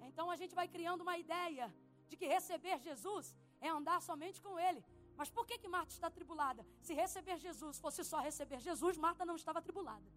Então 0.08 0.26
a 0.34 0.36
gente 0.40 0.54
vai 0.58 0.66
criando 0.74 1.00
uma 1.06 1.16
ideia 1.24 1.66
de 2.08 2.16
que 2.20 2.26
receber 2.36 2.76
Jesus 2.88 3.34
é 3.60 3.68
andar 3.78 3.98
somente 4.08 4.38
com 4.44 4.52
Ele. 4.66 4.80
Mas 5.16 5.28
por 5.36 5.44
que, 5.48 5.58
que 5.62 5.72
Marta 5.76 5.92
está 5.96 6.08
tribulada? 6.18 6.64
Se 6.86 6.94
receber 7.02 7.36
Jesus 7.46 7.80
fosse 7.84 8.04
só 8.04 8.20
receber 8.28 8.60
Jesus, 8.68 8.96
Marta 9.06 9.24
não 9.30 9.36
estava 9.42 9.60
tribulada. 9.60 10.08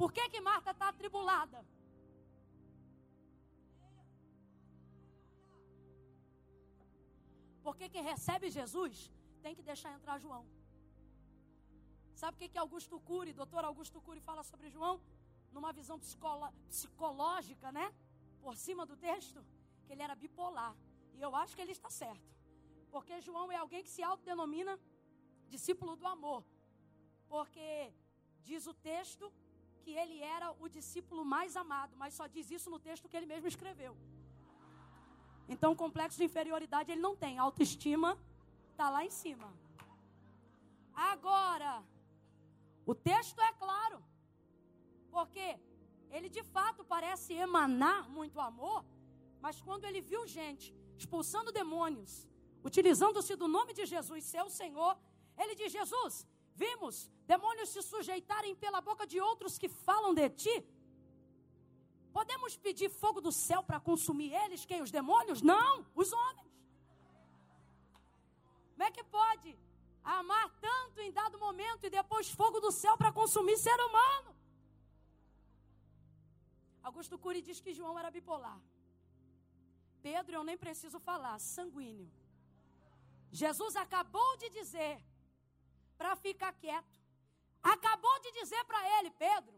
Por 0.00 0.10
que, 0.12 0.28
que 0.32 0.40
Marta 0.40 0.72
está 0.72 0.88
atribulada? 0.88 1.64
Porque 7.62 7.88
quem 7.88 8.02
recebe 8.02 8.50
Jesus 8.50 8.96
tem 9.40 9.54
que 9.54 9.62
deixar 9.62 9.92
entrar 9.94 10.18
João. 10.18 10.44
Sabe 12.14 12.36
o 12.36 12.38
que, 12.38 12.48
que 12.48 12.58
Augusto 12.58 12.98
Cury, 13.00 13.32
doutor 13.32 13.64
Augusto 13.64 14.00
Cury, 14.00 14.20
fala 14.20 14.42
sobre 14.42 14.68
João? 14.70 15.00
Numa 15.52 15.72
visão 15.72 15.98
psicológica, 16.68 17.70
né? 17.72 17.92
Por 18.40 18.56
cima 18.56 18.86
do 18.86 18.96
texto, 18.96 19.44
que 19.84 19.92
ele 19.92 20.02
era 20.02 20.14
bipolar. 20.14 20.74
E 21.16 21.20
eu 21.20 21.34
acho 21.34 21.54
que 21.56 21.62
ele 21.62 21.72
está 21.72 21.90
certo. 21.90 22.28
Porque 22.90 23.20
João 23.20 23.50
é 23.50 23.56
alguém 23.56 23.82
que 23.82 23.90
se 23.90 24.02
autodenomina 24.02 24.78
discípulo 25.48 25.96
do 25.96 26.06
amor. 26.06 26.44
Porque 27.28 27.92
diz 28.42 28.66
o 28.66 28.74
texto 28.74 29.32
que 29.82 29.92
ele 30.02 30.18
era 30.20 30.50
o 30.64 30.68
discípulo 30.68 31.24
mais 31.24 31.56
amado, 31.56 31.94
mas 31.96 32.14
só 32.14 32.26
diz 32.26 32.50
isso 32.50 32.70
no 32.70 32.78
texto 32.78 33.08
que 33.08 33.16
ele 33.16 33.26
mesmo 33.26 33.48
escreveu. 33.48 33.96
Então, 35.48 35.76
complexo 35.76 36.16
de 36.16 36.24
inferioridade 36.24 36.90
ele 36.90 37.00
não 37.00 37.14
tem, 37.14 37.38
autoestima 37.38 38.18
está 38.70 38.88
lá 38.88 39.04
em 39.04 39.10
cima. 39.10 39.52
Agora, 40.94 41.82
o 42.86 42.94
texto 42.94 43.40
é 43.40 43.52
claro, 43.64 43.98
porque 45.10 45.58
ele 46.10 46.28
de 46.28 46.42
fato 46.42 46.84
parece 46.84 47.32
emanar 47.32 48.08
muito 48.08 48.38
amor, 48.40 48.84
mas 49.40 49.60
quando 49.60 49.84
ele 49.84 50.00
viu 50.00 50.26
gente 50.26 50.66
expulsando 50.98 51.50
demônios, 51.60 52.12
utilizando-se 52.62 53.34
do 53.36 53.48
nome 53.56 53.72
de 53.78 53.84
Jesus, 53.94 54.24
seu 54.24 54.48
Senhor, 54.50 54.96
ele 55.36 55.54
diz: 55.54 55.72
Jesus, 55.72 56.26
vimos 56.54 57.10
demônios 57.26 57.70
se 57.70 57.82
sujeitarem 57.82 58.54
pela 58.54 58.80
boca 58.80 59.06
de 59.06 59.20
outros 59.20 59.58
que 59.58 59.68
falam 59.68 60.14
de 60.14 60.28
ti. 60.30 60.56
Podemos 62.12 62.56
pedir 62.56 62.88
fogo 62.90 63.20
do 63.20 63.32
céu 63.32 63.60
para 63.62 63.80
consumir 63.80 64.32
eles, 64.42 64.64
quem? 64.64 64.80
Os 64.82 64.92
demônios? 64.98 65.42
Não, 65.42 65.84
os 65.94 66.12
homens. 66.12 66.52
Como 68.70 68.84
é 68.84 68.90
que 68.90 69.04
pode 69.04 69.56
amar 70.04 70.50
tanto 70.60 71.00
em 71.00 71.10
dado 71.10 71.38
momento 71.38 71.84
e 71.84 71.90
depois 71.90 72.30
fogo 72.30 72.60
do 72.60 72.70
céu 72.70 72.96
para 72.96 73.12
consumir 73.12 73.56
ser 73.56 73.78
humano? 73.80 74.34
Augusto 76.82 77.18
Cury 77.18 77.40
diz 77.40 77.60
que 77.60 77.72
João 77.72 77.98
era 77.98 78.10
bipolar. 78.10 78.60
Pedro, 80.02 80.34
eu 80.36 80.44
nem 80.44 80.56
preciso 80.56 81.00
falar, 81.00 81.38
sanguíneo. 81.38 82.10
Jesus 83.32 83.74
acabou 83.74 84.36
de 84.36 84.50
dizer 84.50 85.02
para 85.96 86.14
ficar 86.14 86.52
quieto. 86.52 86.94
Acabou 87.62 88.20
de 88.20 88.30
dizer 88.32 88.62
para 88.64 88.98
ele, 88.98 89.10
Pedro, 89.12 89.54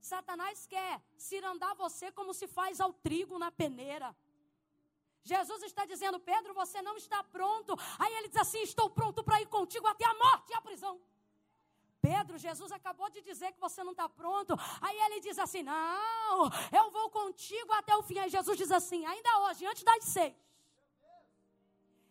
Satanás 0.00 0.66
quer 0.66 1.02
cirandar 1.16 1.74
você 1.74 2.12
como 2.12 2.32
se 2.32 2.46
faz 2.46 2.80
ao 2.80 2.92
trigo 2.92 3.38
na 3.38 3.50
peneira. 3.50 4.14
Jesus 5.22 5.62
está 5.62 5.84
dizendo, 5.84 6.18
Pedro, 6.18 6.54
você 6.54 6.80
não 6.82 6.96
está 6.96 7.22
pronto. 7.24 7.76
Aí 7.98 8.12
ele 8.14 8.28
diz 8.28 8.38
assim: 8.38 8.62
Estou 8.62 8.88
pronto 8.90 9.22
para 9.22 9.40
ir 9.40 9.46
contigo 9.46 9.86
até 9.86 10.04
a 10.04 10.14
morte 10.14 10.50
e 10.50 10.54
a 10.54 10.60
prisão. 10.60 11.00
Pedro, 12.00 12.38
Jesus 12.38 12.72
acabou 12.72 13.10
de 13.10 13.20
dizer 13.20 13.52
que 13.52 13.60
você 13.60 13.84
não 13.84 13.92
está 13.92 14.08
pronto. 14.08 14.54
Aí 14.80 14.98
ele 15.06 15.20
diz 15.20 15.38
assim: 15.38 15.62
Não, 15.62 16.50
eu 16.72 16.90
vou 16.90 17.10
contigo 17.10 17.72
até 17.74 17.94
o 17.96 18.02
fim. 18.02 18.18
Aí 18.18 18.30
Jesus 18.30 18.56
diz 18.56 18.70
assim: 18.70 19.04
Ainda 19.04 19.38
hoje, 19.40 19.66
antes 19.66 19.82
das 19.82 20.04
seis. 20.04 20.34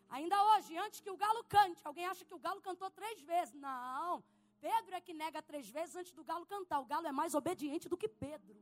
Ainda 0.09 0.43
hoje, 0.51 0.77
antes 0.77 0.99
que 0.99 1.09
o 1.09 1.17
galo 1.17 1.43
cante. 1.43 1.81
Alguém 1.83 2.05
acha 2.05 2.25
que 2.25 2.33
o 2.33 2.39
galo 2.39 2.61
cantou 2.61 2.89
três 2.89 3.21
vezes? 3.21 3.53
Não. 3.53 4.23
Pedro 4.59 4.95
é 4.95 5.01
que 5.01 5.13
nega 5.13 5.41
três 5.41 5.67
vezes 5.69 5.95
antes 5.95 6.11
do 6.11 6.23
galo 6.23 6.45
cantar. 6.45 6.79
O 6.79 6.85
galo 6.85 7.07
é 7.07 7.11
mais 7.11 7.33
obediente 7.33 7.87
do 7.87 7.97
que 7.97 8.07
Pedro. 8.07 8.55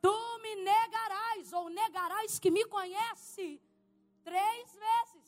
Tu 0.00 0.33
me 0.44 0.54
negarás, 0.56 1.52
ou 1.52 1.70
negarás 1.70 2.38
que 2.38 2.50
me 2.50 2.64
conhece, 2.76 3.46
três 4.22 4.64
vezes. 4.86 5.24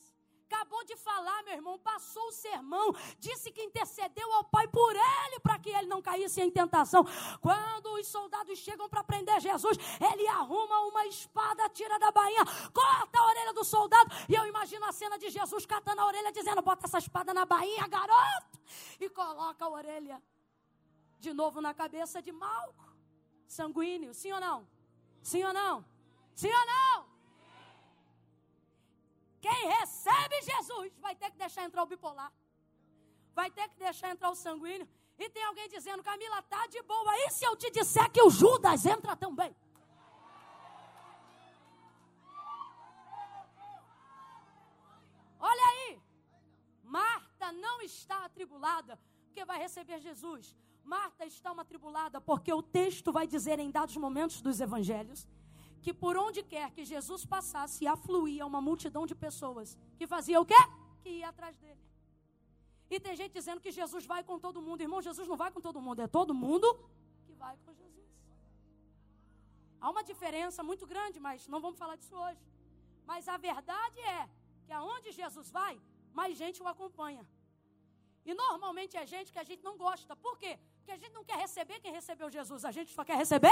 Acabou 0.49 0.81
de 0.85 0.95
falar, 0.95 1.43
meu 1.43 1.55
irmão, 1.55 1.77
passou 1.77 2.25
o 2.29 2.31
sermão, 2.31 2.87
disse 3.19 3.51
que 3.51 3.61
intercedeu 3.61 4.31
ao 4.33 4.45
Pai 4.45 4.65
por 4.69 4.95
ele 4.95 5.39
para 5.41 5.59
que 5.59 5.69
ele 5.69 5.87
não 5.87 6.01
caísse 6.01 6.39
em 6.39 6.49
tentação. 6.49 7.03
Quando 7.41 7.87
os 7.95 8.07
soldados 8.07 8.57
chegam 8.59 8.87
para 8.87 9.03
prender 9.03 9.41
Jesus, 9.41 9.77
ele 10.09 10.25
arruma 10.27 10.87
uma 10.91 11.05
espada, 11.05 11.67
tira 11.69 11.99
da 11.99 12.11
bainha, 12.11 12.45
corta 12.73 13.19
a 13.19 13.25
orelha 13.25 13.53
do 13.53 13.65
soldado. 13.65 14.09
E 14.29 14.35
eu 14.35 14.45
imagino 14.45 14.85
a 14.85 14.93
cena 14.93 15.19
de 15.19 15.29
Jesus 15.29 15.65
catando 15.65 15.99
a 16.01 16.05
orelha, 16.05 16.31
dizendo: 16.31 16.61
Bota 16.61 16.85
essa 16.85 16.99
espada 16.99 17.33
na 17.33 17.45
bainha, 17.45 17.85
garoto, 17.85 18.57
e 19.01 19.09
coloca 19.09 19.65
a 19.65 19.69
orelha 19.69 20.23
de 21.19 21.33
novo 21.33 21.59
na 21.59 21.73
cabeça 21.73 22.21
de 22.21 22.31
Malco, 22.31 22.87
sanguíneo. 23.47 24.13
Sim 24.13 24.31
ou 24.31 24.39
não? 24.39 24.76
Sim 25.29 25.43
ou 25.43 25.53
não? 25.53 25.83
Sim 26.41 26.53
ou 26.59 26.65
não? 26.73 27.05
Quem 29.41 29.61
recebe 29.77 30.35
Jesus 30.41 30.97
vai 31.05 31.15
ter 31.21 31.29
que 31.31 31.37
deixar 31.37 31.63
entrar 31.65 31.83
o 31.83 31.85
bipolar. 31.85 32.31
Vai 33.35 33.49
ter 33.51 33.67
que 33.67 33.77
deixar 33.77 34.09
entrar 34.09 34.29
o 34.29 34.35
sanguíneo. 34.35 34.87
E 35.19 35.29
tem 35.29 35.43
alguém 35.43 35.67
dizendo, 35.67 36.01
Camila, 36.01 36.41
tá 36.43 36.65
de 36.67 36.81
boa. 36.83 37.13
E 37.25 37.29
se 37.31 37.43
eu 37.43 37.57
te 37.57 37.69
disser 37.69 38.09
que 38.09 38.21
o 38.21 38.29
Judas 38.29 38.85
entra 38.85 39.17
também? 39.17 39.53
Olha 45.51 45.65
aí. 45.71 46.01
Marta 46.83 47.51
não 47.51 47.81
está 47.81 48.23
atribulada 48.23 48.97
porque 49.25 49.43
vai 49.43 49.59
receber 49.59 49.99
Jesus. 49.99 50.55
Marta 50.87 51.25
está 51.25 51.51
uma 51.51 51.63
atribulada 51.63 52.19
porque 52.21 52.51
o 52.59 52.63
texto 52.63 53.11
vai 53.11 53.27
dizer 53.27 53.59
em 53.59 53.69
dados 53.69 53.97
momentos 53.97 54.41
dos 54.41 54.61
evangelhos 54.67 55.27
que 55.81 55.93
por 55.93 56.15
onde 56.25 56.41
quer 56.53 56.67
que 56.75 56.83
Jesus 56.85 57.25
passasse, 57.25 57.85
afluía 57.95 58.45
uma 58.51 58.61
multidão 58.67 59.05
de 59.05 59.15
pessoas 59.25 59.77
que 59.97 60.07
fazia 60.07 60.39
o 60.39 60.45
quê? 60.51 60.61
Que 61.03 61.09
ia 61.19 61.27
atrás 61.29 61.57
dele. 61.57 61.83
E 62.89 62.99
tem 63.05 63.15
gente 63.21 63.33
dizendo 63.33 63.59
que 63.65 63.71
Jesus 63.79 64.05
vai 64.05 64.21
com 64.29 64.39
todo 64.45 64.61
mundo. 64.61 64.81
Irmão, 64.81 65.01
Jesus 65.01 65.27
não 65.27 65.35
vai 65.43 65.51
com 65.55 65.61
todo 65.67 65.81
mundo, 65.81 65.99
é 66.05 66.07
todo 66.07 66.33
mundo 66.33 66.67
que 67.25 67.33
vai 67.33 67.55
com 67.65 67.73
Jesus. 67.73 68.09
Há 69.81 69.89
uma 69.89 70.03
diferença 70.11 70.63
muito 70.63 70.87
grande, 70.93 71.19
mas 71.19 71.49
não 71.49 71.59
vamos 71.65 71.77
falar 71.77 71.97
disso 71.97 72.15
hoje. 72.15 72.41
Mas 73.05 73.27
a 73.27 73.37
verdade 73.49 73.99
é 73.99 74.29
que 74.65 74.71
aonde 74.71 75.11
Jesus 75.11 75.51
vai, 75.51 75.73
mais 76.13 76.37
gente 76.37 76.63
o 76.63 76.67
acompanha. 76.67 77.25
E 78.25 78.33
normalmente 78.33 78.95
é 78.95 79.05
gente 79.05 79.31
que 79.33 79.39
a 79.43 79.47
gente 79.49 79.63
não 79.69 79.77
gosta. 79.77 80.15
Por 80.15 80.37
quê? 80.37 80.57
Porque 80.87 80.99
a 80.99 81.03
gente 81.03 81.13
não 81.13 81.25
quer 81.25 81.37
receber 81.37 81.81
quem 81.81 81.91
recebeu 81.91 82.29
Jesus, 82.29 82.63
a 82.63 82.71
gente 82.71 82.93
só 82.93 83.03
quer 83.03 83.17
receber 83.17 83.51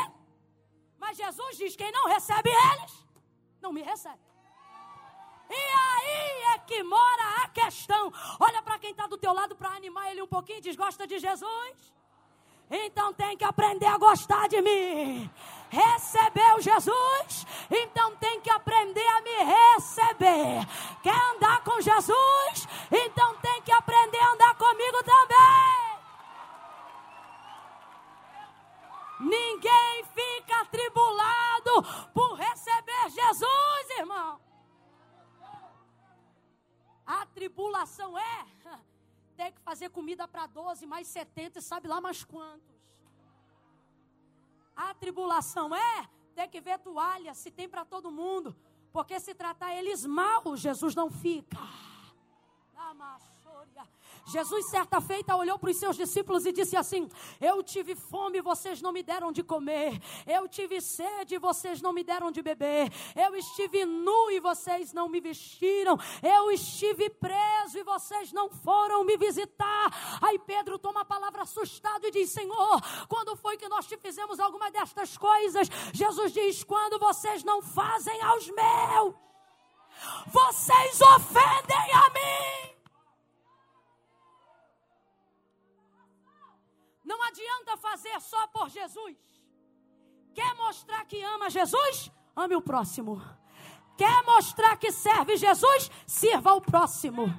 mas 0.97 1.17
Jesus 1.17 1.57
diz: 1.57 1.75
quem 1.75 1.91
não 1.91 2.07
recebe 2.07 2.49
eles, 2.49 3.05
não 3.61 3.71
me 3.71 3.81
recebe. 3.81 4.19
E 5.49 5.53
aí 5.53 6.53
é 6.55 6.57
que 6.59 6.81
mora 6.83 7.43
a 7.43 7.47
questão. 7.49 8.11
Olha 8.39 8.61
para 8.61 8.79
quem 8.79 8.91
está 8.91 9.05
do 9.05 9.17
teu 9.17 9.33
lado 9.33 9.55
para 9.55 9.69
animar 9.69 10.09
ele 10.09 10.21
um 10.21 10.27
pouquinho. 10.27 10.61
Desgosta 10.61 11.05
de 11.05 11.19
Jesus? 11.19 11.93
Então 12.71 13.13
tem 13.13 13.37
que 13.37 13.43
aprender 13.43 13.85
a 13.85 13.97
gostar 13.97 14.47
de 14.47 14.59
mim. 14.61 15.29
Recebeu 15.69 16.61
Jesus? 16.61 17.45
Então 17.69 18.15
tem 18.15 18.41
que 18.41 18.49
aprender 18.49 19.05
a 19.05 19.21
me 19.21 19.37
receber. 19.43 20.67
Quer 21.03 21.21
andar 21.35 21.63
com 21.63 21.79
Jesus? 21.81 22.67
Então 22.91 23.35
tem 23.37 23.61
que 23.61 23.71
aprender 23.71 24.19
a 24.19 24.31
andar 24.31 24.55
comigo 24.55 25.03
também. 25.03 25.84
Ninguém 29.25 30.03
fica 30.13 30.61
atribulado 30.61 32.11
por 32.13 32.33
receber 32.35 33.09
Jesus, 33.09 33.89
irmão. 33.97 34.39
A 37.05 37.25
tribulação 37.25 38.17
é 38.17 38.45
ter 39.35 39.51
que 39.51 39.61
fazer 39.61 39.89
comida 39.89 40.27
para 40.27 40.45
12, 40.45 40.85
mais 40.85 41.07
70 41.07 41.59
e 41.59 41.61
sabe 41.61 41.87
lá 41.87 41.99
mais 41.99 42.23
quantos. 42.23 42.75
A 44.75 44.93
tribulação 44.93 45.75
é 45.75 46.09
ter 46.35 46.47
que 46.47 46.61
ver 46.61 46.77
toalha, 46.79 47.33
se 47.33 47.49
tem 47.49 47.67
para 47.67 47.85
todo 47.85 48.11
mundo. 48.11 48.55
Porque 48.91 49.19
se 49.19 49.33
tratar 49.33 49.73
eles 49.75 50.05
mal, 50.05 50.55
Jesus 50.55 50.93
não 50.93 51.09
fica. 51.09 51.57
Amassoria. 52.75 53.34
Jesus, 54.27 54.69
certa 54.69 54.99
feita, 54.99 55.35
olhou 55.35 55.59
para 55.59 55.69
os 55.69 55.77
seus 55.77 55.95
discípulos 55.95 56.45
e 56.45 56.51
disse 56.51 56.75
assim: 56.75 57.07
Eu 57.39 57.61
tive 57.61 57.95
fome, 57.95 58.41
vocês 58.41 58.81
não 58.81 58.91
me 58.91 59.03
deram 59.03 59.31
de 59.31 59.43
comer. 59.43 60.01
Eu 60.25 60.47
tive 60.47 60.81
sede, 60.81 61.37
vocês 61.37 61.79
não 61.79 61.93
me 61.93 62.03
deram 62.03 62.31
de 62.31 62.41
beber. 62.41 62.91
Eu 63.15 63.35
estive 63.35 63.85
nu 63.85 64.31
e 64.31 64.39
vocês 64.39 64.91
não 64.91 65.07
me 65.07 65.21
vestiram. 65.21 65.97
Eu 66.23 66.49
estive 66.51 67.07
preso 67.09 67.77
e 67.77 67.83
vocês 67.83 68.33
não 68.33 68.49
foram 68.49 69.03
me 69.03 69.15
visitar. 69.15 70.19
Aí 70.21 70.39
Pedro 70.39 70.79
toma 70.79 71.01
a 71.01 71.05
palavra 71.05 71.43
assustado 71.43 72.05
e 72.07 72.11
diz: 72.11 72.31
Senhor, 72.31 72.81
quando 73.07 73.35
foi 73.35 73.57
que 73.57 73.69
nós 73.69 73.85
te 73.85 73.95
fizemos 73.95 74.39
alguma 74.39 74.71
destas 74.71 75.15
coisas? 75.17 75.69
Jesus 75.93 76.33
diz: 76.33 76.63
Quando 76.63 76.97
vocês 76.97 77.43
não 77.43 77.61
fazem 77.61 78.19
aos 78.23 78.49
meus, 78.49 79.13
vocês 80.27 80.99
ofendem 80.99 81.93
a 81.93 82.09
mim. 82.09 82.74
Não 87.05 87.21
adianta 87.23 87.77
fazer 87.77 88.19
só 88.19 88.47
por 88.47 88.69
Jesus. 88.69 89.15
Quer 90.33 90.53
mostrar 90.55 91.05
que 91.05 91.21
ama 91.21 91.49
Jesus? 91.49 92.11
Ame 92.35 92.55
o 92.55 92.61
próximo. 92.61 93.21
Quer 93.97 94.23
mostrar 94.23 94.75
que 94.77 94.91
serve 94.91 95.37
Jesus? 95.37 95.89
Sirva 96.05 96.53
o 96.53 96.61
próximo. 96.61 97.33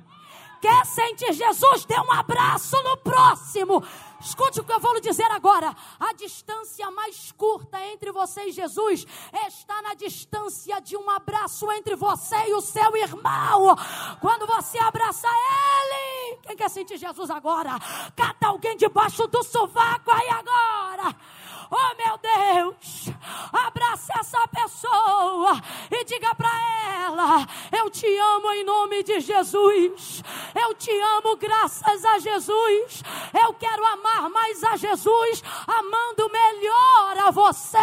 Quer 0.61 0.87
sentir 0.87 1.33
Jesus? 1.33 1.85
Dê 1.85 1.99
um 2.01 2.13
abraço 2.13 2.81
no 2.83 2.97
próximo. 2.97 3.83
Escute 4.21 4.61
o 4.61 4.65
que 4.65 4.73
eu 4.73 4.81
vou 4.81 4.95
lhe 4.95 5.01
dizer 5.01 5.31
agora. 5.31 5.75
A 5.99 6.13
distância 6.15 6.91
mais 6.91 7.33
curta 7.33 7.81
entre 7.87 8.11
você 8.11 8.45
e 8.45 8.53
Jesus 8.53 9.07
está 9.47 9.83
na 9.83 9.95
distância 9.95 10.81
de 10.81 10.97
um 10.97 11.09
abraço 11.11 11.71
entre 11.73 11.95
você 11.95 12.37
e 12.49 12.55
o 12.55 12.61
seu 12.61 12.97
irmão. 12.97 13.77
Quando 14.21 14.47
você 14.47 14.79
abraça 14.79 15.29
ele, 15.29 16.39
quem 16.43 16.57
quer 16.57 16.71
sentir 16.71 16.97
Jesus 16.97 17.31
agora? 17.31 17.79
Cata 18.15 18.47
alguém 18.47 18.77
debaixo 18.77 19.27
do 19.27 19.43
sovaco 19.43 20.11
aí 20.11 20.29
agora. 20.29 21.17
Oh 21.71 21.95
meu 21.97 22.17
Deus, 22.19 23.09
abraça 23.53 24.13
essa 24.21 24.47
pessoa 24.49 25.61
e 25.91 26.05
diga 26.05 26.35
para 26.35 26.51
ela: 27.05 27.47
Eu 27.77 27.91
te 27.91 28.07
amo 28.19 28.53
em 28.53 28.65
nome 28.65 29.03
de 29.03 29.21
Jesus. 29.21 30.23
Eu 30.55 30.75
te 30.75 30.91
amo 30.91 31.37
graças 31.37 32.05
a 32.05 32.19
Jesus. 32.19 33.03
Eu 33.45 33.55
quero 33.55 33.85
amar 33.85 34.31
mais 34.31 34.63
a 34.63 34.77
Jesus, 34.77 35.43
amando 35.67 36.31
melhor 36.31 37.19
a 37.27 37.31
você. 37.31 37.79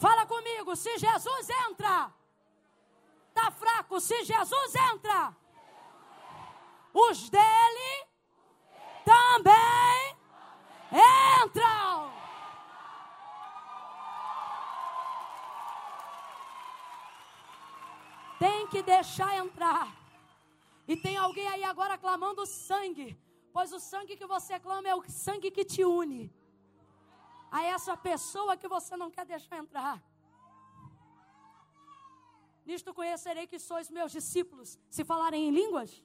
Fala 0.00 0.24
comigo, 0.26 0.76
se 0.76 0.96
Jesus 0.96 1.50
entra, 1.68 2.08
tá 3.34 3.50
fraco, 3.50 4.00
se 4.00 4.22
Jesus 4.22 4.74
entra, 4.92 5.36
os 6.94 7.28
dele 7.28 8.07
também 9.42 10.16
entram. 11.44 12.12
Tem 18.38 18.66
que 18.68 18.82
deixar 18.82 19.36
entrar. 19.36 19.96
E 20.86 20.96
tem 20.96 21.16
alguém 21.16 21.46
aí 21.48 21.64
agora 21.64 21.98
clamando 21.98 22.46
sangue, 22.46 23.18
pois 23.52 23.72
o 23.72 23.80
sangue 23.80 24.16
que 24.16 24.26
você 24.26 24.58
clama 24.58 24.88
é 24.88 24.94
o 24.94 25.02
sangue 25.08 25.50
que 25.50 25.64
te 25.64 25.84
une 25.84 26.32
a 27.50 27.62
essa 27.64 27.96
pessoa 27.96 28.56
que 28.56 28.68
você 28.68 28.96
não 28.96 29.10
quer 29.10 29.26
deixar 29.26 29.58
entrar. 29.58 30.02
Nisto 32.64 32.92
conhecerei 32.92 33.46
que 33.46 33.58
sois 33.58 33.90
meus 33.90 34.12
discípulos, 34.12 34.78
se 34.90 35.04
falarem 35.04 35.48
em 35.48 35.50
línguas? 35.50 36.04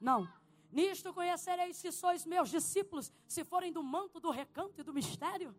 Não. 0.00 0.39
Nisto 0.72 1.12
conhecereis 1.12 1.82
que 1.82 1.90
sois 1.90 2.24
meus 2.24 2.48
discípulos, 2.48 3.12
se 3.26 3.44
forem 3.44 3.72
do 3.72 3.82
manto, 3.82 4.20
do 4.20 4.30
recanto 4.30 4.80
e 4.80 4.84
do 4.84 4.92
mistério? 4.92 5.54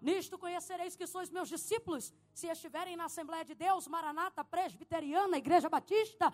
Nisto 0.00 0.38
conhecereis 0.38 0.96
que 0.96 1.06
sois 1.06 1.30
meus 1.30 1.48
discípulos, 1.48 2.12
se 2.34 2.46
estiverem 2.46 2.96
na 2.96 3.04
Assembleia 3.04 3.44
de 3.44 3.54
Deus, 3.54 3.86
Maranata, 3.86 4.44
Presbiteriana, 4.44 5.38
Igreja 5.38 5.68
Batista? 5.68 6.32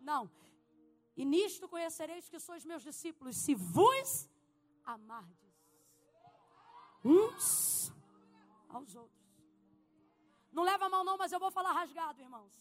Não. 0.00 0.30
E 1.16 1.24
nisto 1.24 1.68
conhecereis 1.68 2.28
que 2.28 2.38
sois 2.38 2.64
meus 2.64 2.82
discípulos, 2.82 3.36
se 3.36 3.54
vos 3.54 4.28
amardes 4.84 5.46
uns 7.04 7.92
aos 8.68 8.94
outros. 8.94 9.26
Não 10.52 10.62
leva 10.62 10.88
mal 10.88 11.04
não, 11.04 11.16
mas 11.16 11.32
eu 11.32 11.38
vou 11.38 11.50
falar 11.50 11.72
rasgado, 11.72 12.20
irmãos. 12.20 12.54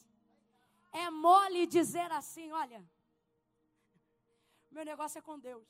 É 0.91 1.09
mole 1.09 1.65
dizer 1.65 2.11
assim, 2.11 2.51
olha, 2.51 2.83
meu 4.75 4.85
negócio 4.91 5.17
é 5.19 5.21
com 5.27 5.37
Deus. 5.49 5.67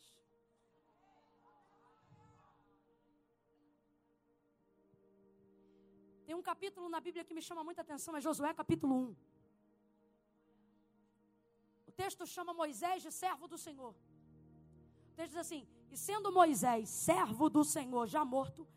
Tem 6.26 6.36
um 6.40 6.46
capítulo 6.52 6.88
na 6.94 7.00
Bíblia 7.08 7.24
que 7.28 7.36
me 7.38 7.44
chama 7.48 7.64
muita 7.68 7.82
atenção, 7.86 8.18
é 8.18 8.22
Josué 8.28 8.52
capítulo 8.62 8.94
1. 8.96 9.16
O 11.90 11.92
texto 12.02 12.26
chama 12.36 12.52
Moisés 12.62 13.04
de 13.06 13.12
servo 13.22 13.48
do 13.54 13.60
Senhor. 13.66 13.94
O 15.12 15.14
texto 15.20 15.34
diz 15.34 15.42
assim: 15.46 15.62
E 15.94 15.98
sendo 16.08 16.32
Moisés 16.40 16.90
servo 16.90 17.48
do 17.58 17.64
Senhor, 17.76 18.08
já 18.16 18.24
morto, 18.36 18.68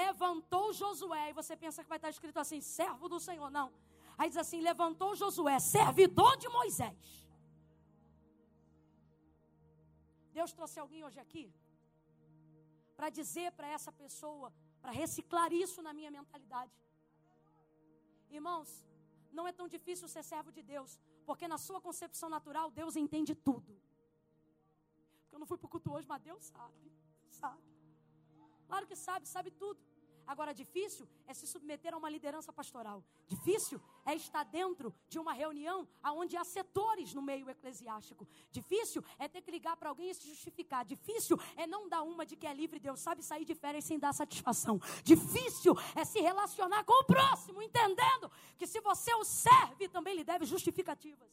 levantou 0.00 0.66
Josué. 0.80 1.30
E 1.30 1.32
você 1.40 1.56
pensa 1.64 1.82
que 1.82 1.88
vai 1.88 2.00
estar 2.02 2.10
escrito 2.16 2.38
assim: 2.44 2.60
servo 2.60 3.08
do 3.14 3.18
Senhor. 3.28 3.50
Não. 3.58 3.68
Aí 4.18 4.28
diz 4.28 4.36
assim: 4.44 4.60
levantou 4.60 5.16
Josué, 5.16 5.58
servidor 5.58 6.36
de 6.36 6.48
Moisés. 6.58 6.94
Deus 10.38 10.52
trouxe 10.58 10.78
alguém 10.82 11.02
hoje 11.06 11.18
aqui 11.24 11.44
para 12.96 13.08
dizer 13.18 13.50
para 13.58 13.68
essa 13.76 13.92
pessoa, 14.02 14.48
para 14.82 14.92
reciclar 15.02 15.50
isso 15.52 15.80
na 15.86 15.92
minha 15.98 16.10
mentalidade. 16.10 16.72
Irmãos, 18.38 18.70
não 19.32 19.46
é 19.50 19.52
tão 19.52 19.66
difícil 19.76 20.06
ser 20.14 20.22
servo 20.22 20.50
de 20.56 20.62
Deus, 20.62 20.90
porque 21.28 21.48
na 21.48 21.58
sua 21.66 21.80
concepção 21.80 22.28
natural, 22.36 22.70
Deus 22.70 22.96
entende 22.96 23.34
tudo. 23.34 23.72
Porque 25.20 25.34
eu 25.36 25.38
não 25.42 25.46
fui 25.46 25.58
para 25.58 25.66
o 25.66 25.72
culto 25.74 25.92
hoje, 25.94 26.06
mas 26.12 26.22
Deus 26.22 26.44
sabe, 26.44 26.92
sabe. 27.30 27.62
Claro 28.68 28.86
que 28.86 28.96
sabe, 28.96 29.26
sabe 29.26 29.50
tudo. 29.50 29.80
Agora, 30.32 30.54
difícil 30.54 31.08
é 31.26 31.34
se 31.34 31.44
submeter 31.44 31.92
a 31.92 31.96
uma 31.96 32.08
liderança 32.08 32.52
pastoral. 32.52 33.02
Difícil 33.26 33.82
é 34.06 34.14
estar 34.14 34.44
dentro 34.44 34.94
de 35.08 35.18
uma 35.18 35.32
reunião 35.32 35.88
onde 36.04 36.36
há 36.36 36.44
setores 36.44 37.12
no 37.12 37.20
meio 37.20 37.50
eclesiástico. 37.50 38.28
Difícil 38.52 39.02
é 39.18 39.26
ter 39.26 39.42
que 39.42 39.50
ligar 39.50 39.76
para 39.76 39.88
alguém 39.88 40.08
e 40.10 40.14
se 40.14 40.28
justificar. 40.28 40.84
Difícil 40.84 41.36
é 41.56 41.66
não 41.66 41.88
dar 41.88 42.02
uma 42.02 42.24
de 42.24 42.36
que 42.36 42.46
é 42.46 42.54
livre, 42.54 42.78
Deus 42.78 43.00
sabe 43.00 43.24
sair 43.24 43.44
de 43.44 43.56
férias 43.56 43.84
sem 43.86 43.98
dar 43.98 44.12
satisfação. 44.12 44.78
Difícil 45.02 45.74
é 45.96 46.04
se 46.04 46.20
relacionar 46.20 46.84
com 46.84 46.92
o 47.00 47.04
próximo, 47.04 47.60
entendendo 47.60 48.30
que 48.56 48.68
se 48.68 48.80
você 48.80 49.12
o 49.14 49.24
serve, 49.24 49.88
também 49.88 50.14
lhe 50.14 50.22
deve 50.22 50.44
justificativas. 50.44 51.28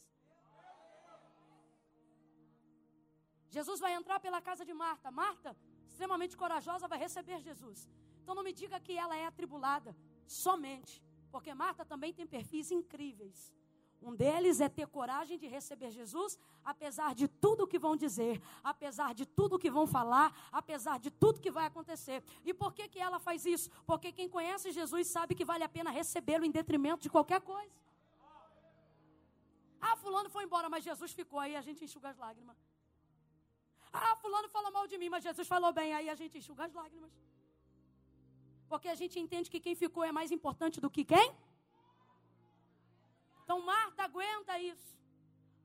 Jesus 3.48 3.80
vai 3.80 3.94
entrar 3.94 4.20
pela 4.20 4.42
casa 4.42 4.66
de 4.66 4.74
Marta. 4.74 5.12
Marta, 5.12 5.56
extremamente 5.88 6.36
corajosa, 6.36 6.88
vai 6.88 6.98
receber 6.98 7.40
Jesus. 7.42 7.88
Então 8.28 8.36
não 8.36 8.44
me 8.44 8.52
diga 8.52 8.78
que 8.78 8.92
ela 8.92 9.16
é 9.16 9.26
atribulada 9.26 9.96
somente, 10.28 11.02
porque 11.32 11.54
Marta 11.54 11.86
também 11.86 12.12
tem 12.14 12.28
perfis 12.28 12.72
incríveis. 12.72 13.54
Um 14.02 14.14
deles 14.14 14.60
é 14.60 14.68
ter 14.68 14.86
coragem 14.86 15.38
de 15.38 15.48
receber 15.48 15.92
Jesus, 15.92 16.38
apesar 16.72 17.16
de 17.16 17.30
tudo 17.30 17.66
que 17.66 17.80
vão 17.80 17.96
dizer, 17.96 18.42
apesar 18.62 19.14
de 19.14 19.26
tudo 19.26 19.58
que 19.58 19.72
vão 19.72 19.88
falar, 19.88 20.28
apesar 20.52 21.00
de 21.00 21.10
tudo 21.10 21.40
que 21.40 21.50
vai 21.50 21.68
acontecer. 21.68 22.22
E 22.44 22.54
por 22.54 22.74
que, 22.74 22.90
que 22.90 23.00
ela 23.00 23.18
faz 23.18 23.46
isso? 23.46 23.70
Porque 23.86 24.12
quem 24.12 24.28
conhece 24.28 24.74
Jesus 24.74 25.08
sabe 25.08 25.34
que 25.34 25.46
vale 25.46 25.64
a 25.64 25.70
pena 25.70 25.90
recebê-lo 25.90 26.44
em 26.44 26.52
detrimento 26.52 27.04
de 27.04 27.10
qualquer 27.10 27.40
coisa. 27.40 27.80
Ah, 29.80 29.96
fulano 29.96 30.30
foi 30.30 30.44
embora, 30.44 30.68
mas 30.68 30.84
Jesus 30.84 31.14
ficou 31.14 31.40
aí, 31.40 31.56
a 31.56 31.62
gente 31.62 31.86
enxuga 31.86 32.10
as 32.10 32.18
lágrimas. 32.18 32.58
Ah, 33.94 34.18
fulano 34.18 34.50
falou 34.50 34.70
mal 34.70 34.86
de 34.86 34.98
mim, 34.98 35.08
mas 35.08 35.24
Jesus 35.24 35.48
falou 35.48 35.72
bem, 35.72 35.94
aí 35.94 36.10
a 36.10 36.16
gente 36.16 36.38
enxuga 36.38 36.66
as 36.66 36.74
lágrimas. 36.74 37.14
Porque 38.70 38.90
a 38.90 38.96
gente 38.96 39.20
entende 39.20 39.50
que 39.50 39.60
quem 39.60 39.76
ficou 39.76 40.04
é 40.04 40.12
mais 40.12 40.32
importante 40.32 40.80
do 40.80 40.90
que 40.90 41.04
quem? 41.04 41.32
Então 43.44 43.62
Marta 43.62 44.04
aguenta 44.04 44.60
isso. 44.60 44.96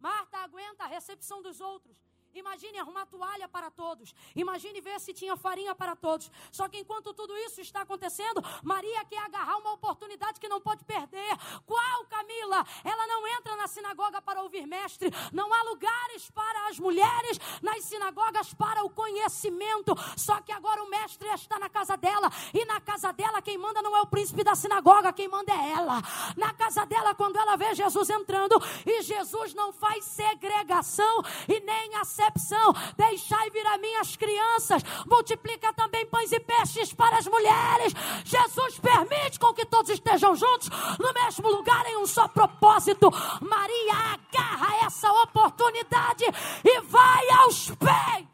Marta 0.00 0.38
aguenta 0.38 0.84
a 0.84 0.86
recepção 0.86 1.42
dos 1.42 1.60
outros. 1.60 1.96
Imagine 2.34 2.78
arrumar 2.78 3.04
toalha 3.06 3.46
para 3.46 3.70
todos. 3.70 4.14
Imagine 4.34 4.80
ver 4.80 4.98
se 5.00 5.12
tinha 5.12 5.36
farinha 5.36 5.74
para 5.74 5.94
todos. 5.94 6.30
Só 6.50 6.66
que 6.66 6.78
enquanto 6.78 7.12
tudo 7.12 7.36
isso 7.36 7.60
está 7.60 7.82
acontecendo, 7.82 8.42
Maria 8.62 9.04
quer 9.04 9.18
agarrar 9.18 9.58
uma 9.58 9.72
oportunidade 9.74 10.40
que 10.40 10.48
não 10.48 10.58
pode 10.58 10.82
perder. 10.84 11.36
Qual, 11.66 12.06
Camila? 12.06 12.64
Ela 12.82 13.06
não 13.06 13.26
entra 13.28 13.54
na 13.56 13.68
sinagoga 13.68 14.22
para 14.22 14.42
ouvir 14.42 14.66
mestre. 14.66 15.10
Não 15.30 15.52
há 15.52 15.62
lugares 15.64 16.30
para 16.30 16.68
as 16.68 16.78
mulheres 16.78 17.38
nas 17.60 17.84
sinagogas 17.84 18.54
para 18.54 18.82
o 18.82 18.88
conhecimento. 18.88 19.94
Só 20.16 20.40
que 20.40 20.52
agora 20.52 20.82
o 20.82 20.88
mestre 20.88 21.28
está 21.34 21.58
na 21.58 21.68
casa 21.68 21.98
dela. 21.98 22.30
E 22.54 22.64
na 22.64 22.80
casa 22.80 23.12
dela, 23.12 23.42
quem 23.42 23.58
manda 23.58 23.82
não 23.82 23.94
é 23.94 24.00
o 24.00 24.06
príncipe 24.06 24.42
da 24.42 24.54
sinagoga, 24.54 25.12
quem 25.12 25.28
manda 25.28 25.52
é 25.52 25.72
ela. 25.72 26.00
Na 26.34 26.54
casa 26.54 26.86
dela, 26.86 27.14
quando 27.14 27.36
ela 27.36 27.56
vê 27.56 27.74
Jesus 27.74 28.08
entrando, 28.08 28.58
e 28.86 29.02
Jesus 29.02 29.52
não 29.52 29.70
faz 29.70 30.04
segregação 30.06 31.22
e 31.46 31.60
nem 31.60 31.94
aceitação 31.96 32.21
recepção. 32.22 32.72
Deixai 32.96 33.50
vir 33.50 33.66
a 33.66 33.78
minhas 33.78 34.16
crianças. 34.16 34.82
Multiplica 35.06 35.72
também 35.72 36.06
pães 36.06 36.30
e 36.32 36.40
peixes 36.40 36.92
para 36.92 37.18
as 37.18 37.26
mulheres. 37.26 37.92
Jesus 38.24 38.78
permite 38.78 39.38
com 39.38 39.52
que 39.52 39.66
todos 39.66 39.90
estejam 39.90 40.34
juntos 40.34 40.68
no 40.98 41.12
mesmo 41.12 41.48
lugar 41.48 41.86
em 41.86 41.96
um 41.96 42.06
só 42.06 42.28
propósito. 42.28 43.10
Maria 43.40 43.94
agarra 44.14 44.86
essa 44.86 45.10
oportunidade 45.12 46.24
e 46.64 46.80
vai 46.82 47.30
aos 47.30 47.70
pés. 47.70 48.26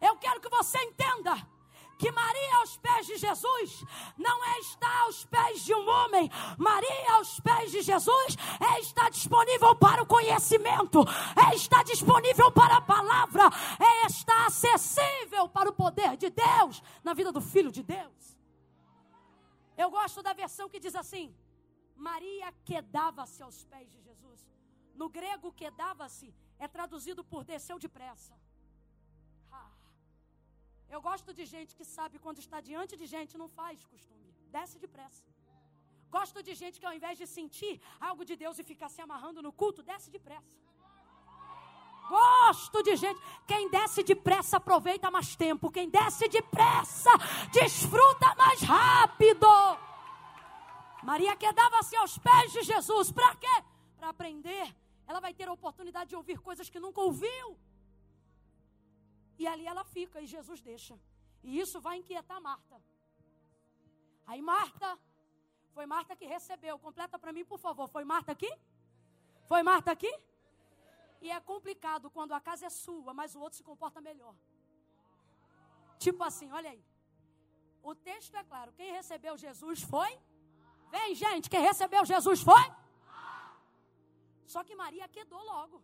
Eu 0.00 0.16
quero 0.16 0.40
que 0.40 0.48
você 0.48 0.78
entenda 0.78 1.36
que 1.98 2.10
Maria 2.10 2.56
aos 2.58 2.76
pés 2.76 3.06
de 3.06 3.16
Jesus 3.16 3.84
não 4.16 4.44
é 4.44 4.58
estar 4.60 5.00
aos 5.02 5.24
pés 5.24 5.64
de 5.64 5.74
um 5.74 5.88
homem. 5.88 6.30
Maria 6.58 7.14
aos 7.14 7.40
pés 7.40 7.70
de 7.70 7.82
Jesus 7.82 8.36
é 8.60 8.80
estar 8.80 9.10
disponível 9.10 9.74
para 9.76 10.02
o 10.02 10.06
conhecimento, 10.06 11.04
é 11.50 11.54
estar 11.54 11.82
disponível 11.84 12.50
para 12.52 12.76
a 12.76 12.80
palavra, 12.80 13.44
é 13.78 14.06
estar 14.06 14.46
acessível 14.46 15.48
para 15.48 15.70
o 15.70 15.72
poder 15.72 16.16
de 16.16 16.30
Deus 16.30 16.82
na 17.02 17.14
vida 17.14 17.32
do 17.32 17.40
Filho 17.40 17.72
de 17.72 17.82
Deus. 17.82 18.36
Eu 19.76 19.90
gosto 19.90 20.22
da 20.22 20.32
versão 20.32 20.68
que 20.68 20.80
diz 20.80 20.94
assim: 20.94 21.34
Maria 21.94 22.52
quedava-se 22.64 23.42
aos 23.42 23.64
pés 23.64 23.90
de 23.90 24.00
Jesus. 24.02 24.46
No 24.94 25.08
grego, 25.08 25.52
quedava-se 25.52 26.34
é 26.58 26.66
traduzido 26.66 27.22
por 27.22 27.44
desceu 27.44 27.78
depressa. 27.78 28.32
Eu 30.94 31.00
gosto 31.00 31.32
de 31.38 31.44
gente 31.54 31.74
que 31.78 31.84
sabe 31.84 32.18
quando 32.18 32.38
está 32.38 32.60
diante 32.60 32.96
de 32.96 33.06
gente 33.06 33.36
não 33.36 33.48
faz 33.48 33.84
costume, 33.84 34.30
desce 34.50 34.78
depressa. 34.78 35.24
Gosto 36.10 36.42
de 36.42 36.54
gente 36.54 36.78
que 36.80 36.86
ao 36.86 36.94
invés 36.98 37.18
de 37.18 37.26
sentir 37.26 37.80
algo 38.00 38.24
de 38.24 38.36
Deus 38.36 38.58
e 38.58 38.62
ficar 38.62 38.88
se 38.88 39.00
amarrando 39.00 39.42
no 39.42 39.52
culto, 39.52 39.82
desce 39.82 40.10
depressa. 40.10 40.54
Gosto 42.08 42.82
de 42.82 42.94
gente. 42.94 43.20
Quem 43.46 43.68
desce 43.68 44.02
depressa 44.02 44.58
aproveita 44.58 45.10
mais 45.10 45.34
tempo. 45.34 45.70
Quem 45.70 45.88
desce 45.90 46.28
depressa 46.28 47.10
desfruta 47.52 48.34
mais 48.36 48.60
rápido. 48.62 49.46
Maria 51.02 51.36
quedava-se 51.36 51.96
aos 51.96 52.16
pés 52.18 52.52
de 52.52 52.62
Jesus. 52.62 53.10
Para 53.10 53.34
quê? 53.34 53.64
Para 53.98 54.10
aprender. 54.10 54.74
Ela 55.06 55.20
vai 55.20 55.34
ter 55.34 55.48
a 55.48 55.52
oportunidade 55.52 56.10
de 56.10 56.16
ouvir 56.16 56.38
coisas 56.38 56.70
que 56.70 56.80
nunca 56.80 57.00
ouviu. 57.00 57.56
E 59.38 59.46
ali 59.46 59.66
ela 59.66 59.84
fica 59.84 60.20
e 60.20 60.26
Jesus 60.26 60.60
deixa. 60.60 60.98
E 61.42 61.58
isso 61.60 61.80
vai 61.80 61.98
inquietar 61.98 62.40
Marta. 62.40 62.76
Aí 64.26 64.40
Marta, 64.42 64.98
foi 65.74 65.86
Marta 65.86 66.16
que 66.16 66.26
recebeu. 66.26 66.78
Completa 66.78 67.18
para 67.18 67.32
mim, 67.32 67.44
por 67.44 67.58
favor. 67.58 67.86
Foi 67.88 68.04
Marta 68.04 68.32
aqui? 68.32 68.50
Foi 69.46 69.62
Marta 69.62 69.90
aqui? 69.92 70.12
E 71.20 71.30
é 71.30 71.40
complicado 71.40 72.10
quando 72.10 72.32
a 72.32 72.40
casa 72.40 72.66
é 72.66 72.70
sua, 72.70 73.12
mas 73.14 73.34
o 73.34 73.40
outro 73.40 73.56
se 73.58 73.62
comporta 73.62 74.00
melhor. 74.00 74.34
Tipo 75.98 76.22
assim, 76.24 76.50
olha 76.50 76.70
aí. 76.70 76.82
O 77.82 77.94
texto 77.94 78.34
é 78.34 78.44
claro: 78.44 78.72
quem 78.72 78.92
recebeu 78.92 79.36
Jesus 79.36 79.82
foi? 79.82 80.18
Vem, 80.90 81.14
gente, 81.14 81.48
quem 81.48 81.60
recebeu 81.60 82.04
Jesus 82.04 82.42
foi? 82.42 82.64
Só 84.46 84.62
que 84.64 84.74
Maria 84.74 85.08
quedou 85.08 85.42
logo. 85.42 85.82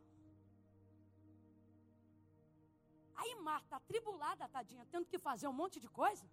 Aí 3.22 3.34
Marta, 3.48 3.76
atribulada, 3.76 4.52
tadinha, 4.56 4.84
tendo 4.92 5.06
que 5.12 5.18
fazer 5.28 5.48
um 5.48 5.58
monte 5.62 5.78
de 5.84 5.88
coisa, 6.00 6.26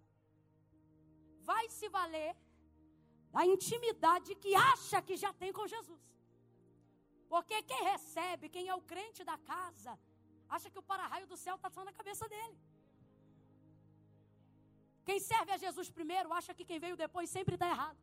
vai 1.50 1.64
se 1.78 1.88
valer 1.96 2.32
da 3.34 3.42
intimidade 3.54 4.30
que 4.42 4.52
acha 4.72 4.98
que 5.08 5.16
já 5.24 5.32
tem 5.42 5.52
com 5.58 5.66
Jesus. 5.74 6.04
Porque 7.32 7.56
quem 7.70 7.82
recebe, 7.92 8.52
quem 8.54 8.66
é 8.72 8.74
o 8.74 8.86
crente 8.92 9.22
da 9.30 9.36
casa, 9.52 9.92
acha 10.56 10.70
que 10.72 10.80
o 10.82 10.88
para-raio 10.90 11.26
do 11.32 11.36
céu 11.44 11.56
está 11.56 11.70
só 11.76 11.82
na 11.88 11.92
cabeça 11.98 12.26
dele. 12.32 12.56
Quem 15.08 15.18
serve 15.30 15.52
a 15.52 15.60
Jesus 15.64 15.88
primeiro, 15.98 16.32
acha 16.38 16.54
que 16.56 16.68
quem 16.70 16.80
veio 16.84 17.02
depois 17.04 17.34
sempre 17.36 17.54
está 17.56 17.68
errado. 17.74 18.00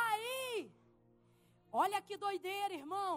Aí, 0.00 0.72
olha 1.84 2.00
que 2.06 2.16
doideira, 2.24 2.74
irmão. 2.82 3.14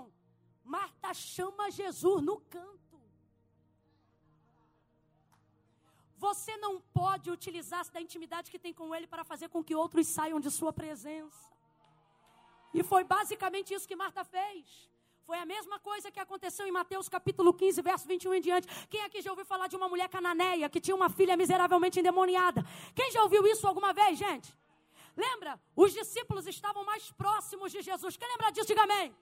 Marta 0.76 1.14
chama 1.14 1.72
Jesus 1.82 2.20
no 2.30 2.38
canto. 2.56 2.87
Você 6.18 6.58
não 6.58 6.82
pode 6.82 7.30
utilizar-se 7.30 7.92
da 7.92 8.02
intimidade 8.02 8.50
que 8.50 8.60
tem 8.60 8.74
com 8.74 8.94
Ele 8.96 9.08
para 9.08 9.24
fazer 9.24 9.50
com 9.50 9.64
que 9.64 9.76
outros 9.76 10.08
saiam 10.08 10.40
de 10.40 10.50
Sua 10.50 10.74
presença. 10.74 11.48
E 12.74 12.84
foi 12.84 13.04
basicamente 13.04 13.74
isso 13.74 13.88
que 13.88 13.96
Marta 13.96 14.24
fez. 14.24 14.90
Foi 15.26 15.38
a 15.38 15.46
mesma 15.46 15.78
coisa 15.80 16.10
que 16.10 16.20
aconteceu 16.20 16.66
em 16.66 16.72
Mateus 16.72 17.10
capítulo 17.10 17.54
15, 17.54 17.82
verso 17.82 18.08
21 18.08 18.34
em 18.36 18.42
diante. 18.42 18.68
Quem 18.88 19.02
aqui 19.04 19.22
já 19.22 19.30
ouviu 19.30 19.46
falar 19.46 19.68
de 19.68 19.76
uma 19.76 19.90
mulher 19.90 20.08
cananeia 20.10 20.70
que 20.70 20.80
tinha 20.80 20.96
uma 20.96 21.10
filha 21.10 21.36
miseravelmente 21.36 22.00
endemoniada? 22.00 22.64
Quem 22.96 23.12
já 23.12 23.22
ouviu 23.24 23.46
isso 23.46 23.68
alguma 23.68 23.94
vez, 23.94 24.18
gente? 24.18 24.56
Lembra? 25.16 25.60
Os 25.76 25.92
discípulos 25.94 26.48
estavam 26.48 26.86
mais 26.86 27.12
próximos 27.12 27.72
de 27.72 27.82
Jesus. 27.82 28.16
Quem 28.16 28.28
lembra 28.30 28.52
disso? 28.52 28.68
Diga 28.68 28.84
amém. 28.84 29.14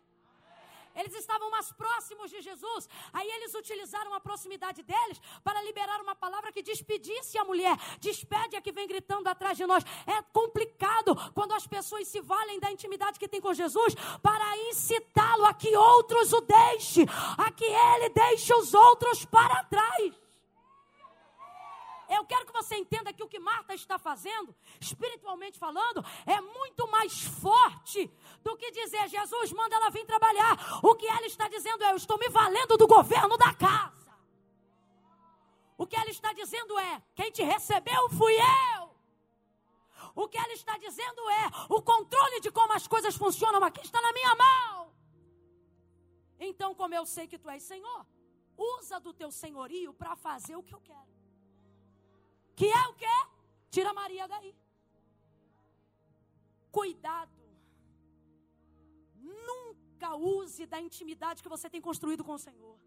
Eles 0.96 1.14
estavam 1.16 1.50
mais 1.52 1.72
próximos 1.72 2.30
de 2.32 2.42
Jesus. 2.42 2.90
Aí 3.14 3.30
eles 3.30 3.54
utilizaram 3.54 4.14
a 4.14 4.20
proximidade 4.20 4.82
deles 4.84 5.22
para 5.44 5.62
liberar 5.64 6.02
uma 6.02 6.16
palavra 6.16 6.52
que 6.52 6.64
despedisse 6.64 7.38
a 7.38 7.44
mulher. 7.44 7.76
Despede 8.00 8.56
a 8.56 8.62
que 8.62 8.72
vem 8.72 8.88
gritando 8.88 9.28
atrás 9.28 9.58
de 9.58 9.66
nós. 9.66 9.84
É 10.08 10.22
complicado 10.34 11.16
quando 11.34 11.54
as 11.54 11.68
pessoas 11.68 12.08
se 12.08 12.22
valem 12.22 12.60
da 12.60 12.72
intimidade 12.72 13.20
que 13.20 13.28
tem 13.28 13.42
com 13.42 13.54
Jesus 13.54 13.96
para 14.22 14.58
incitá-lo 14.70 15.46
a 15.46 15.54
que 15.54 15.76
outros 15.76 16.34
o 16.34 16.42
deixe, 16.42 17.06
a 17.38 17.52
que 17.52 17.66
ele 17.66 18.10
deixe 18.10 18.54
os 18.54 18.74
outros 18.74 19.26
para 19.26 19.64
trás. 19.66 20.25
Eu 22.10 22.26
quero 22.26 22.46
que 22.46 22.54
você 22.54 22.76
entenda 22.76 23.14
que 23.14 23.24
o 23.24 23.28
que 23.28 23.40
Marta 23.40 23.74
está 23.74 23.98
fazendo, 23.98 24.56
espiritualmente 24.80 25.58
falando, 25.58 26.04
é 26.26 26.40
muito 26.40 26.88
mais 26.88 27.24
forte 27.24 28.12
do 28.44 28.56
que 28.58 28.72
dizer 28.72 29.08
Jesus 29.08 29.52
manda 29.52 29.76
ela 29.76 29.90
vir 29.90 30.06
trabalhar. 30.06 30.80
O 30.84 30.96
que 30.96 31.08
ela 31.08 31.26
está 31.26 31.48
dizendo 31.48 31.84
é: 31.84 31.92
eu 31.92 31.96
estou 31.96 32.18
me 32.18 32.30
valendo 32.30 32.78
do 32.78 32.88
governo 32.88 33.38
da 33.38 33.54
casa. 33.54 34.14
O 35.78 35.86
que 35.86 35.96
ela 35.96 36.10
está 36.10 36.32
dizendo 36.34 36.78
é: 36.80 37.02
quem 37.14 37.32
te 37.32 37.44
recebeu 37.44 38.10
fui 38.10 38.34
eu. 38.36 38.96
O 40.16 40.28
que 40.28 40.38
ela 40.38 40.54
está 40.54 40.78
dizendo 40.78 41.30
é: 41.30 41.52
o 41.70 41.82
controle 41.82 42.40
de 42.40 42.52
como 42.52 42.74
as 42.74 42.88
coisas 42.88 43.16
funcionam 43.16 43.64
aqui 43.64 43.82
está 43.82 44.02
na 44.02 44.14
minha 44.14 44.36
mão. 44.36 44.94
Então, 46.40 46.74
como 46.76 46.94
eu 46.94 47.06
sei 47.06 47.28
que 47.28 47.38
tu 47.38 47.50
és 47.50 47.64
Senhor, 47.64 48.06
usa 48.58 49.00
do 49.00 49.14
teu 49.14 49.32
senhorio 49.32 49.94
para 49.94 50.16
fazer 50.16 50.56
o 50.56 50.64
que 50.64 50.74
eu 50.74 50.82
quero. 50.82 51.15
Que 52.56 52.66
é 52.66 52.88
o 52.88 52.94
quê? 52.94 53.18
Tira 53.70 53.94
Maria 53.94 54.28
daí. 54.28 54.56
Cuidado. 56.72 57.32
Nunca 59.22 60.16
use 60.16 60.66
da 60.66 60.80
intimidade 60.80 61.44
que 61.44 61.50
você 61.50 61.70
tem 61.70 61.82
construído 61.82 62.24
com 62.24 62.34
o 62.34 62.40
Senhor. 62.40 62.78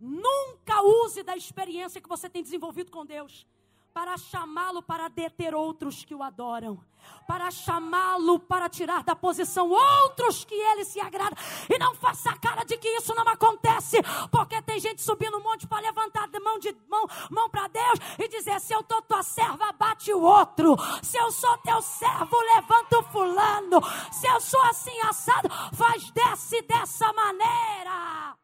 Nunca 0.00 0.82
use 0.82 1.22
da 1.22 1.36
experiência 1.36 2.00
que 2.00 2.08
você 2.08 2.28
tem 2.28 2.42
desenvolvido 2.42 2.90
com 2.90 3.06
Deus 3.06 3.46
para 3.94 4.18
chamá-lo 4.18 4.82
para 4.82 5.08
deter 5.08 5.54
outros 5.54 6.04
que 6.04 6.16
o 6.16 6.22
adoram, 6.22 6.80
para 7.28 7.48
chamá-lo 7.52 8.40
para 8.40 8.68
tirar 8.68 9.04
da 9.04 9.14
posição 9.14 9.70
outros 9.70 10.44
que 10.44 10.54
ele 10.54 10.84
se 10.84 10.98
agrada. 11.00 11.36
E 11.72 11.78
não 11.78 11.94
faça 11.94 12.30
a 12.30 12.36
cara 12.36 12.64
de 12.64 12.76
que 12.76 12.88
isso 12.88 13.14
não 13.14 13.22
acontece, 13.28 13.98
porque 14.32 14.60
tem 14.62 14.80
gente 14.80 15.00
subindo 15.00 15.36
um 15.38 15.42
monte 15.42 15.68
para 15.68 15.80
levantar 15.80 16.28
mão 16.42 16.58
de 16.58 16.76
mão, 16.88 17.06
mão 17.30 17.48
para 17.48 17.68
Deus 17.68 18.00
e 18.18 18.26
dizer: 18.28 18.60
se 18.60 18.74
eu 18.74 18.82
tô 18.82 19.00
tua 19.02 19.22
serva, 19.22 19.72
bate 19.72 20.12
o 20.12 20.20
outro. 20.20 20.76
Se 21.00 21.16
eu 21.16 21.30
sou 21.30 21.56
teu 21.58 21.80
servo, 21.80 22.36
levanta 22.56 22.98
o 22.98 23.02
fulano. 23.04 23.80
Se 24.10 24.26
eu 24.26 24.40
sou 24.40 24.62
assim 24.62 24.98
assado, 25.02 25.48
faz 25.72 26.10
desce 26.10 26.60
dessa 26.62 27.12
maneira. 27.12 28.43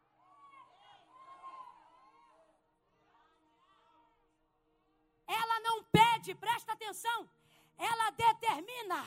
Ela 5.31 5.59
não 5.61 5.83
pede, 5.83 6.35
presta 6.35 6.73
atenção, 6.73 7.29
ela 7.77 8.09
determina. 8.11 9.03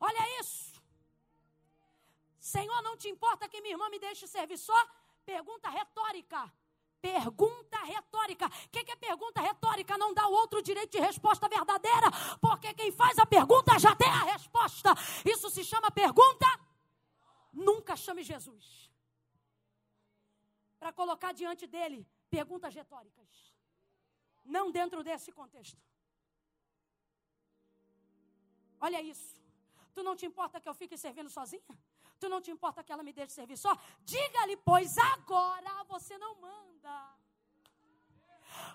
Olha 0.00 0.40
isso. 0.40 0.80
Senhor, 2.38 2.82
não 2.82 2.96
te 2.96 3.08
importa 3.08 3.48
que 3.48 3.60
minha 3.60 3.74
irmã 3.74 3.88
me 3.90 3.98
deixe 3.98 4.26
servir 4.26 4.58
só? 4.58 4.78
Pergunta 5.24 5.68
retórica. 5.68 6.50
Pergunta 7.00 7.78
retórica. 7.84 8.46
O 8.46 8.68
que, 8.70 8.84
que 8.84 8.92
é 8.92 8.96
pergunta 8.96 9.40
retórica? 9.40 9.96
Não 9.96 10.12
dá 10.12 10.26
o 10.26 10.32
outro 10.32 10.62
direito 10.62 10.92
de 10.92 11.00
resposta 11.00 11.48
verdadeira, 11.48 12.10
porque 12.40 12.74
quem 12.74 12.90
faz 12.92 13.18
a 13.18 13.26
pergunta 13.26 13.78
já 13.78 13.94
tem 13.94 14.08
a 14.08 14.24
resposta. 14.24 14.94
Isso 15.24 15.48
se 15.50 15.64
chama 15.64 15.90
pergunta. 15.90 16.46
Nunca 17.52 17.96
chame 17.96 18.22
Jesus 18.22 18.90
para 20.78 20.92
colocar 20.92 21.32
diante 21.32 21.66
dele 21.66 22.06
perguntas 22.30 22.74
retóricas. 22.74 23.49
Não 24.44 24.70
dentro 24.70 25.02
desse 25.02 25.30
contexto. 25.32 25.80
Olha 28.80 29.00
isso. 29.00 29.40
Tu 29.94 30.02
não 30.02 30.16
te 30.16 30.26
importa 30.26 30.60
que 30.60 30.68
eu 30.68 30.74
fique 30.74 30.96
servindo 30.96 31.28
sozinha? 31.28 31.62
Tu 32.18 32.28
não 32.28 32.40
te 32.40 32.50
importa 32.50 32.82
que 32.82 32.92
ela 32.92 33.02
me 33.02 33.12
deixe 33.12 33.34
servir 33.34 33.56
só? 33.56 33.76
Diga-lhe, 34.04 34.56
pois 34.56 34.96
agora 34.98 35.84
você 35.84 36.16
não 36.18 36.34
manda. 36.40 37.16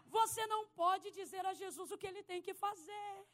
Você 0.05 0.45
não 0.47 0.68
pode 0.70 1.11
dizer 1.11 1.45
a 1.45 1.53
Jesus 1.53 1.91
o 1.91 1.97
que 1.97 2.07
ele 2.07 2.24
tem 2.24 2.41
que 2.41 2.53
fazer. 2.53 3.28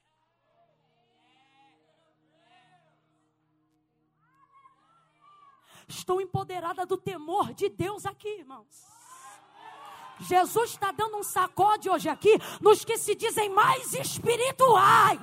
Estou 5.87 6.21
empoderada 6.21 6.85
do 6.85 6.97
temor 6.97 7.53
de 7.53 7.67
Deus 7.69 8.05
aqui, 8.05 8.29
irmãos. 8.29 9.00
Jesus 10.21 10.71
está 10.71 10.91
dando 10.91 11.17
um 11.17 11.23
sacode 11.23 11.89
hoje 11.89 12.07
aqui 12.07 12.39
nos 12.61 12.85
que 12.85 12.97
se 12.97 13.15
dizem 13.15 13.49
mais 13.49 13.93
espirituais. 13.93 15.19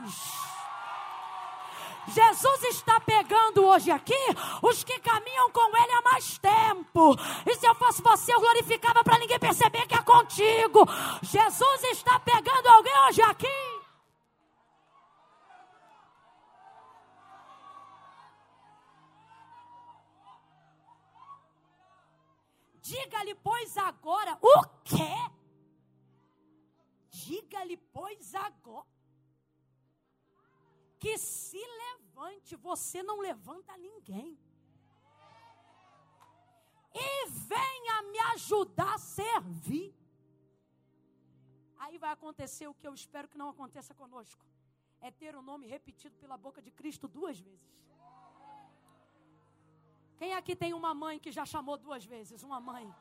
Jesus 2.08 2.62
está 2.64 2.98
pegando 3.00 3.64
hoje 3.66 3.90
aqui 3.90 4.18
os 4.62 4.82
que 4.82 4.98
caminham 5.00 5.50
com 5.50 5.76
Ele 5.76 5.92
há 5.92 6.02
mais 6.02 6.38
tempo. 6.38 7.16
E 7.46 7.54
se 7.54 7.66
eu 7.66 7.74
fosse 7.74 8.02
você, 8.02 8.34
eu 8.34 8.40
glorificava 8.40 9.04
para 9.04 9.18
ninguém 9.18 9.38
perceber 9.38 9.86
que 9.86 9.94
é 9.94 10.02
contigo. 10.02 10.86
Jesus 11.22 11.84
está 11.92 12.18
pegando 12.18 12.66
alguém 12.66 12.98
hoje 13.08 13.22
aqui 13.22 13.77
Diga-lhe, 23.08 23.34
pois, 23.34 23.76
agora. 23.78 24.38
O 24.42 24.56
quê? 24.84 25.14
Diga-lhe, 27.10 27.76
pois, 27.76 28.34
agora. 28.34 28.86
Que 30.98 31.16
se 31.16 31.62
levante, 31.84 32.54
você 32.56 33.02
não 33.02 33.18
levanta 33.20 33.76
ninguém. 33.78 34.38
E 36.94 37.30
venha 37.30 37.78
ajudar 38.38 38.94
a 38.94 38.98
servir. 38.98 39.94
Aí 41.78 41.96
vai 41.98 42.12
acontecer 42.12 42.66
o 42.68 42.74
que 42.74 42.86
eu 42.86 42.94
espero 42.94 43.28
que 43.28 43.38
não 43.38 43.48
aconteça 43.48 43.94
conosco: 43.94 44.44
é 45.00 45.10
ter 45.10 45.34
o 45.34 45.42
nome 45.42 45.66
repetido 45.66 46.16
pela 46.16 46.36
boca 46.36 46.60
de 46.60 46.70
Cristo 46.70 47.08
duas 47.08 47.38
vezes. 47.38 47.68
Quem 50.18 50.34
aqui 50.34 50.54
tem 50.56 50.74
uma 50.74 50.92
mãe 50.94 51.18
que 51.18 51.30
já 51.30 51.46
chamou 51.46 51.76
duas 51.76 52.04
vezes? 52.04 52.42
Uma 52.42 52.60
mãe. 52.60 52.92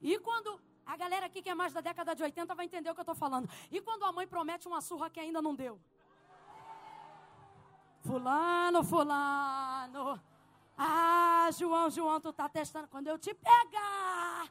E 0.00 0.18
quando 0.18 0.60
a 0.86 0.96
galera 0.96 1.26
aqui 1.26 1.42
que 1.42 1.50
é 1.50 1.54
mais 1.54 1.72
da 1.72 1.82
década 1.82 2.14
de 2.14 2.22
80 2.22 2.54
vai 2.54 2.64
entender 2.64 2.90
o 2.90 2.94
que 2.94 3.00
eu 3.00 3.02
estou 3.02 3.14
falando. 3.14 3.48
E 3.70 3.80
quando 3.80 4.04
a 4.04 4.12
mãe 4.12 4.26
promete 4.26 4.66
uma 4.66 4.80
surra 4.80 5.10
que 5.10 5.20
ainda 5.20 5.42
não 5.42 5.54
deu? 5.54 5.78
Fulano, 8.00 8.82
fulano. 8.82 10.18
Ah, 10.78 11.50
João, 11.58 11.90
João, 11.90 12.20
tu 12.20 12.32
tá 12.32 12.48
testando. 12.48 12.88
Quando 12.88 13.08
eu 13.08 13.18
te 13.18 13.34
pegar. 13.34 14.50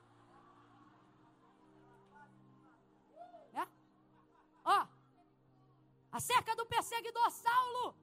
É? 3.53 3.67
Ó. 4.63 4.87
Acerca 6.11 6.55
do 6.55 6.65
perseguidor 6.67 7.31
Saulo. 7.31 7.95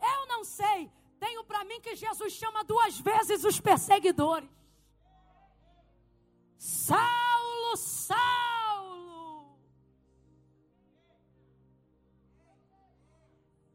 Eu 0.00 0.26
não 0.26 0.42
sei. 0.42 0.90
Tenho 1.18 1.44
para 1.44 1.64
mim 1.64 1.80
que 1.80 1.94
Jesus 1.94 2.32
chama 2.32 2.62
duas 2.64 2.98
vezes 2.98 3.44
os 3.44 3.60
perseguidores. 3.60 4.50
Saulo, 6.58 7.76
Saulo. 7.76 9.58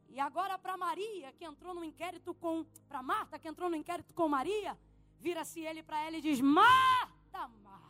E 0.09 0.19
agora 0.19 0.57
para 0.57 0.75
Maria, 0.77 1.31
que 1.33 1.45
entrou 1.45 1.73
no 1.73 1.83
inquérito 1.83 2.33
com. 2.33 2.65
Para 2.87 3.01
Marta, 3.01 3.39
que 3.39 3.47
entrou 3.47 3.69
no 3.69 3.75
inquérito 3.75 4.13
com 4.13 4.27
Maria, 4.27 4.77
vira-se 5.19 5.61
ele 5.61 5.81
para 5.81 5.99
ela 6.01 6.17
e 6.17 6.21
diz: 6.21 6.41
Marta, 6.41 7.47
Marta. 7.63 7.81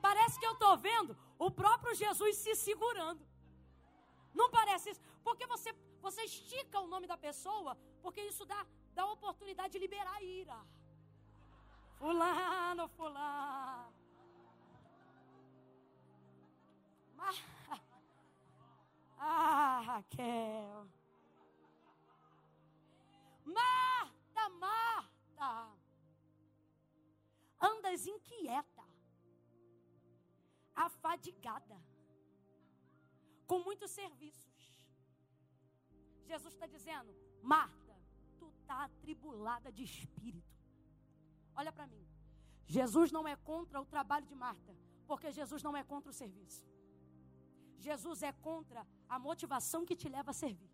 Parece 0.00 0.38
que 0.38 0.46
eu 0.46 0.52
estou 0.52 0.76
vendo 0.76 1.16
o 1.38 1.50
próprio 1.50 1.94
Jesus 1.94 2.36
se 2.36 2.54
segurando. 2.54 3.24
Não 4.34 4.50
parece 4.50 4.90
isso? 4.90 5.00
Porque 5.22 5.46
você, 5.46 5.74
você 6.02 6.22
estica 6.24 6.80
o 6.80 6.88
nome 6.92 7.06
da 7.06 7.16
pessoa, 7.16 7.76
porque 8.02 8.20
isso 8.20 8.44
dá, 8.44 8.66
dá 8.92 9.06
oportunidade 9.06 9.72
de 9.74 9.78
liberar 9.78 10.14
a 10.16 10.22
ira. 10.22 10.58
Fulano, 11.98 12.88
fulano. 12.88 13.94
Ah, 19.24 19.80
Raquel. 19.86 20.88
Marta, 23.44 24.48
Marta. 24.58 25.70
Andas 27.60 28.04
inquieta, 28.08 28.84
afadigada, 30.74 31.80
com 33.46 33.60
muitos 33.60 33.92
serviços. 33.92 34.81
Jesus 36.30 36.52
está 36.54 36.66
dizendo, 36.66 37.14
Marta, 37.42 37.94
tu 38.38 38.48
está 38.48 38.84
atribulada 38.84 39.70
de 39.70 39.82
espírito. 39.82 40.52
Olha 41.54 41.72
para 41.72 41.86
mim. 41.86 42.04
Jesus 42.66 43.10
não 43.16 43.26
é 43.26 43.36
contra 43.36 43.80
o 43.80 43.86
trabalho 43.94 44.26
de 44.26 44.34
Marta, 44.34 44.74
porque 45.06 45.30
Jesus 45.30 45.62
não 45.62 45.76
é 45.76 45.82
contra 45.84 46.10
o 46.10 46.18
serviço. 46.22 46.64
Jesus 47.78 48.22
é 48.22 48.32
contra 48.32 48.86
a 49.08 49.18
motivação 49.18 49.84
que 49.84 49.96
te 49.96 50.08
leva 50.08 50.30
a 50.30 50.34
servir. 50.34 50.70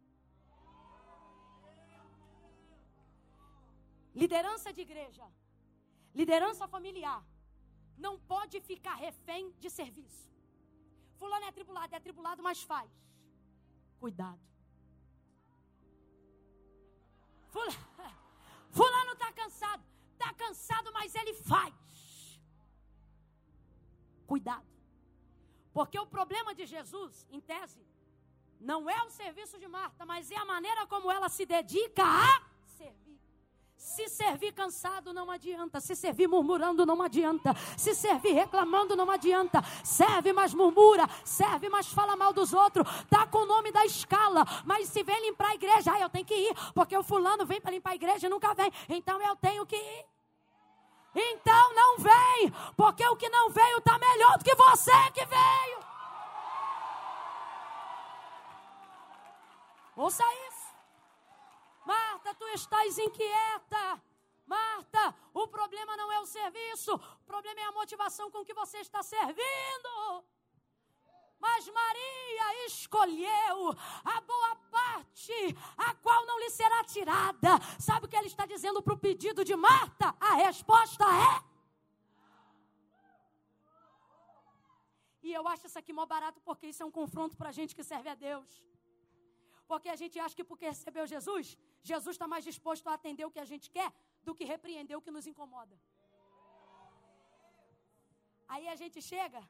Liderança 4.14 4.72
de 4.72 4.80
igreja, 4.80 5.26
liderança 6.14 6.66
familiar, 6.68 7.24
não 7.96 8.14
pode 8.18 8.60
ficar 8.60 8.94
refém 8.94 9.50
de 9.62 9.70
serviço. 9.70 10.24
Fulano 11.16 11.44
é 11.46 11.48
atribulado, 11.48 11.94
é 11.94 11.98
atribulado, 11.98 12.42
mas 12.42 12.62
faz. 12.62 12.90
Cuidado. 13.98 14.40
Fulano 18.70 19.12
está 19.18 19.32
cansado, 19.32 19.82
está 20.12 20.32
cansado, 20.34 20.92
mas 20.92 21.14
ele 21.14 21.34
faz. 21.34 21.74
Cuidado. 24.26 24.66
Porque 25.72 25.98
o 25.98 26.06
problema 26.06 26.54
de 26.54 26.66
Jesus, 26.66 27.26
em 27.30 27.40
tese, 27.40 27.86
não 28.60 28.90
é 28.90 29.02
o 29.04 29.10
serviço 29.10 29.58
de 29.58 29.68
Marta, 29.68 30.04
mas 30.04 30.30
é 30.30 30.36
a 30.36 30.44
maneira 30.44 30.86
como 30.86 31.10
ela 31.10 31.28
se 31.28 31.46
dedica 31.46 32.02
a. 32.04 32.47
Se 33.78 34.08
servir 34.08 34.52
cansado 34.52 35.12
não 35.12 35.30
adianta, 35.30 35.80
se 35.80 35.94
servir 35.94 36.26
murmurando 36.26 36.84
não 36.84 37.00
adianta, 37.00 37.54
se 37.76 37.94
servir 37.94 38.32
reclamando 38.32 38.96
não 38.96 39.08
adianta. 39.08 39.62
Serve, 39.84 40.32
mas 40.32 40.52
murmura, 40.52 41.08
serve, 41.24 41.68
mas 41.68 41.86
fala 41.86 42.16
mal 42.16 42.32
dos 42.32 42.52
outros, 42.52 42.84
tá 43.08 43.24
com 43.24 43.38
o 43.38 43.46
nome 43.46 43.70
da 43.70 43.86
escala, 43.86 44.44
mas 44.64 44.88
se 44.88 45.04
vem 45.04 45.20
limpar 45.22 45.50
a 45.50 45.54
igreja, 45.54 45.92
ah, 45.92 46.00
eu 46.00 46.08
tenho 46.10 46.24
que 46.24 46.34
ir, 46.34 46.54
porque 46.74 46.96
o 46.96 47.04
fulano 47.04 47.46
vem 47.46 47.60
para 47.60 47.70
limpar 47.70 47.90
a 47.90 47.94
igreja 47.94 48.26
e 48.26 48.30
nunca 48.30 48.52
vem, 48.52 48.72
então 48.88 49.22
eu 49.22 49.36
tenho 49.36 49.64
que 49.64 49.76
ir. 49.76 50.06
Então 51.14 51.74
não 51.74 51.98
vem, 51.98 52.52
porque 52.76 53.06
o 53.06 53.16
que 53.16 53.28
não 53.28 53.48
veio 53.50 53.78
está 53.78 53.96
melhor 53.96 54.38
do 54.38 54.44
que 54.44 54.56
você 54.56 55.10
que 55.14 55.24
veio. 55.24 55.78
Ouça 59.96 60.24
isso. 60.47 60.47
Marta, 62.18 62.34
tu 62.34 62.46
estás 62.48 62.98
inquieta. 62.98 64.02
Marta, 64.44 65.14
o 65.32 65.46
problema 65.46 65.96
não 65.96 66.10
é 66.10 66.18
o 66.20 66.26
serviço, 66.26 66.92
o 66.94 67.24
problema 67.24 67.60
é 67.60 67.64
a 67.64 67.72
motivação 67.72 68.28
com 68.30 68.44
que 68.44 68.52
você 68.54 68.78
está 68.78 69.02
servindo. 69.04 70.24
Mas 71.38 71.68
Maria 71.68 72.66
escolheu 72.66 73.70
a 74.04 74.20
boa 74.20 74.56
parte, 74.78 75.56
a 75.76 75.94
qual 75.94 76.26
não 76.26 76.40
lhe 76.40 76.50
será 76.50 76.82
tirada. 76.82 77.50
Sabe 77.78 78.06
o 78.06 78.08
que 78.08 78.16
ele 78.16 78.26
está 78.26 78.46
dizendo 78.46 78.82
para 78.82 78.94
o 78.94 78.98
pedido 78.98 79.44
de 79.44 79.54
Marta? 79.54 80.12
A 80.18 80.34
resposta 80.46 81.04
é. 81.04 81.34
E 85.22 85.32
eu 85.32 85.46
acho 85.46 85.66
isso 85.68 85.78
aqui 85.78 85.92
mó 85.92 86.04
barato 86.04 86.40
porque 86.40 86.66
isso 86.66 86.82
é 86.82 86.86
um 86.86 86.90
confronto 86.90 87.36
para 87.36 87.50
a 87.50 87.52
gente 87.52 87.76
que 87.76 87.84
serve 87.84 88.08
a 88.08 88.16
Deus. 88.16 88.50
Porque 89.68 89.88
a 89.88 89.96
gente 90.02 90.18
acha 90.18 90.34
que 90.34 90.42
porque 90.42 90.64
recebeu 90.64 91.06
Jesus, 91.06 91.56
Jesus 91.82 92.14
está 92.14 92.26
mais 92.26 92.44
disposto 92.44 92.86
a 92.88 92.94
atender 92.94 93.24
o 93.24 93.30
que 93.30 93.40
a 93.40 93.44
gente 93.44 93.70
quer 93.70 93.92
do 94.22 94.34
que 94.34 94.44
repreender 94.44 94.96
o 94.96 95.02
que 95.02 95.10
nos 95.10 95.26
incomoda. 95.26 95.78
Aí 98.48 98.66
a 98.68 98.76
gente 98.76 99.00
chega 99.02 99.42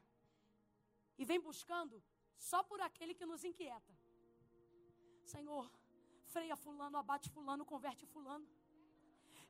e 1.17 1.25
vem 1.25 1.39
buscando 1.39 2.03
só 2.37 2.61
por 2.63 2.79
aquele 2.81 3.13
que 3.13 3.25
nos 3.25 3.43
inquieta. 3.43 3.93
Senhor, 5.25 5.69
freia 6.25 6.55
fulano, 6.55 6.97
abate 6.97 7.29
fulano, 7.29 7.65
converte 7.65 8.05
fulano. 8.05 8.47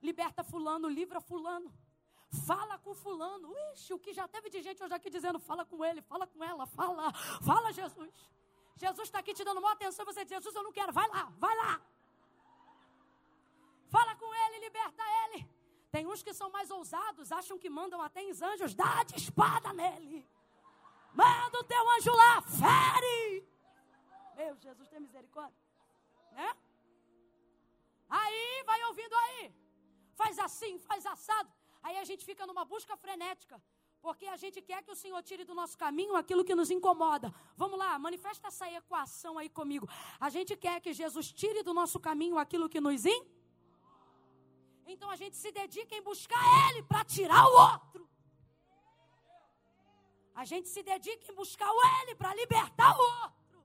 Liberta 0.01 0.43
fulano, 0.43 0.87
livra 0.87 1.19
fulano. 1.19 1.73
Fala 2.45 2.77
com 2.77 2.93
fulano. 2.93 3.53
Ixi, 3.73 3.93
o 3.93 3.99
que 3.99 4.13
já 4.13 4.27
teve 4.27 4.49
de 4.49 4.61
gente 4.61 4.81
hoje 4.83 4.93
aqui 4.93 5.09
dizendo, 5.09 5.39
fala 5.39 5.65
com 5.65 5.83
ele, 5.83 6.01
fala 6.01 6.27
com 6.27 6.43
ela, 6.43 6.65
fala, 6.65 7.11
fala 7.41 7.71
Jesus. 7.73 8.13
Jesus 8.75 9.07
está 9.07 9.19
aqui 9.19 9.33
te 9.33 9.43
dando 9.43 9.59
uma 9.59 9.71
atenção, 9.71 10.05
você 10.05 10.23
diz, 10.23 10.31
Jesus, 10.37 10.55
eu 10.55 10.63
não 10.63 10.71
quero, 10.71 10.93
vai 10.93 11.07
lá, 11.09 11.25
vai 11.37 11.55
lá. 11.55 11.81
Fala 13.89 14.15
com 14.15 14.33
ele, 14.33 14.59
liberta 14.65 15.03
ele. 15.23 15.47
Tem 15.91 16.05
uns 16.05 16.21
que 16.21 16.33
são 16.33 16.49
mais 16.51 16.69
ousados, 16.69 17.31
acham 17.31 17.57
que 17.57 17.69
mandam 17.69 18.01
até 18.01 18.21
os 18.23 18.41
anjos, 18.41 18.75
dá 18.75 19.03
de 19.03 19.15
espada 19.15 19.73
nele. 19.73 20.27
Manda 21.13 21.59
o 21.59 21.63
teu 21.63 21.89
anjo 21.95 22.11
lá, 22.21 22.41
fere. 22.41 23.43
Meu 24.37 24.55
Jesus, 24.57 24.87
tem 24.89 24.99
misericórdia. 24.99 25.57
Né? 26.33 26.55
Aí, 28.09 28.63
vai 28.65 28.83
ouvindo 28.85 29.15
aí. 29.23 29.51
Faz 30.15 30.37
assim, 30.37 30.77
faz 30.79 31.05
assado. 31.05 31.49
Aí 31.81 31.97
a 31.97 32.03
gente 32.03 32.23
fica 32.23 32.45
numa 32.45 32.63
busca 32.63 32.95
frenética. 32.95 33.59
Porque 34.01 34.27
a 34.27 34.37
gente 34.37 34.61
quer 34.61 34.81
que 34.83 34.91
o 34.91 34.95
Senhor 34.95 35.21
tire 35.23 35.43
do 35.43 35.55
nosso 35.55 35.77
caminho 35.77 36.15
aquilo 36.15 36.45
que 36.45 36.55
nos 36.55 36.69
incomoda. 36.71 37.33
Vamos 37.57 37.77
lá, 37.77 37.97
manifesta 37.99 38.47
essa 38.47 38.69
equação 38.71 39.37
aí 39.37 39.49
comigo. 39.49 39.89
A 40.19 40.29
gente 40.29 40.55
quer 40.55 40.79
que 40.79 40.93
Jesus 40.93 41.33
tire 41.33 41.63
do 41.63 41.73
nosso 41.73 41.99
caminho 41.99 42.37
aquilo 42.37 42.69
que 42.69 42.79
nos 42.79 43.05
incomoda. 43.05 43.38
Então 44.93 45.09
a 45.09 45.15
gente 45.15 45.37
se 45.37 45.51
dedica 45.51 45.93
em 45.95 46.01
buscar 46.01 46.43
Ele 46.69 46.81
para 46.83 47.03
tirar 47.05 47.45
o 47.45 47.53
outro. 47.71 48.09
A 50.33 50.45
gente 50.51 50.67
se 50.69 50.81
dedica 50.81 51.31
em 51.31 51.35
buscar 51.35 51.71
o 51.71 51.81
Ele 51.97 52.15
para 52.15 52.33
libertar 52.33 52.97
o 52.97 53.01
outro. 53.23 53.63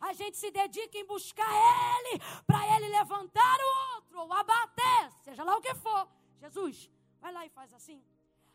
A 0.00 0.12
gente 0.12 0.36
se 0.36 0.50
dedica 0.50 0.98
em 0.98 1.06
buscar 1.06 1.52
Ele 1.52 2.14
para 2.48 2.62
Ele 2.74 2.88
levantar 2.88 3.58
o 3.66 3.94
outro 3.94 4.20
ou 4.22 4.32
abater, 4.32 5.12
seja 5.22 5.44
lá 5.44 5.56
o 5.56 5.60
que 5.60 5.74
for. 5.74 6.08
Jesus, 6.40 6.90
vai 7.20 7.32
lá 7.32 7.46
e 7.46 7.50
faz 7.50 7.72
assim. 7.72 8.02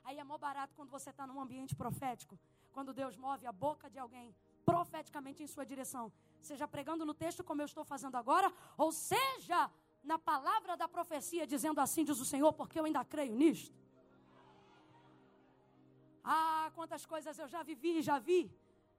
Aí 0.03 0.19
é 0.19 0.23
mó 0.23 0.37
barato 0.37 0.75
quando 0.75 0.89
você 0.89 1.11
está 1.11 1.25
num 1.25 1.39
ambiente 1.39 1.75
profético. 1.75 2.37
Quando 2.73 2.93
Deus 2.93 3.15
move 3.15 3.45
a 3.47 3.51
boca 3.51 3.89
de 3.89 3.99
alguém 3.99 4.35
profeticamente 4.65 5.41
em 5.41 5.47
sua 5.47 5.65
direção. 5.65 6.11
Seja 6.41 6.67
pregando 6.67 7.05
no 7.05 7.13
texto 7.13 7.43
como 7.43 7.61
eu 7.61 7.65
estou 7.65 7.83
fazendo 7.83 8.15
agora, 8.15 8.51
ou 8.77 8.91
seja 8.91 9.69
na 10.03 10.17
palavra 10.17 10.75
da 10.77 10.87
profecia, 10.87 11.45
dizendo 11.45 11.79
assim, 11.79 12.03
diz 12.03 12.19
o 12.19 12.25
Senhor, 12.25 12.53
porque 12.53 12.79
eu 12.79 12.85
ainda 12.85 13.03
creio 13.03 13.35
nisto. 13.35 13.77
Ah, 16.23 16.71
quantas 16.75 17.05
coisas 17.05 17.37
eu 17.37 17.47
já 17.47 17.63
vivi 17.63 17.99
e 17.99 18.01
já 18.01 18.19
vi 18.19 18.51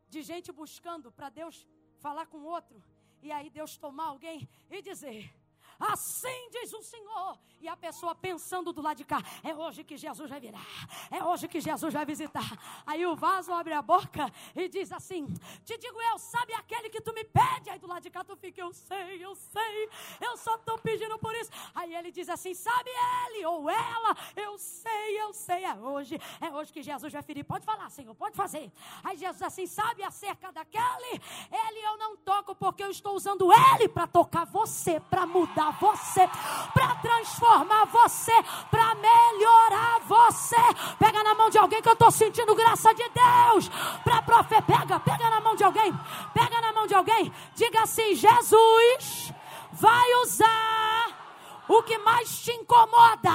de 0.08 0.22
gente 0.22 0.50
buscando 0.52 1.12
para 1.12 1.28
Deus 1.28 1.66
falar 1.98 2.26
com 2.26 2.42
outro, 2.42 2.82
e 3.22 3.30
aí 3.30 3.50
Deus 3.50 3.76
tomar 3.76 4.06
alguém 4.06 4.48
e 4.70 4.82
dizer: 4.82 5.32
Assim 5.80 6.50
diz 6.50 6.72
o 6.74 6.82
Senhor. 6.82 7.38
E 7.60 7.68
a 7.68 7.76
pessoa 7.76 8.14
pensando 8.14 8.72
do 8.72 8.80
lado 8.80 8.98
de 8.98 9.04
cá: 9.04 9.22
é 9.42 9.54
hoje 9.54 9.84
que 9.84 9.96
Jesus 9.96 10.30
vai 10.30 10.40
virar, 10.40 10.66
é 11.10 11.22
hoje 11.22 11.46
que 11.46 11.60
Jesus 11.60 11.92
vai 11.92 12.04
visitar. 12.04 12.58
Aí 12.86 13.04
o 13.06 13.14
vaso 13.14 13.52
abre 13.52 13.72
a 13.74 13.82
boca 13.82 14.30
e 14.54 14.68
diz 14.68 14.92
assim: 14.92 15.26
Te 15.64 15.76
digo 15.78 16.00
eu, 16.00 16.18
sabe 16.18 16.54
aquele 16.54 16.88
que 16.90 17.00
tu 17.00 17.12
me 17.12 17.24
pede? 17.24 17.70
Aí 17.70 17.78
do 17.78 17.86
lado 17.86 18.02
de 18.02 18.10
cá 18.10 18.24
tu 18.24 18.36
fica: 18.36 18.60
Eu 18.60 18.72
sei, 18.72 19.24
eu 19.24 19.34
sei, 19.34 19.88
eu 20.20 20.36
só 20.36 20.56
estou 20.56 20.78
pedindo 20.78 21.18
por 21.18 21.34
isso. 21.34 21.50
Aí 21.74 21.94
ele 21.94 22.10
diz 22.10 22.28
assim: 22.28 22.54
Sabe 22.54 22.90
ele 23.26 23.44
ou 23.46 23.68
ela? 23.68 24.16
Eu 24.36 24.58
sei, 24.58 25.20
eu 25.20 25.32
sei, 25.32 25.64
é 25.64 25.74
hoje, 25.74 26.18
é 26.40 26.50
hoje 26.50 26.72
que 26.72 26.82
Jesus 26.82 27.12
vai 27.12 27.22
ferir. 27.22 27.44
Pode 27.44 27.64
falar, 27.64 27.90
Senhor, 27.90 28.14
pode 28.14 28.36
fazer. 28.36 28.70
Aí 29.02 29.16
Jesus 29.16 29.42
assim: 29.42 29.66
Sabe 29.66 30.02
acerca 30.02 30.52
daquele? 30.52 31.20
Ele 31.50 31.80
eu 31.80 31.96
não 31.98 32.16
toco 32.16 32.54
porque 32.54 32.82
eu 32.82 32.90
estou 32.90 33.14
usando 33.14 33.50
ele 33.52 33.88
para 33.88 34.06
tocar 34.06 34.44
você, 34.44 34.98
para 34.98 35.26
mudar 35.26 35.69
você, 35.72 36.28
para 36.72 36.94
transformar 36.96 37.86
você, 37.86 38.32
para 38.70 38.94
melhorar 38.94 40.00
você. 40.06 40.56
Pega 40.98 41.22
na 41.22 41.34
mão 41.34 41.50
de 41.50 41.58
alguém 41.58 41.82
que 41.82 41.88
eu 41.88 41.94
estou 41.94 42.10
sentindo 42.10 42.54
graça 42.54 42.94
de 42.94 43.08
Deus. 43.08 43.70
Para 44.04 44.22
profeta, 44.22 44.62
pega, 44.62 45.00
pega 45.00 45.30
na 45.30 45.40
mão 45.40 45.54
de 45.54 45.64
alguém, 45.64 45.92
pega 46.34 46.60
na 46.60 46.72
mão 46.72 46.86
de 46.86 46.94
alguém. 46.94 47.32
Diga 47.54 47.82
assim: 47.82 48.14
Jesus 48.14 49.32
vai 49.72 50.14
usar 50.22 51.20
o 51.68 51.82
que 51.84 51.96
mais 51.98 52.40
te 52.40 52.50
incomoda 52.50 53.30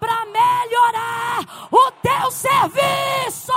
para 0.00 0.24
melhorar 0.26 1.40
o 1.70 1.90
teu 1.92 2.30
serviço. 2.30 3.52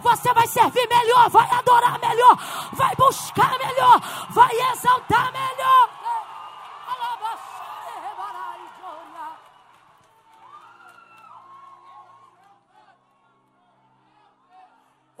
Você 0.00 0.32
vai 0.34 0.46
servir 0.46 0.86
melhor, 0.88 1.30
vai 1.30 1.50
adorar 1.50 1.98
melhor, 1.98 2.36
vai 2.72 2.94
buscar 2.96 3.58
melhor, 3.58 4.00
vai 4.30 4.54
exaltar 4.72 5.32
melhor. 5.32 5.99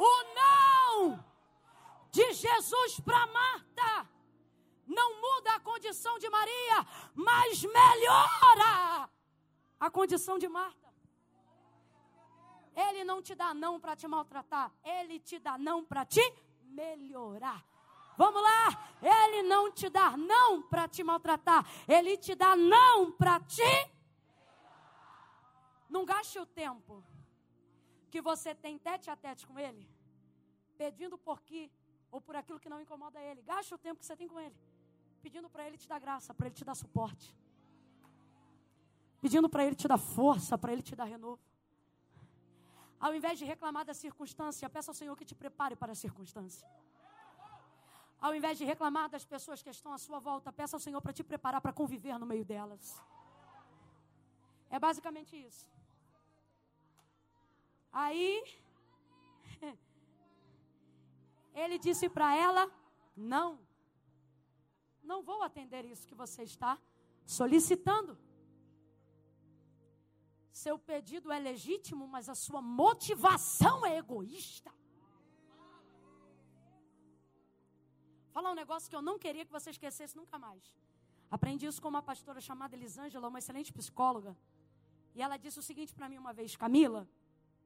O 0.02 0.12
não 0.34 1.22
de 2.10 2.32
Jesus 2.32 3.00
para 3.00 3.26
Marta 3.26 4.08
não 4.86 5.20
muda 5.20 5.54
a 5.56 5.60
condição 5.60 6.18
de 6.18 6.30
Maria, 6.30 6.86
mas 7.14 7.62
melhora 7.62 9.10
a 9.78 9.90
condição 9.90 10.38
de 10.38 10.48
Marta. 10.48 10.88
Ele 12.74 13.04
não 13.04 13.20
te 13.20 13.34
dá 13.34 13.52
não 13.52 13.78
para 13.78 13.94
te 13.94 14.08
maltratar, 14.08 14.72
ele 14.82 15.20
te 15.20 15.38
dá 15.38 15.58
não 15.58 15.84
para 15.84 16.06
te 16.06 16.22
melhorar. 16.62 17.62
Vamos 18.16 18.42
lá, 18.42 18.68
ele 19.02 19.42
não 19.42 19.70
te 19.70 19.90
dá 19.90 20.16
não 20.16 20.62
para 20.62 20.88
te 20.88 21.04
maltratar, 21.04 21.66
ele 21.86 22.16
te 22.16 22.34
dá 22.34 22.56
não 22.56 23.12
para 23.12 23.38
te 23.40 23.90
não 25.90 26.04
gaste 26.04 26.38
o 26.38 26.46
tempo 26.46 27.04
que 28.10 28.20
você 28.20 28.54
tem 28.54 28.78
tete 28.78 29.08
a 29.10 29.16
tete 29.16 29.46
com 29.46 29.58
ele, 29.58 29.88
pedindo 30.76 31.16
por 31.16 31.40
que 31.48 31.70
ou 32.10 32.20
por 32.20 32.34
aquilo 32.40 32.60
que 32.62 32.68
não 32.68 32.80
incomoda 32.84 33.20
ele. 33.28 33.40
Gaste 33.42 33.72
o 33.74 33.78
tempo 33.78 34.00
que 34.00 34.06
você 34.06 34.16
tem 34.16 34.28
com 34.28 34.40
ele, 34.40 34.56
pedindo 35.22 35.48
para 35.48 35.66
ele 35.66 35.78
te 35.82 35.88
dar 35.88 36.00
graça, 36.06 36.34
para 36.34 36.46
ele 36.48 36.56
te 36.60 36.64
dar 36.64 36.74
suporte, 36.74 37.34
pedindo 39.20 39.48
para 39.48 39.64
ele 39.64 39.76
te 39.76 39.86
dar 39.86 39.98
força, 39.98 40.58
para 40.58 40.72
ele 40.72 40.82
te 40.82 40.96
dar 40.96 41.04
renovo. 41.04 41.40
Ao 42.98 43.14
invés 43.14 43.38
de 43.38 43.44
reclamar 43.44 43.84
da 43.84 43.94
circunstância, 43.94 44.68
peça 44.68 44.90
ao 44.90 44.94
Senhor 44.94 45.16
que 45.16 45.24
te 45.24 45.34
prepare 45.34 45.74
para 45.74 45.92
a 45.92 45.94
circunstância. 45.94 46.68
Ao 48.20 48.34
invés 48.34 48.58
de 48.58 48.64
reclamar 48.64 49.08
das 49.08 49.24
pessoas 49.24 49.62
que 49.62 49.70
estão 49.70 49.92
à 49.94 49.98
sua 49.98 50.18
volta, 50.18 50.52
peça 50.52 50.76
ao 50.76 50.80
Senhor 50.80 51.00
para 51.00 51.12
te 51.12 51.24
preparar 51.24 51.60
para 51.62 51.72
conviver 51.72 52.18
no 52.18 52.26
meio 52.26 52.44
delas. 52.44 53.00
É 54.68 54.78
basicamente 54.78 55.34
isso. 55.34 55.66
Aí, 57.92 58.42
ele 61.54 61.78
disse 61.78 62.08
para 62.08 62.34
ela: 62.36 62.70
Não, 63.16 63.58
não 65.02 65.22
vou 65.22 65.42
atender 65.42 65.84
isso 65.84 66.06
que 66.06 66.14
você 66.14 66.42
está 66.42 66.78
solicitando. 67.24 68.18
Seu 70.52 70.78
pedido 70.78 71.32
é 71.32 71.38
legítimo, 71.38 72.06
mas 72.06 72.28
a 72.28 72.34
sua 72.34 72.60
motivação 72.60 73.84
é 73.86 73.96
egoísta. 73.96 74.70
Falar 78.32 78.52
um 78.52 78.54
negócio 78.54 78.88
que 78.88 78.96
eu 78.96 79.02
não 79.02 79.18
queria 79.18 79.44
que 79.44 79.52
você 79.52 79.70
esquecesse 79.70 80.16
nunca 80.16 80.38
mais. 80.38 80.62
Aprendi 81.30 81.66
isso 81.66 81.80
com 81.82 81.88
uma 81.88 82.02
pastora 82.02 82.40
chamada 82.40 82.76
Elisângela, 82.76 83.28
uma 83.28 83.38
excelente 83.38 83.72
psicóloga. 83.72 84.36
E 85.14 85.22
ela 85.22 85.36
disse 85.36 85.58
o 85.58 85.62
seguinte 85.62 85.94
para 85.94 86.08
mim 86.08 86.18
uma 86.18 86.32
vez: 86.32 86.56
Camila, 86.56 87.08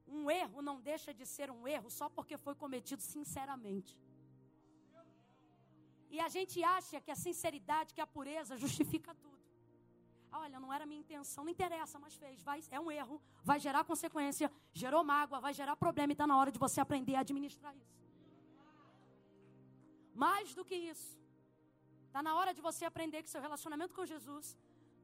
um 0.06 0.30
erro 0.30 0.62
não 0.62 0.80
deixa 0.80 1.12
de 1.12 1.26
ser 1.26 1.50
um 1.50 1.66
erro 1.66 1.90
só 1.90 2.08
porque 2.08 2.36
foi 2.36 2.54
cometido 2.54 3.02
sinceramente. 3.02 3.96
E 6.10 6.20
a 6.20 6.28
gente 6.28 6.62
acha 6.62 7.00
que 7.00 7.10
a 7.10 7.16
sinceridade, 7.16 7.94
que 7.94 8.00
a 8.00 8.06
pureza 8.06 8.56
justifica 8.56 9.14
tudo. 9.14 9.34
Olha, 10.30 10.58
não 10.58 10.72
era 10.72 10.84
minha 10.84 11.00
intenção, 11.00 11.44
não 11.44 11.50
interessa, 11.50 11.98
mas 11.98 12.14
fez. 12.14 12.42
Vai, 12.42 12.60
é 12.70 12.78
um 12.80 12.90
erro, 12.90 13.20
vai 13.42 13.58
gerar 13.60 13.84
consequência, 13.84 14.50
gerou 14.72 15.04
mágoa, 15.04 15.40
vai 15.40 15.54
gerar 15.54 15.76
problema 15.76 16.12
e 16.12 16.14
está 16.14 16.26
na 16.26 16.36
hora 16.36 16.50
de 16.50 16.58
você 16.58 16.80
aprender 16.80 17.14
a 17.14 17.20
administrar 17.20 17.74
isso. 17.76 17.94
Mais 20.12 20.54
do 20.54 20.64
que 20.64 20.74
isso, 20.74 21.18
está 22.06 22.22
na 22.22 22.34
hora 22.36 22.52
de 22.52 22.60
você 22.60 22.84
aprender 22.84 23.22
que 23.22 23.30
seu 23.30 23.40
relacionamento 23.40 23.94
com 23.94 24.04
Jesus 24.04 24.56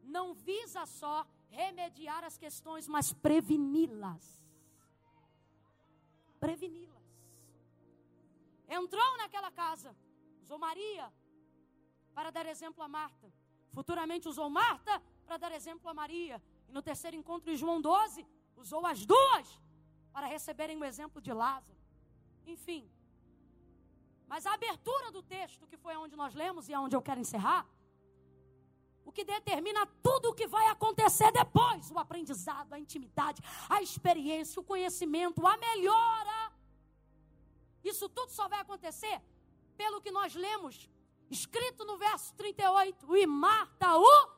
não 0.03 0.35
visa 0.35 0.85
só 0.87 1.27
remediar 1.49 2.25
as 2.25 2.37
questões, 2.37 2.87
mas 2.89 3.13
preveni-las 3.13 4.41
preveni-las. 6.41 7.05
Entrou 8.69 9.17
naquela 9.19 9.51
casa, 9.51 9.95
usou 10.43 10.59
Maria 10.59 11.13
para 12.15 12.31
dar 12.31 12.47
exemplo 12.47 12.83
a 12.83 12.89
Marta. 12.89 13.33
Futuramente 13.73 14.29
usou 14.29 14.49
Marta 14.51 15.01
para 15.27 15.37
dar 15.37 15.53
exemplo 15.53 15.89
a 15.89 15.95
Maria. 15.95 16.43
E 16.69 16.73
no 16.73 16.83
terceiro 16.83 17.17
encontro, 17.17 17.51
em 17.53 17.57
João 17.57 17.81
12, 17.81 18.27
usou 18.57 18.85
as 18.87 19.05
duas 19.07 19.61
para 20.13 20.27
receberem 20.27 20.77
o 20.77 20.85
exemplo 20.85 21.21
de 21.21 21.33
Lázaro. 21.33 21.79
Enfim. 22.47 22.91
Mas 24.27 24.47
a 24.47 24.55
abertura 24.55 25.11
do 25.11 25.23
texto, 25.23 25.67
que 25.67 25.77
foi 25.77 25.97
onde 25.97 26.17
nós 26.17 26.35
lemos 26.35 26.69
e 26.69 26.75
aonde 26.75 26.97
eu 26.97 27.03
quero 27.03 27.21
encerrar, 27.21 27.67
o 29.05 29.13
que 29.13 29.25
determina 29.25 29.87
tudo 30.03 30.31
o 30.31 30.35
que 30.35 30.47
vai 30.47 30.67
acontecer 30.69 31.31
depois: 31.33 31.91
o 31.91 31.99
aprendizado, 31.99 32.73
a 32.73 32.79
intimidade, 32.79 33.43
a 33.69 33.83
experiência, 33.83 34.61
o 34.61 34.65
conhecimento, 34.65 35.47
a 35.47 35.57
melhora. 35.57 36.53
Isso 37.83 38.09
tudo 38.09 38.31
só 38.31 38.49
vai 38.49 38.61
acontecer 38.61 39.21
pelo 39.77 40.01
que 40.01 40.11
nós 40.11 40.35
lemos, 40.35 40.89
escrito 41.31 41.85
no 41.85 41.97
verso 41.97 42.35
38. 42.35 43.17
E 43.17 43.27
Marta 43.27 43.97
o 43.97 44.31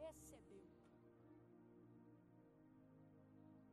recebeu. 0.00 0.62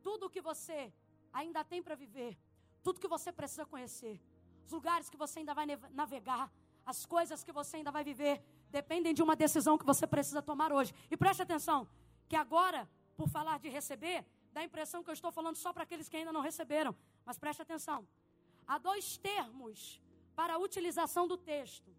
Tudo 0.02 0.26
o 0.26 0.30
que 0.30 0.40
você 0.40 0.92
ainda 1.32 1.62
tem 1.64 1.82
para 1.82 1.94
viver, 1.94 2.38
tudo 2.82 3.00
que 3.00 3.08
você 3.08 3.30
precisa 3.30 3.66
conhecer, 3.66 4.20
os 4.66 4.72
lugares 4.72 5.10
que 5.10 5.16
você 5.16 5.40
ainda 5.40 5.54
vai 5.54 5.66
navegar, 5.90 6.50
as 6.84 7.04
coisas 7.06 7.44
que 7.44 7.52
você 7.52 7.76
ainda 7.76 7.90
vai 7.90 8.02
viver, 8.02 8.42
dependem 8.72 9.12
de 9.12 9.22
uma 9.22 9.36
decisão 9.36 9.76
que 9.76 9.84
você 9.84 10.06
precisa 10.06 10.40
tomar 10.42 10.72
hoje. 10.72 10.92
E 11.10 11.16
preste 11.16 11.42
atenção, 11.42 11.86
que 12.28 12.34
agora, 12.34 12.88
por 13.16 13.28
falar 13.28 13.58
de 13.58 13.68
receber, 13.68 14.24
dá 14.52 14.62
a 14.62 14.64
impressão 14.64 15.04
que 15.04 15.10
eu 15.10 15.12
estou 15.12 15.30
falando 15.30 15.56
só 15.56 15.72
para 15.72 15.82
aqueles 15.82 16.08
que 16.08 16.16
ainda 16.16 16.32
não 16.32 16.40
receberam. 16.40 16.96
Mas 17.24 17.38
preste 17.38 17.60
atenção. 17.60 18.08
Há 18.66 18.78
dois 18.78 19.18
termos 19.18 20.00
para 20.34 20.54
a 20.54 20.58
utilização 20.58 21.28
do 21.28 21.36
texto. 21.36 21.94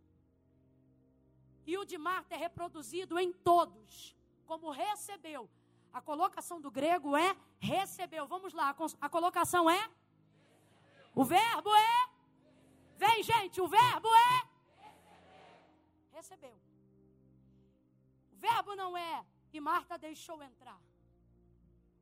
E 1.66 1.78
o 1.78 1.86
de 1.86 1.98
Marta 1.98 2.34
é 2.34 2.38
reproduzido 2.38 3.18
em 3.20 3.32
todos, 3.32 4.16
como 4.46 4.72
recebeu. 4.72 5.50
A 5.94 6.02
colocação 6.02 6.60
do 6.60 6.72
grego 6.72 7.16
é 7.16 7.38
recebeu. 7.60 8.28
Vamos 8.28 8.52
lá, 8.54 8.76
a 9.00 9.10
colocação 9.10 9.70
é? 9.70 9.90
O 11.14 11.24
verbo 11.24 11.70
é? 11.74 12.10
Vem, 12.98 13.22
gente, 13.22 13.62
o 13.62 13.68
verbo 13.68 14.08
é? 14.08 14.53
Recebeu. 16.24 16.58
O 18.32 18.36
verbo 18.38 18.76
não 18.76 18.96
é 18.96 19.26
e 19.52 19.60
Marta 19.60 19.98
deixou 19.98 20.42
entrar. 20.42 20.80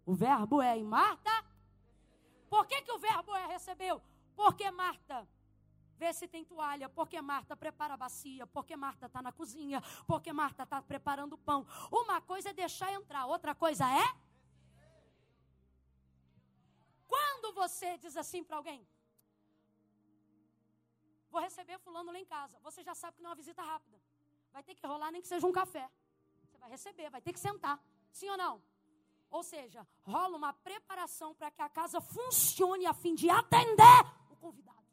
O 0.05 0.13
verbo 0.13 0.61
é 0.61 0.77
e 0.77 0.83
Marta. 0.83 1.31
Por 2.47 2.67
que, 2.67 2.81
que 2.83 2.91
o 2.91 2.99
verbo 2.99 3.35
é 3.35 3.47
recebeu? 3.47 3.99
Porque 4.35 4.69
Marta 4.69 5.27
vê 5.97 6.13
se 6.13 6.27
tem 6.27 6.43
toalha, 6.45 6.87
porque 6.89 7.19
Marta 7.21 7.55
prepara 7.55 7.95
a 7.95 7.97
bacia, 7.97 8.45
porque 8.45 8.75
Marta 8.75 9.07
está 9.07 9.21
na 9.21 9.31
cozinha, 9.31 9.81
porque 10.05 10.31
Marta 10.31 10.63
está 10.63 10.81
preparando 10.81 11.33
o 11.33 11.37
pão. 11.37 11.65
Uma 11.91 12.21
coisa 12.21 12.49
é 12.49 12.53
deixar 12.53 12.91
entrar, 12.93 13.25
outra 13.25 13.55
coisa 13.55 13.85
é. 14.03 14.05
Quando 17.07 17.53
você 17.53 17.97
diz 17.97 18.15
assim 18.15 18.43
para 18.43 18.57
alguém, 18.57 18.87
vou 21.31 21.41
receber 21.41 21.79
fulano 21.79 22.11
lá 22.11 22.19
em 22.19 22.25
casa, 22.25 22.59
você 22.59 22.83
já 22.83 22.93
sabe 22.93 23.17
que 23.17 23.23
não 23.23 23.29
é 23.29 23.33
uma 23.33 23.43
visita 23.43 23.63
rápida. 23.63 24.10
Vai 24.51 24.63
ter 24.63 24.75
que 24.75 24.85
rolar 24.85 25.11
nem 25.11 25.21
que 25.21 25.27
seja 25.27 25.45
um 25.45 25.51
café. 25.51 25.89
Você 26.43 26.57
vai 26.57 26.69
receber, 26.69 27.09
vai 27.09 27.21
ter 27.21 27.33
que 27.33 27.39
sentar. 27.39 27.81
Sim 28.11 28.29
ou 28.29 28.37
não? 28.37 28.61
Ou 29.29 29.43
seja, 29.43 29.87
rola 30.01 30.35
uma 30.35 30.53
preparação 30.53 31.33
para 31.33 31.49
que 31.49 31.61
a 31.61 31.69
casa 31.69 32.01
funcione 32.01 32.85
a 32.85 32.93
fim 32.93 33.15
de 33.15 33.29
atender 33.29 34.01
o 34.29 34.35
convidado. 34.35 34.85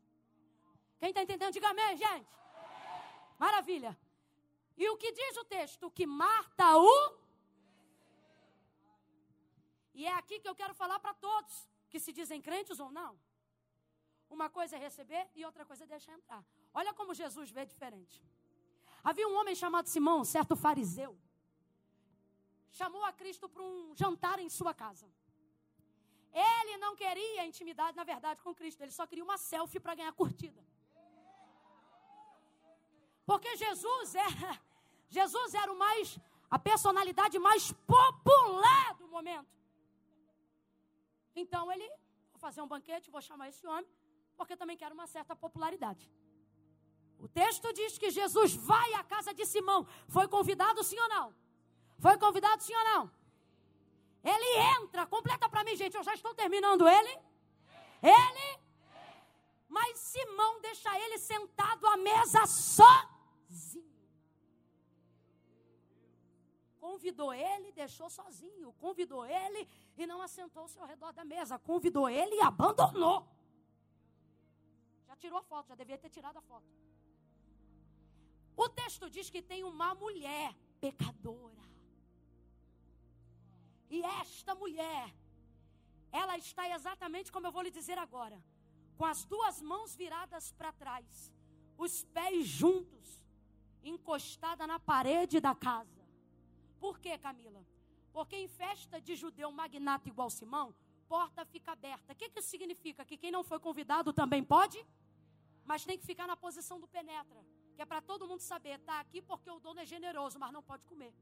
Quem 0.98 1.08
está 1.08 1.22
entendendo, 1.22 1.52
diga 1.52 1.68
amém, 1.70 1.96
gente. 1.96 2.28
Maravilha. 3.38 3.98
E 4.76 4.88
o 4.88 4.96
que 4.96 5.10
diz 5.12 5.36
o 5.36 5.44
texto? 5.44 5.90
Que 5.90 6.06
Marta 6.06 6.76
o. 6.76 7.18
E 9.92 10.06
é 10.06 10.14
aqui 10.14 10.38
que 10.38 10.48
eu 10.48 10.54
quero 10.54 10.72
falar 10.74 11.00
para 11.00 11.14
todos 11.14 11.68
que 11.90 11.98
se 11.98 12.12
dizem 12.12 12.40
crentes 12.40 12.78
ou 12.78 12.92
não. 12.92 13.18
Uma 14.30 14.48
coisa 14.48 14.76
é 14.76 14.78
receber 14.78 15.28
e 15.34 15.44
outra 15.44 15.64
coisa 15.64 15.82
é 15.84 15.86
deixar 15.86 16.12
entrar. 16.12 16.44
Olha 16.72 16.94
como 16.94 17.14
Jesus 17.14 17.50
vê 17.50 17.64
diferente. 17.66 18.22
Havia 19.02 19.28
um 19.28 19.36
homem 19.38 19.54
chamado 19.54 19.86
Simão, 19.88 20.24
certo 20.24 20.56
fariseu. 20.56 21.16
Chamou 22.70 23.04
a 23.04 23.12
Cristo 23.12 23.48
para 23.48 23.62
um 23.62 23.94
jantar 23.94 24.38
em 24.38 24.48
sua 24.48 24.74
casa. 24.74 25.08
Ele 26.32 26.76
não 26.76 26.94
queria 26.94 27.46
intimidade, 27.46 27.96
na 27.96 28.04
verdade, 28.04 28.40
com 28.42 28.54
Cristo. 28.54 28.82
Ele 28.82 28.90
só 28.90 29.06
queria 29.06 29.24
uma 29.24 29.38
selfie 29.38 29.80
para 29.80 29.94
ganhar 29.94 30.12
curtida. 30.12 30.62
Porque 33.24 33.56
Jesus 33.56 34.14
era, 34.14 34.60
Jesus 35.08 35.54
era 35.54 35.72
o 35.72 35.78
mais, 35.78 36.18
a 36.50 36.58
personalidade 36.58 37.38
mais 37.38 37.72
popular 37.72 38.94
do 38.94 39.08
momento. 39.08 39.56
Então 41.34 41.70
ele, 41.70 41.88
vou 42.32 42.40
fazer 42.40 42.60
um 42.62 42.68
banquete, 42.68 43.10
vou 43.10 43.20
chamar 43.20 43.48
esse 43.48 43.66
homem, 43.66 43.90
porque 44.36 44.56
também 44.56 44.76
quero 44.76 44.94
uma 44.94 45.06
certa 45.06 45.34
popularidade. 45.36 46.10
O 47.18 47.28
texto 47.28 47.72
diz 47.72 47.98
que 47.98 48.10
Jesus 48.10 48.54
vai 48.54 48.94
à 48.94 49.02
casa 49.02 49.34
de 49.34 49.44
Simão. 49.44 49.86
Foi 50.08 50.28
convidado 50.28 50.82
sim 50.84 50.98
ou 50.98 51.08
não? 51.08 51.34
Foi 51.98 52.16
convidado 52.16 52.62
sim 52.62 52.74
ou 52.74 52.84
não? 52.84 53.10
Ele 54.22 54.80
entra, 54.80 55.06
completa 55.06 55.48
para 55.48 55.64
mim, 55.64 55.76
gente, 55.76 55.96
eu 55.96 56.02
já 56.02 56.14
estou 56.14 56.34
terminando 56.34 56.86
ele. 56.86 57.18
Ele. 58.02 58.60
Mas 59.68 59.98
Simão 59.98 60.60
deixa 60.60 60.96
ele 60.98 61.18
sentado 61.18 61.86
à 61.86 61.96
mesa 61.96 62.46
só 62.46 63.18
convidou 66.98 67.32
ele 67.32 67.70
deixou 67.72 68.08
sozinho. 68.10 68.72
Convidou 68.84 69.24
ele 69.24 69.68
e 69.96 70.06
não 70.06 70.20
assentou-se 70.20 70.78
ao 70.80 70.86
redor 70.86 71.12
da 71.12 71.24
mesa. 71.24 71.58
Convidou 71.58 72.08
ele 72.08 72.34
e 72.36 72.40
abandonou. 72.40 73.26
Já 75.06 75.14
tirou 75.16 75.38
a 75.38 75.42
foto, 75.42 75.68
já 75.68 75.74
devia 75.74 75.98
ter 75.98 76.10
tirado 76.10 76.38
a 76.38 76.42
foto. 76.42 76.66
O 78.64 78.68
texto 78.68 79.08
diz 79.08 79.30
que 79.30 79.40
tem 79.40 79.62
uma 79.62 79.94
mulher 79.94 80.52
pecadora. 80.80 81.64
E 83.88 84.02
esta 84.02 84.52
mulher, 84.62 85.14
ela 86.10 86.36
está 86.36 86.68
exatamente 86.76 87.30
como 87.30 87.46
eu 87.46 87.52
vou 87.52 87.62
lhe 87.62 87.70
dizer 87.70 87.96
agora, 87.98 88.42
com 88.96 89.04
as 89.04 89.24
duas 89.24 89.62
mãos 89.62 89.94
viradas 89.94 90.50
para 90.58 90.72
trás, 90.72 91.32
os 91.84 92.02
pés 92.16 92.48
juntos, 92.48 93.22
encostada 93.84 94.66
na 94.66 94.80
parede 94.80 95.38
da 95.38 95.54
casa. 95.54 96.04
Por 96.80 96.98
quê, 96.98 97.16
Camila? 97.16 97.64
Porque 98.12 98.34
em 98.34 98.48
festa 98.48 99.00
de 99.00 99.14
judeu 99.14 99.52
magnata 99.52 100.08
igual 100.08 100.30
Simão, 100.30 100.74
porta 101.08 101.44
fica 101.44 101.70
aberta. 101.70 102.12
O 102.12 102.16
que, 102.16 102.28
que 102.28 102.40
isso 102.40 102.48
significa? 102.48 103.04
Que 103.04 103.16
quem 103.16 103.30
não 103.30 103.44
foi 103.44 103.60
convidado 103.60 104.12
também 104.12 104.42
pode? 104.42 104.84
Mas 105.64 105.84
tem 105.84 105.96
que 105.96 106.04
ficar 106.04 106.26
na 106.26 106.36
posição 106.36 106.80
do 106.80 106.88
penetra. 106.88 107.40
Que 107.78 107.82
é 107.82 107.86
para 107.86 108.00
todo 108.00 108.26
mundo 108.26 108.40
saber, 108.40 108.76
está 108.80 108.98
aqui 108.98 109.22
porque 109.22 109.48
o 109.48 109.60
dono 109.60 109.78
é 109.78 109.86
generoso, 109.86 110.36
mas 110.36 110.52
não 110.52 110.60
pode 110.60 110.82
comer. 110.82 111.14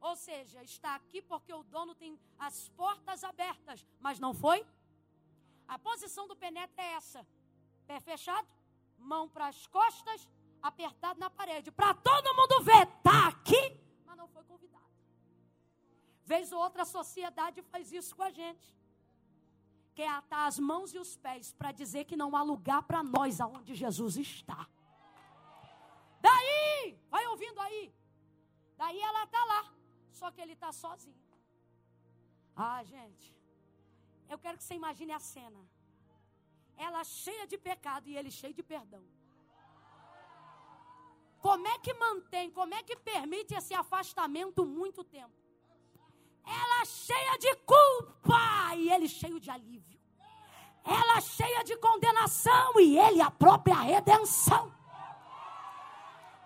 Ou 0.00 0.16
seja, 0.16 0.62
está 0.62 0.94
aqui 0.94 1.20
porque 1.20 1.52
o 1.52 1.62
dono 1.62 1.94
tem 1.94 2.18
as 2.38 2.70
portas 2.70 3.22
abertas, 3.22 3.84
mas 4.00 4.18
não 4.18 4.32
foi? 4.32 4.66
A 5.74 5.78
posição 5.78 6.26
do 6.26 6.34
penetra 6.34 6.82
é 6.82 6.94
essa: 6.94 7.26
pé 7.86 8.00
fechado, 8.00 8.48
mão 8.96 9.28
para 9.28 9.48
as 9.48 9.66
costas, 9.66 10.26
apertado 10.62 11.20
na 11.20 11.28
parede, 11.28 11.70
para 11.70 11.92
todo 11.92 12.34
mundo 12.34 12.64
ver, 12.64 12.86
tá 13.02 13.28
aqui, 13.28 13.78
mas 14.06 14.16
não 14.16 14.26
foi 14.28 14.42
convidado. 14.44 14.88
Vez 16.24 16.50
ou 16.50 16.60
outra 16.60 16.80
a 16.84 16.86
sociedade 16.86 17.60
faz 17.60 17.92
isso 17.92 18.16
com 18.16 18.22
a 18.22 18.30
gente. 18.30 18.74
Quer 19.94 20.08
atar 20.08 20.46
as 20.46 20.58
mãos 20.58 20.94
e 20.94 20.98
os 20.98 21.14
pés 21.14 21.52
para 21.52 21.72
dizer 21.72 22.06
que 22.06 22.16
não 22.16 22.34
há 22.34 22.42
lugar 22.42 22.84
para 22.84 23.02
nós 23.02 23.38
aonde 23.38 23.74
Jesus 23.74 24.16
está. 24.16 24.66
Daí, 26.20 26.98
vai 27.10 27.26
ouvindo 27.26 27.60
aí. 27.60 27.92
Daí 28.76 29.00
ela 29.00 29.24
está 29.24 29.44
lá, 29.44 29.72
só 30.12 30.30
que 30.30 30.40
ele 30.40 30.52
está 30.52 30.72
sozinho. 30.72 31.22
Ah, 32.54 32.82
gente, 32.84 33.34
eu 34.28 34.38
quero 34.38 34.58
que 34.58 34.64
você 34.64 34.74
imagine 34.74 35.12
a 35.12 35.18
cena. 35.20 35.60
Ela 36.76 37.02
cheia 37.04 37.46
de 37.46 37.58
pecado 37.58 38.08
e 38.08 38.16
ele 38.16 38.30
cheio 38.30 38.54
de 38.54 38.62
perdão. 38.62 39.04
Como 41.40 41.66
é 41.66 41.78
que 41.78 41.94
mantém, 41.94 42.50
como 42.50 42.74
é 42.74 42.82
que 42.82 42.96
permite 42.96 43.54
esse 43.54 43.74
afastamento 43.74 44.64
muito 44.64 45.04
tempo? 45.04 45.34
Ela 46.44 46.84
cheia 46.84 47.36
de 47.38 47.54
culpa 47.56 48.74
e 48.76 48.90
ele 48.90 49.08
cheio 49.08 49.38
de 49.38 49.50
alívio. 49.50 49.98
Ela 50.84 51.20
cheia 51.20 51.62
de 51.62 51.76
condenação 51.76 52.80
e 52.80 52.98
ele 52.98 53.20
a 53.20 53.30
própria 53.30 53.80
redenção. 53.80 54.72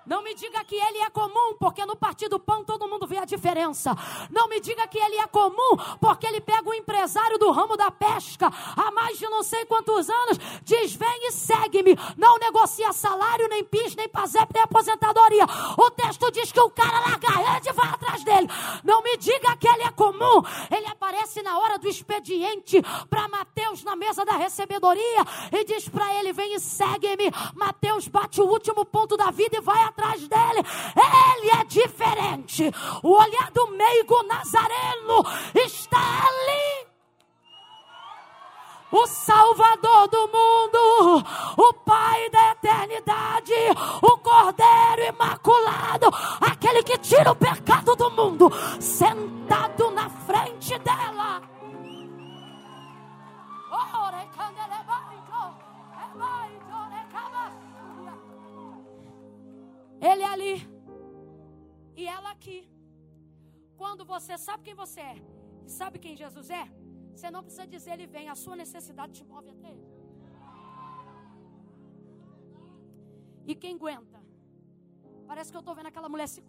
Não 0.04 0.22
me 0.22 0.34
diga 0.34 0.64
que 0.64 0.74
ele 0.74 0.98
é 0.98 1.10
comum, 1.10 1.54
porque 1.58 1.84
no 1.86 1.94
partido 1.94 2.32
do 2.32 2.38
pão 2.38 2.64
todo 2.64 2.88
mundo 2.88 3.06
vê 3.06 3.18
a 3.18 3.24
diferença. 3.24 3.94
Não 4.30 4.48
me 4.48 4.58
diga 4.58 4.88
que 4.88 4.98
ele 4.98 5.16
é 5.16 5.26
comum, 5.26 5.76
porque 6.00 6.26
ele 6.26 6.40
pega 6.40 6.68
o 6.68 6.74
empresário 6.74 7.38
do 7.38 7.50
ramo 7.50 7.76
da 7.76 7.90
pesca 7.90 8.50
há 8.76 8.90
mais 8.90 9.18
de 9.18 9.28
não 9.28 9.42
sei 9.42 9.64
quantos 9.64 10.08
anos, 10.10 10.38
diz: 10.64 10.94
vem 10.94 11.28
e 11.28 11.32
segue-me. 11.32 11.96
Não 12.16 12.38
negocia 12.38 12.92
salário, 12.92 13.48
nem 13.48 13.62
PIS, 13.62 13.94
nem 13.94 14.08
PASEP, 14.08 14.52
nem 14.54 14.62
aposentadoria. 14.62 15.44
O 15.76 15.90
texto 15.90 16.30
diz 16.32 16.50
que 16.50 16.60
o 16.60 16.70
cara 16.70 16.98
larga 17.00 17.28
a 17.28 17.54
rede 17.54 17.68
e 17.68 17.72
vai 17.72 17.88
atrás 17.88 18.24
dele. 18.24 18.48
Não 18.82 19.02
me 19.02 19.16
diga 19.16 19.56
que 19.56 19.68
ele 19.68 19.82
é 19.82 19.90
comum. 19.90 20.42
Ele 20.70 20.86
aparece 20.86 21.42
na 21.42 21.58
hora 21.58 21.78
do 21.78 21.88
expediente 21.88 22.82
para 23.08 23.28
Mateus 23.28 23.84
na 23.84 23.94
mesa 23.94 24.24
da 24.24 24.32
recebedoria 24.32 25.24
e 25.52 25.64
diz 25.64 25.88
para 25.88 26.12
ele: 26.18 26.32
vem 26.32 26.54
e 26.54 26.60
segue-me. 26.60 27.30
Mateus 27.54 28.08
bate 28.08 28.40
o 28.40 28.46
último 28.46 28.84
ponto 28.84 29.16
da 29.16 29.30
vida 29.30 29.58
e 29.58 29.60
vai 29.60 29.80
atrás 29.80 29.91
atrás 29.92 30.26
dele. 30.26 30.64
Ele 30.96 31.50
é 31.50 31.64
diferente. 31.64 32.70
O 33.02 33.10
olhar 33.10 33.50
do 33.52 33.68
meigo 33.68 34.22
nazareno 34.24 35.24
está 35.54 35.98
ali. 35.98 36.92
O 38.90 39.06
Salvador 39.06 40.08
do 40.08 40.28
mundo, 40.28 41.24
o 41.56 41.72
Pai 41.82 42.28
da 42.28 42.50
eternidade, 42.50 43.54
o 44.02 44.18
Cordeiro 44.18 45.14
Imaculado, 45.14 46.10
aquele 46.38 46.82
que 46.82 46.98
tira 46.98 47.32
o 47.32 47.34
pecado 47.34 47.96
do 47.96 48.10
mundo, 48.10 48.52
sentado 48.78 49.90
na 49.92 50.10
frente 50.10 50.78
dela. 50.80 51.40
Oh, 53.70 54.02
Ele 60.10 60.24
ali 60.32 60.54
e 62.00 62.06
ela 62.16 62.30
aqui. 62.36 62.60
Quando 63.80 64.04
você 64.04 64.36
sabe 64.46 64.64
quem 64.66 64.74
você 64.82 65.00
é 65.00 65.16
e 65.66 65.70
sabe 65.70 65.98
quem 66.04 66.16
Jesus 66.22 66.48
é, 66.50 66.64
você 67.14 67.30
não 67.34 67.42
precisa 67.46 67.66
dizer 67.74 67.92
ele 67.94 68.06
vem, 68.06 68.28
a 68.28 68.36
sua 68.42 68.56
necessidade 68.56 69.12
te 69.18 69.24
move 69.24 69.50
até 69.50 69.68
ele. 69.74 69.86
E 73.50 73.54
quem 73.62 73.74
aguenta? 73.76 74.18
Parece 75.30 75.50
que 75.50 75.56
eu 75.56 75.64
estou 75.64 75.74
vendo 75.74 75.90
aquela 75.92 76.08
mulher 76.08 76.28
se 76.28 76.42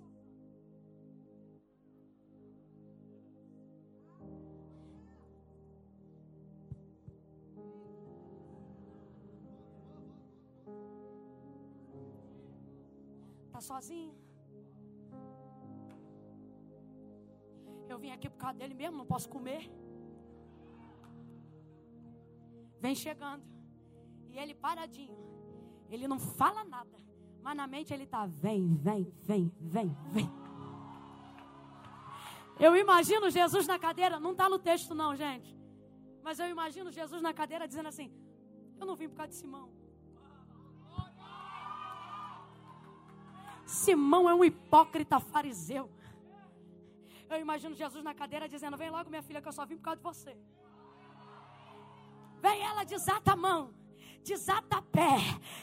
sozinho. 13.63 14.13
Eu 17.87 17.97
vim 17.97 18.11
aqui 18.11 18.29
por 18.29 18.37
causa 18.37 18.57
dele 18.57 18.73
mesmo, 18.73 18.97
não 18.97 19.05
posso 19.05 19.29
comer. 19.29 19.71
Vem 22.79 22.95
chegando. 22.95 23.43
E 24.29 24.37
ele 24.37 24.53
paradinho. 24.53 25.17
Ele 25.89 26.07
não 26.07 26.19
fala 26.19 26.63
nada. 26.63 26.97
Mas 27.41 27.55
na 27.55 27.67
mente 27.67 27.93
ele 27.93 28.03
está: 28.03 28.25
vem, 28.25 28.75
vem, 28.75 29.03
vem, 29.29 29.51
vem, 29.59 29.89
vem. 30.11 30.29
Eu 32.59 32.75
imagino 32.75 33.29
Jesus 33.29 33.67
na 33.67 33.77
cadeira, 33.79 34.19
não 34.19 34.31
está 34.31 34.47
no 34.49 34.59
texto, 34.59 34.93
não, 34.95 35.15
gente. 35.15 35.55
Mas 36.23 36.39
eu 36.39 36.47
imagino 36.47 36.91
Jesus 36.91 37.21
na 37.21 37.33
cadeira 37.33 37.67
dizendo 37.67 37.89
assim: 37.89 38.11
Eu 38.79 38.85
não 38.85 38.95
vim 38.95 39.09
por 39.09 39.17
causa 39.17 39.31
de 39.31 39.37
Simão. 39.37 39.82
Simão 43.73 44.29
é 44.29 44.33
um 44.35 44.45
hipócrita 44.45 45.19
fariseu. 45.19 45.89
Eu 47.27 47.39
imagino 47.39 47.73
Jesus 47.73 48.03
na 48.03 48.13
cadeira 48.13 48.47
dizendo: 48.47 48.77
Vem 48.77 48.91
logo, 48.91 49.09
minha 49.09 49.23
filha, 49.23 49.41
que 49.41 49.47
eu 49.47 49.57
só 49.59 49.65
vim 49.65 49.77
por 49.77 49.85
causa 49.85 49.97
de 49.97 50.03
você. 50.03 50.37
Vem 52.39 52.61
ela, 52.61 52.83
desata 52.83 53.31
a 53.33 53.35
mão 53.35 53.73
desata 54.23 54.81
pé. 54.91 55.19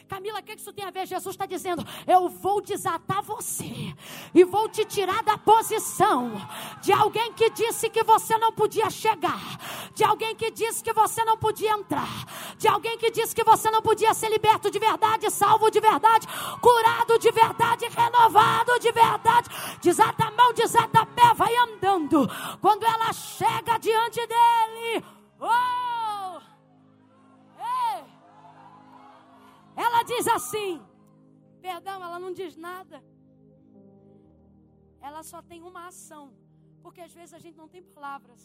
Camila, 0.07 0.39
o 0.39 0.43
que 0.43 0.53
isso 0.53 0.71
tem 0.71 0.85
a 0.85 0.91
ver? 0.91 1.05
Jesus 1.05 1.33
está 1.33 1.45
dizendo: 1.45 1.85
Eu 2.07 2.29
vou 2.29 2.61
desatar 2.61 3.21
você 3.23 3.93
e 4.33 4.43
vou 4.43 4.69
te 4.69 4.85
tirar 4.85 5.23
da 5.23 5.37
posição 5.37 6.31
de 6.81 6.93
alguém 6.93 7.33
que 7.33 7.49
disse 7.49 7.89
que 7.89 8.03
você 8.03 8.37
não 8.37 8.51
podia 8.51 8.89
chegar, 8.89 9.41
de 9.95 10.03
alguém 10.03 10.35
que 10.35 10.51
disse 10.51 10.83
que 10.83 10.93
você 10.93 11.23
não 11.23 11.37
podia 11.37 11.71
entrar, 11.71 12.25
de 12.57 12.67
alguém 12.67 12.97
que 12.97 13.09
disse 13.09 13.35
que 13.35 13.43
você 13.43 13.69
não 13.71 13.81
podia 13.81 14.13
ser 14.13 14.29
liberto 14.29 14.69
de 14.69 14.79
verdade, 14.79 15.29
salvo 15.31 15.69
de 15.71 15.79
verdade, 15.79 16.27
curado 16.61 17.17
de 17.17 17.31
verdade, 17.31 17.85
renovado 17.87 18.79
de 18.79 18.91
verdade. 18.91 19.49
Desata 19.81 20.25
a 20.25 20.31
mão, 20.31 20.53
desata 20.53 21.05
pé, 21.05 21.33
vai 21.33 21.55
andando. 21.55 22.29
Quando 22.61 22.83
ela 22.83 23.11
chega 23.13 23.77
diante 23.79 24.19
dele, 24.27 25.03
oh! 25.39 26.00
Ela 29.85 30.01
diz 30.11 30.25
assim: 30.37 30.71
perdão, 31.67 31.97
ela 32.07 32.19
não 32.23 32.31
diz 32.39 32.55
nada. 32.69 32.97
Ela 35.07 35.21
só 35.31 35.39
tem 35.51 35.61
uma 35.69 35.83
ação. 35.91 36.25
Porque 36.83 37.01
às 37.07 37.13
vezes 37.17 37.33
a 37.37 37.41
gente 37.43 37.57
não 37.61 37.69
tem 37.73 37.81
palavras. 37.95 38.41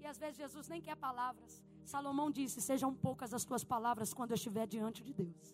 E 0.00 0.06
às 0.12 0.18
vezes 0.22 0.36
Jesus 0.44 0.66
nem 0.72 0.80
quer 0.86 0.96
palavras. 1.08 1.52
Salomão 1.94 2.28
disse: 2.38 2.66
Sejam 2.70 2.90
poucas 3.06 3.32
as 3.38 3.44
tuas 3.48 3.64
palavras 3.74 4.12
quando 4.18 4.32
eu 4.32 4.40
estiver 4.40 4.66
diante 4.76 5.02
de 5.08 5.12
Deus. 5.22 5.46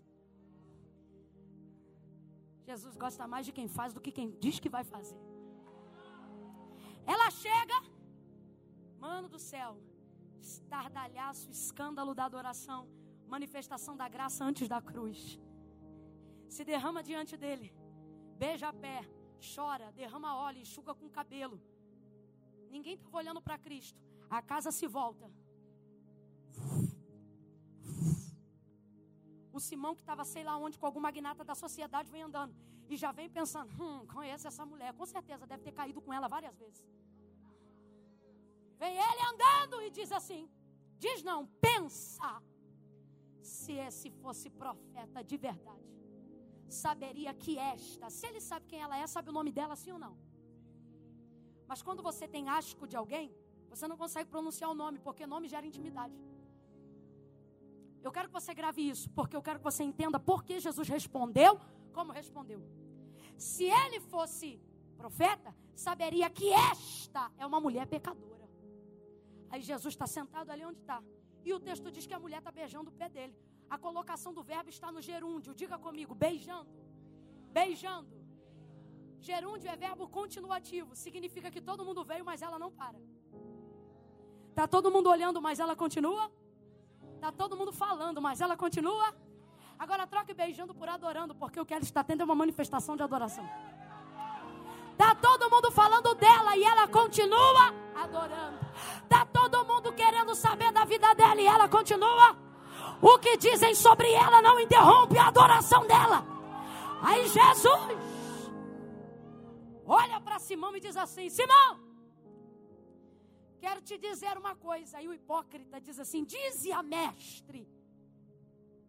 Jesus 2.71 2.97
gosta 3.05 3.25
mais 3.33 3.45
de 3.47 3.53
quem 3.57 3.69
faz 3.79 3.93
do 3.97 4.03
que 4.05 4.13
quem 4.19 4.29
diz 4.45 4.59
que 4.65 4.71
vai 4.77 4.85
fazer. 4.95 5.21
Ela 7.15 7.29
chega, 7.45 7.79
mano 9.05 9.29
do 9.35 9.41
céu, 9.51 9.73
estardalhaço, 10.41 11.47
escândalo 11.59 12.15
da 12.19 12.25
adoração 12.31 12.83
manifestação 13.27 13.97
da 13.97 14.09
graça 14.09 14.45
antes 14.45 14.69
da 14.69 14.81
cruz. 14.81 15.39
Se 16.49 16.65
derrama 16.65 17.03
diante 17.03 17.37
dele, 17.37 17.75
beija 18.37 18.69
a 18.69 18.73
pé, 18.73 19.05
chora, 19.55 19.93
derrama 19.93 20.37
óleo, 20.37 20.59
enxuga 20.59 20.95
com 20.95 21.07
o 21.07 21.11
cabelo. 21.11 21.61
Ninguém 22.71 22.95
estava 22.95 23.17
olhando 23.19 23.41
para 23.41 23.59
Cristo. 23.59 23.99
A 24.29 24.41
casa 24.43 24.71
se 24.73 24.87
volta. 24.87 25.31
O 29.53 29.61
Simão, 29.61 29.95
que 29.95 30.03
estava 30.03 30.25
sei 30.25 30.43
lá 30.43 30.57
onde, 30.57 30.79
com 30.79 30.87
algum 30.87 31.01
magnata 31.01 31.45
da 31.45 31.55
sociedade, 31.55 32.11
vem 32.11 32.23
andando. 32.23 32.55
E 32.89 32.97
já 32.97 33.13
vem 33.13 33.29
pensando: 33.31 33.71
hum, 33.81 34.07
conhece 34.07 34.47
essa 34.47 34.67
mulher. 34.67 34.93
Com 34.95 35.07
certeza 35.07 35.47
deve 35.47 35.63
ter 35.63 35.73
caído 35.73 36.01
com 36.01 36.13
ela 36.13 36.29
várias 36.29 36.57
vezes. 36.57 36.85
Vem 38.79 38.97
ele 38.97 39.23
andando 39.33 39.81
e 39.83 39.91
diz 39.91 40.11
assim: 40.11 40.51
diz 40.99 41.23
não, 41.23 41.47
pensa 41.47 42.43
se 43.45 43.73
esse 43.73 44.11
fosse 44.11 44.49
profeta 44.51 45.23
de 45.23 45.37
verdade, 45.37 45.85
saberia 46.69 47.33
que 47.35 47.59
esta, 47.59 48.09
se 48.11 48.27
ele 48.27 48.41
sabe 48.41 48.67
quem 48.67 48.81
ela 48.81 48.97
é, 48.97 49.07
sabe 49.07 49.29
o 49.31 49.33
nome 49.33 49.53
dela, 49.53 49.77
sim 49.77 49.93
ou 49.93 49.99
não? 49.99 50.17
Mas 51.67 51.83
quando 51.83 52.03
você 52.03 52.27
tem 52.27 52.49
asco 52.49 52.87
de 52.87 52.97
alguém, 52.97 53.35
você 53.69 53.87
não 53.87 53.97
consegue 53.97 54.31
pronunciar 54.31 54.71
o 54.71 54.75
nome, 54.75 54.99
porque 54.99 55.27
nome 55.27 55.49
gera 55.49 55.67
intimidade. 55.67 56.15
Eu 58.03 58.13
quero 58.13 58.29
que 58.29 58.35
você 58.35 58.53
grave 58.55 58.89
isso, 58.89 59.09
porque 59.11 59.37
eu 59.37 59.43
quero 59.43 59.59
que 59.59 59.65
você 59.65 59.83
entenda 59.83 60.19
por 60.19 60.45
que 60.45 60.61
Jesus 60.61 60.89
respondeu 60.89 61.59
como 61.93 62.13
respondeu. 62.13 62.63
Se 63.37 63.65
ele 63.65 64.01
fosse 64.01 64.61
profeta, 64.97 65.55
saberia 65.75 66.29
que 66.31 66.53
esta 66.53 67.31
é 67.39 67.47
uma 67.47 67.61
mulher 67.61 67.87
pecadora. 67.87 68.49
Aí 69.51 69.63
Jesus 69.63 69.95
está 69.95 70.07
sentado 70.07 70.51
ali 70.51 70.65
onde 70.65 70.81
está. 70.81 71.03
E 71.45 71.53
o 71.57 71.61
texto 71.69 71.91
diz 71.95 72.07
que 72.07 72.17
a 72.19 72.23
mulher 72.25 72.39
está 72.39 72.53
beijando 72.61 72.91
o 72.91 72.97
pé 73.01 73.09
dele. 73.17 73.35
A 73.75 73.77
colocação 73.87 74.33
do 74.39 74.43
verbo 74.43 74.71
está 74.77 74.91
no 74.91 75.01
gerúndio. 75.09 75.55
Diga 75.55 75.77
comigo, 75.87 76.15
beijando. 76.15 76.71
Beijando. 77.59 78.13
Gerúndio 79.21 79.69
é 79.71 79.77
verbo 79.77 80.07
continuativo. 80.09 80.91
Significa 80.95 81.51
que 81.51 81.61
todo 81.61 81.85
mundo 81.89 82.03
veio, 82.05 82.25
mas 82.25 82.41
ela 82.43 82.59
não 82.59 82.71
para. 82.81 82.99
Está 84.51 84.67
todo 84.67 84.91
mundo 84.91 85.09
olhando, 85.09 85.41
mas 85.47 85.59
ela 85.59 85.75
continua. 85.75 86.31
Está 87.17 87.31
todo 87.33 87.57
mundo 87.57 87.73
falando, 87.73 88.21
mas 88.27 88.41
ela 88.41 88.57
continua. 88.57 89.15
Agora 89.79 90.07
troque 90.07 90.33
beijando 90.33 90.75
por 90.75 90.89
adorando, 90.89 91.35
porque 91.35 91.59
o 91.59 91.67
que 91.67 91.75
ela 91.75 91.83
está 91.83 92.05
tendo 92.05 92.21
é 92.21 92.25
uma 92.25 92.35
manifestação 92.35 92.97
de 92.97 93.03
adoração. 93.03 93.47
Está 94.95 95.13
todo 95.17 95.51
mundo 95.51 95.73
falando 95.73 96.15
dela 96.15 96.57
e 96.57 96.63
ela 96.63 96.87
continua 96.87 97.75
adorando. 97.97 98.59
Está 99.03 99.27
todo 99.27 99.65
mundo 99.65 99.93
querendo 99.93 100.35
saber 100.37 100.71
da 100.71 100.85
vida 100.85 101.13
dela 101.15 101.41
e 101.41 101.47
ela 101.47 101.69
continua. 101.69 102.37
O 103.03 103.19
que 103.19 103.37
dizem 103.37 103.75
sobre 103.75 104.13
ela 104.13 104.41
não 104.41 104.59
interrompe 104.61 105.19
a 105.19 105.27
adoração 105.27 105.85
dela. 105.85 106.25
Aí 107.03 107.27
Jesus 107.27 107.99
olha 109.85 110.21
para 110.21 110.39
Simão 110.39 110.77
e 110.77 110.81
diz 110.81 110.97
assim: 110.97 111.29
Simão, 111.29 111.81
quero 113.61 113.83
te 113.83 113.99
dizer 113.99 114.39
uma 114.39 114.55
coisa. 114.55 114.99
Aí 114.99 115.09
o 115.09 115.13
hipócrita 115.13 115.81
diz 115.81 115.99
assim: 115.99 116.25
Dize 116.25 116.71
a 116.71 116.85
mestre. 116.85 117.69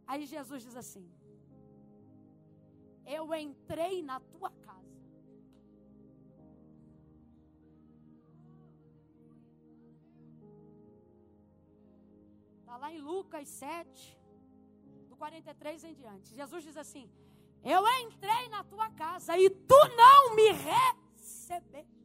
Aí 0.05 0.23
Jesus 0.27 0.61
diz 0.61 0.75
assim: 0.77 1.11
Eu 3.07 3.33
entrei 3.33 4.03
na 4.03 4.19
tua 4.19 4.51
casa. 4.51 4.84
Lá 12.85 12.91
em 12.93 13.01
Lucas 13.11 13.47
7, 13.47 14.17
do 15.09 15.15
43 15.15 15.83
em 15.89 15.93
diante. 16.01 16.35
Jesus 16.41 16.61
diz 16.67 16.77
assim: 16.83 17.05
Eu 17.63 17.81
entrei 18.03 18.43
na 18.55 18.63
tua 18.63 18.87
casa 19.03 19.31
e 19.43 19.49
tu 19.71 19.81
não 20.01 20.35
me 20.37 20.49
recebeste. 20.69 21.95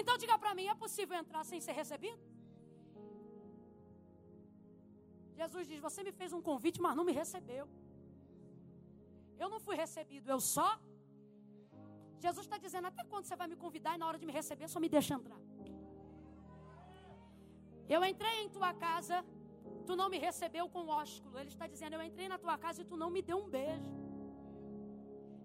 Então 0.00 0.16
diga 0.22 0.36
para 0.42 0.54
mim: 0.58 0.66
é 0.74 0.76
possível 0.84 1.16
entrar 1.22 1.44
sem 1.50 1.60
ser 1.66 1.74
recebido? 1.82 2.22
Jesus 5.40 5.68
diz: 5.70 5.80
Você 5.88 6.02
me 6.08 6.12
fez 6.20 6.32
um 6.38 6.42
convite, 6.50 6.80
mas 6.86 6.96
não 6.98 7.06
me 7.10 7.14
recebeu. 7.22 7.66
Eu 9.42 9.48
não 9.52 9.60
fui 9.66 9.76
recebido, 9.84 10.28
eu 10.34 10.40
só. 10.40 10.68
Jesus 12.26 12.44
está 12.46 12.58
dizendo: 12.66 12.88
Até 12.92 13.04
quando 13.04 13.26
você 13.26 13.36
vai 13.42 13.48
me 13.52 13.58
convidar 13.64 13.94
e 13.94 13.98
na 14.02 14.06
hora 14.08 14.18
de 14.22 14.26
me 14.26 14.34
receber 14.40 14.68
só 14.74 14.80
me 14.84 14.90
deixa 14.98 15.14
entrar? 15.18 15.40
Eu 17.88 18.04
entrei 18.04 18.42
em 18.42 18.48
tua 18.48 18.72
casa, 18.74 19.24
tu 19.86 19.96
não 19.96 20.08
me 20.08 20.18
recebeu 20.18 20.68
com 20.68 20.88
ósculo. 20.88 21.38
Ele 21.38 21.48
está 21.48 21.66
dizendo: 21.66 21.94
Eu 21.94 22.02
entrei 22.02 22.28
na 22.28 22.38
tua 22.38 22.56
casa 22.58 22.82
e 22.82 22.84
tu 22.84 22.96
não 22.96 23.10
me 23.10 23.22
deu 23.22 23.38
um 23.38 23.48
beijo. 23.48 24.02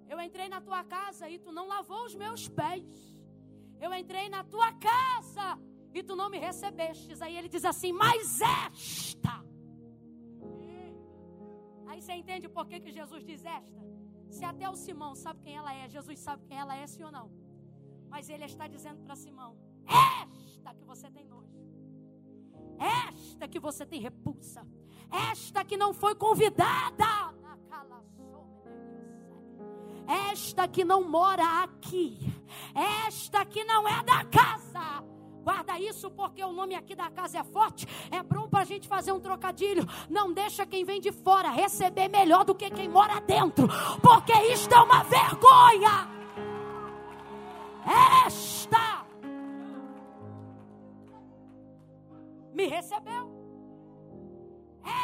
Eu 0.09 0.19
entrei 0.21 0.47
na 0.47 0.61
tua 0.61 0.83
casa 0.83 1.29
e 1.29 1.37
tu 1.37 1.51
não 1.51 1.67
lavou 1.67 2.05
os 2.05 2.15
meus 2.15 2.47
pés. 2.47 3.17
Eu 3.79 3.93
entrei 3.93 4.29
na 4.29 4.43
tua 4.43 4.71
casa 4.73 5.59
e 5.93 6.01
tu 6.01 6.15
não 6.15 6.29
me 6.29 6.39
recebestes. 6.39 7.21
Aí 7.21 7.37
ele 7.37 7.49
diz 7.49 7.65
assim: 7.65 7.91
Mas 7.91 8.39
esta. 8.41 9.35
Aí 11.87 12.01
você 12.01 12.13
entende 12.13 12.47
por 12.47 12.65
que, 12.67 12.79
que 12.79 12.91
Jesus 12.91 13.23
diz 13.23 13.43
esta? 13.43 13.77
Se 14.29 14.43
até 14.45 14.69
o 14.69 14.75
Simão 14.75 15.15
sabe 15.15 15.41
quem 15.41 15.55
ela 15.55 15.73
é, 15.73 15.87
Jesus 15.89 16.19
sabe 16.19 16.45
quem 16.45 16.57
ela 16.57 16.75
é, 16.75 16.85
sim 16.85 17.03
ou 17.03 17.11
não? 17.11 17.31
Mas 18.09 18.29
ele 18.29 18.45
está 18.45 18.67
dizendo 18.67 19.01
para 19.03 19.15
Simão: 19.15 19.57
Esta 19.85 20.73
que 20.73 20.85
você 20.85 21.09
tem 21.09 21.25
nojo 21.25 21.46
esta 22.79 23.47
que 23.47 23.59
você 23.59 23.85
tem 23.85 23.99
repulsa, 23.99 24.65
esta 25.31 25.63
que 25.63 25.77
não 25.77 25.93
foi 25.93 26.15
convidada, 26.15 27.33
esta 30.31 30.67
que 30.67 30.85
não 30.85 31.03
mora 31.03 31.63
aqui, 31.63 32.33
esta 33.05 33.45
que 33.45 33.63
não 33.63 33.87
é 33.87 34.03
da 34.03 34.23
casa. 34.25 35.03
Guarda 35.43 35.79
isso 35.79 36.11
porque 36.11 36.43
o 36.43 36.51
nome 36.51 36.75
aqui 36.75 36.93
da 36.93 37.09
casa 37.09 37.39
é 37.39 37.43
forte. 37.43 37.87
É 38.11 38.21
bom 38.21 38.49
para 38.49 38.59
a 38.59 38.65
gente 38.65 38.85
fazer 38.85 39.13
um 39.13 39.19
trocadilho. 39.19 39.87
Não 40.09 40.33
deixa 40.33 40.65
quem 40.65 40.83
vem 40.83 40.99
de 40.99 41.09
fora 41.09 41.49
receber 41.49 42.09
melhor 42.09 42.43
do 42.43 42.53
que 42.53 42.69
quem 42.69 42.89
mora 42.89 43.21
dentro. 43.21 43.65
Porque 44.01 44.33
isto 44.51 44.73
é 44.73 44.79
uma 44.79 45.03
vergonha. 45.03 46.09
Esta 48.25 48.96
me 52.57 52.65
recebeu. 52.65 53.23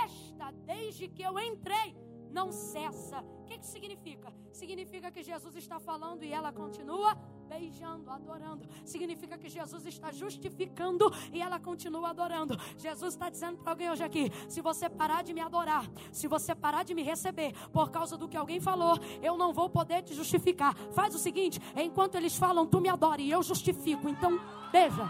Esta 0.05 0.51
desde 0.65 1.07
que 1.07 1.21
eu 1.21 1.37
entrei, 1.39 1.95
não 2.31 2.51
cessa. 2.51 3.19
O 3.21 3.45
que, 3.45 3.59
que 3.59 3.65
significa? 3.67 4.33
Significa 4.51 5.11
que 5.11 5.21
Jesus 5.21 5.55
está 5.55 5.79
falando 5.79 6.23
e 6.23 6.33
ela 6.33 6.51
continua 6.51 7.13
beijando, 7.47 8.09
adorando. 8.09 8.67
Significa 8.83 9.37
que 9.37 9.47
Jesus 9.47 9.85
está 9.85 10.11
justificando 10.11 11.11
e 11.31 11.39
ela 11.41 11.59
continua 11.59 12.09
adorando. 12.09 12.57
Jesus 12.75 13.13
está 13.13 13.29
dizendo 13.29 13.59
para 13.59 13.73
alguém 13.73 13.91
hoje 13.91 14.03
aqui: 14.03 14.31
se 14.49 14.59
você 14.61 14.89
parar 14.89 15.23
de 15.23 15.31
me 15.31 15.41
adorar, 15.41 15.85
se 16.11 16.27
você 16.27 16.55
parar 16.55 16.83
de 16.83 16.95
me 16.95 17.03
receber 17.03 17.53
por 17.69 17.91
causa 17.91 18.17
do 18.17 18.27
que 18.27 18.37
alguém 18.37 18.59
falou, 18.59 18.97
eu 19.21 19.37
não 19.37 19.53
vou 19.53 19.69
poder 19.69 20.01
te 20.01 20.15
justificar. 20.15 20.75
Faz 20.93 21.13
o 21.13 21.19
seguinte: 21.19 21.59
enquanto 21.75 22.15
eles 22.15 22.35
falam, 22.35 22.65
tu 22.65 22.81
me 22.81 22.89
adora 22.89 23.21
e 23.21 23.29
eu 23.29 23.43
justifico. 23.43 24.09
Então, 24.09 24.39
beija, 24.71 25.03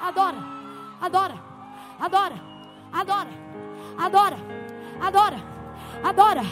adora, 0.00 0.38
adora, 1.00 1.57
adora, 2.00 2.36
adora, 2.92 3.30
adora, 3.98 4.38
adora 5.00 5.57
adora, 6.02 6.42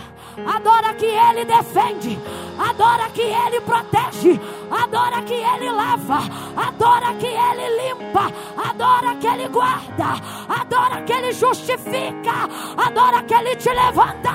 adora 0.46 0.94
que 0.94 1.06
Ele 1.06 1.44
defende, 1.44 2.18
adora 2.58 3.08
que 3.10 3.22
Ele 3.22 3.60
protege, 3.60 4.40
adora 4.70 5.22
que 5.22 5.34
Ele 5.34 5.70
lava, 5.70 6.20
adora 6.56 7.14
que 7.14 7.26
Ele 7.26 7.88
limpa, 7.88 8.30
adora 8.56 9.14
que 9.16 9.26
Ele 9.26 9.48
guarda, 9.48 10.20
adora 10.48 11.02
que 11.02 11.12
Ele 11.12 11.32
justifica, 11.32 12.48
adora 12.76 13.22
que 13.22 13.34
Ele 13.34 13.56
te 13.56 13.70
levanta, 13.70 14.30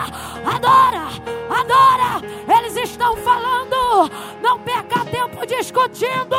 adora, 0.45 1.07
adora. 1.49 2.21
Eles 2.57 2.75
estão 2.77 3.15
falando, 3.17 4.09
não 4.41 4.59
perca 4.59 5.05
tempo 5.05 5.45
discutindo, 5.45 6.37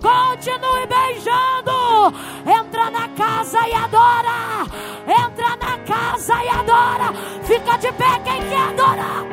continue 0.00 0.86
beijando, 0.86 2.14
entra 2.46 2.90
na 2.90 3.08
casa 3.08 3.66
e 3.68 3.74
adora, 3.74 4.66
entra 5.06 5.56
na 5.56 5.83
casa 6.14 6.44
e 6.44 6.48
adora, 6.48 7.12
fica 7.42 7.76
de 7.76 7.92
pé 7.92 8.20
quem 8.24 8.40
quer 8.48 8.68
adorar, 8.68 9.24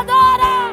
adora. 0.00 0.72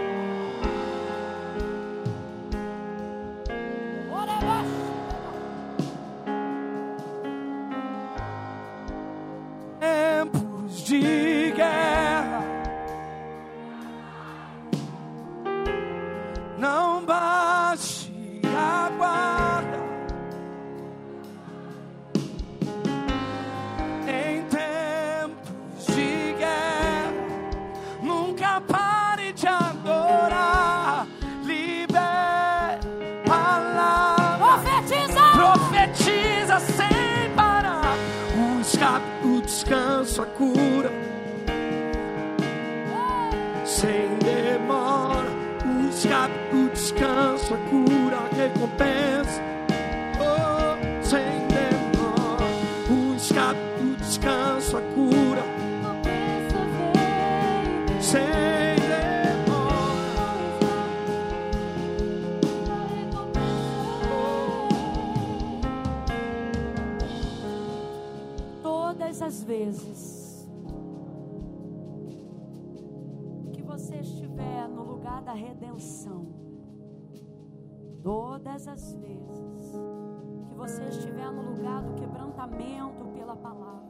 Tempos 9.79 10.83
de 10.85 11.51
guerra 11.55 11.98
We're 47.49 47.78
as 78.69 78.93
vezes 78.93 79.71
que 80.47 80.55
você 80.55 80.83
estiver 80.85 81.29
no 81.31 81.43
lugar 81.51 81.81
do 81.81 81.93
quebrantamento 81.95 83.03
pela 83.17 83.35
palavra, 83.35 83.89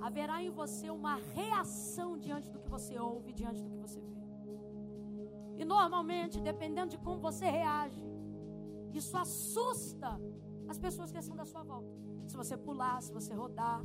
haverá 0.00 0.42
em 0.42 0.50
você 0.50 0.90
uma 0.90 1.16
reação 1.38 2.18
diante 2.18 2.50
do 2.50 2.58
que 2.58 2.68
você 2.68 2.98
ouve, 2.98 3.32
diante 3.32 3.62
do 3.62 3.70
que 3.70 3.76
você 3.76 4.00
vê. 4.00 4.22
E 5.60 5.64
normalmente, 5.64 6.40
dependendo 6.40 6.90
de 6.90 6.98
como 6.98 7.20
você 7.20 7.46
reage, 7.58 8.02
isso 8.92 9.16
assusta 9.16 10.20
as 10.68 10.78
pessoas 10.78 11.10
que 11.12 11.18
estão 11.18 11.36
da 11.36 11.44
sua 11.44 11.62
volta. 11.62 11.92
Se 12.26 12.36
você 12.36 12.56
pular, 12.56 13.00
se 13.02 13.12
você 13.12 13.32
rodar, 13.34 13.80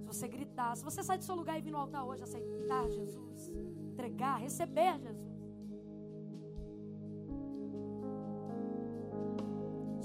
se 0.00 0.06
você 0.06 0.26
gritar, 0.28 0.76
se 0.76 0.84
você 0.84 1.02
sair 1.02 1.18
do 1.18 1.24
seu 1.24 1.34
lugar 1.34 1.58
e 1.58 1.62
vir 1.62 1.72
no 1.72 1.78
altar 1.78 2.04
hoje, 2.04 2.22
aceitar 2.22 2.88
Jesus, 2.88 3.48
entregar, 3.90 4.36
receber 4.36 4.98
Jesus. 4.98 5.27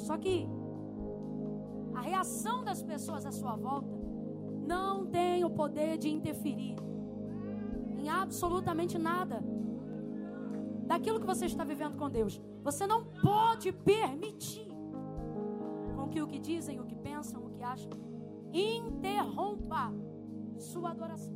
Só 0.08 0.18
que 0.18 0.46
a 1.96 2.02
reação 2.02 2.62
das 2.64 2.84
pessoas 2.84 3.26
à 3.26 3.32
sua 3.32 3.56
volta 3.56 3.96
não 4.68 5.06
tem 5.06 5.46
o 5.46 5.50
poder 5.50 5.98
de 5.98 6.10
interferir 6.10 6.76
em 7.98 8.10
absolutamente 8.10 8.98
nada 8.98 9.42
daquilo 10.86 11.22
que 11.22 11.26
você 11.26 11.46
está 11.46 11.64
vivendo 11.64 11.96
com 11.96 12.10
Deus. 12.10 12.42
Você 12.64 12.86
não 12.86 13.06
pode 13.06 13.72
permitir 13.72 14.68
com 15.96 16.10
que 16.10 16.22
o 16.22 16.28
que 16.28 16.38
dizem, 16.38 16.82
o 16.82 16.86
que 16.86 16.96
pensam, 16.96 17.46
o 17.46 17.52
que 17.52 17.64
acham, 17.64 17.92
interrompa 18.52 19.94
sua 20.58 20.92
adoração. 20.92 21.34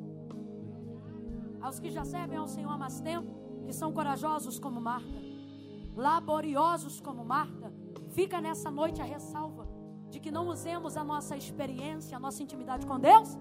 Aos 1.62 1.80
que 1.80 1.90
já 1.90 2.04
servem 2.04 2.38
ao 2.38 2.50
Senhor 2.50 2.70
há 2.70 2.78
mais 2.78 3.00
tempo, 3.00 3.32
que 3.66 3.72
são 3.72 3.94
corajosos 3.94 4.60
como 4.60 4.82
Marta, 4.82 5.20
laboriosos 5.96 7.00
como 7.00 7.24
Marta, 7.24 7.74
fica 8.18 8.42
nessa 8.42 8.72
noite 8.72 9.00
a 9.00 9.06
ressalva 9.06 9.64
de 10.10 10.20
que 10.20 10.32
não 10.32 10.48
usemos 10.48 10.98
a 10.98 11.04
nossa 11.04 11.38
experiência, 11.38 12.18
a 12.18 12.20
nossa 12.20 12.42
intimidade 12.42 12.84
com 12.88 13.00
Deus, 13.00 13.38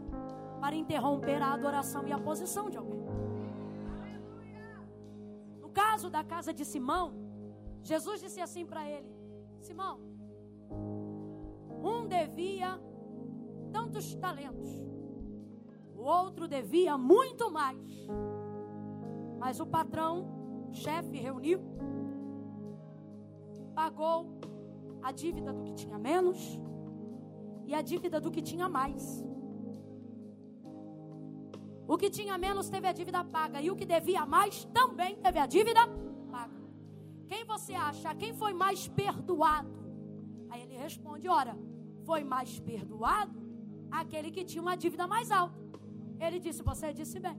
para 0.61 0.77
interromper 0.77 1.41
a 1.41 1.55
adoração 1.55 2.07
e 2.07 2.12
a 2.12 2.18
posição 2.18 2.68
de 2.68 2.77
alguém. 2.77 3.01
No 5.62 5.70
caso 5.70 6.11
da 6.11 6.22
casa 6.22 6.53
de 6.53 6.62
Simão, 6.62 7.14
Jesus 7.83 8.20
disse 8.20 8.39
assim 8.39 8.66
para 8.66 8.87
ele: 8.87 9.11
Simão, 9.61 9.99
um 11.82 12.07
devia 12.07 12.78
tantos 13.73 14.15
talentos, 14.16 14.70
o 15.94 16.03
outro 16.03 16.47
devia 16.47 16.98
muito 16.98 17.51
mais. 17.51 17.89
Mas 19.39 19.59
o 19.59 19.66
patrão, 19.66 20.15
o 20.70 20.74
chefe, 20.74 21.16
reuniu, 21.16 21.61
pagou 23.74 24.19
a 25.07 25.12
dívida 25.12 25.53
do 25.53 25.62
que 25.66 25.73
tinha 25.81 25.99
menos 26.09 26.39
e 27.65 27.73
a 27.81 27.83
dívida 27.91 28.19
do 28.24 28.31
que 28.35 28.43
tinha 28.51 28.69
mais. 28.69 29.03
O 31.93 31.97
que 31.97 32.09
tinha 32.16 32.37
menos 32.37 32.69
teve 32.69 32.89
a 32.89 32.95
dívida 32.99 33.23
paga 33.37 33.59
e 33.65 33.70
o 33.70 33.77
que 33.77 33.87
devia 33.87 34.24
mais 34.27 34.65
também 34.78 35.12
teve 35.24 35.39
a 35.39 35.47
dívida 35.47 35.83
paga. 36.33 36.61
Quem 37.31 37.45
você 37.53 37.74
acha? 37.91 38.16
Quem 38.23 38.33
foi 38.35 38.53
mais 38.65 38.89
perdoado? 38.89 39.70
Aí 40.51 40.62
ele 40.65 40.77
responde: 40.87 41.28
Ora, 41.28 41.55
foi 42.09 42.24
mais 42.24 42.59
perdoado 42.59 43.39
aquele 44.01 44.33
que 44.33 44.45
tinha 44.45 44.62
uma 44.66 44.77
dívida 44.77 45.07
mais 45.07 45.31
alta. 45.31 45.61
Ele 46.19 46.41
disse: 46.41 46.65
Você 46.70 46.93
disse 46.93 47.20
bem. 47.20 47.39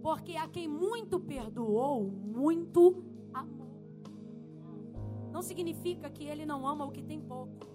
Porque 0.00 0.36
a 0.36 0.46
quem 0.46 0.68
muito 0.68 1.18
perdoou, 1.18 2.04
muito. 2.38 2.80
Não 5.34 5.42
significa 5.42 6.08
que 6.08 6.22
ele 6.22 6.46
não 6.46 6.64
ama 6.64 6.84
o 6.84 6.92
que 6.92 7.02
tem 7.02 7.20
pouco. 7.20 7.66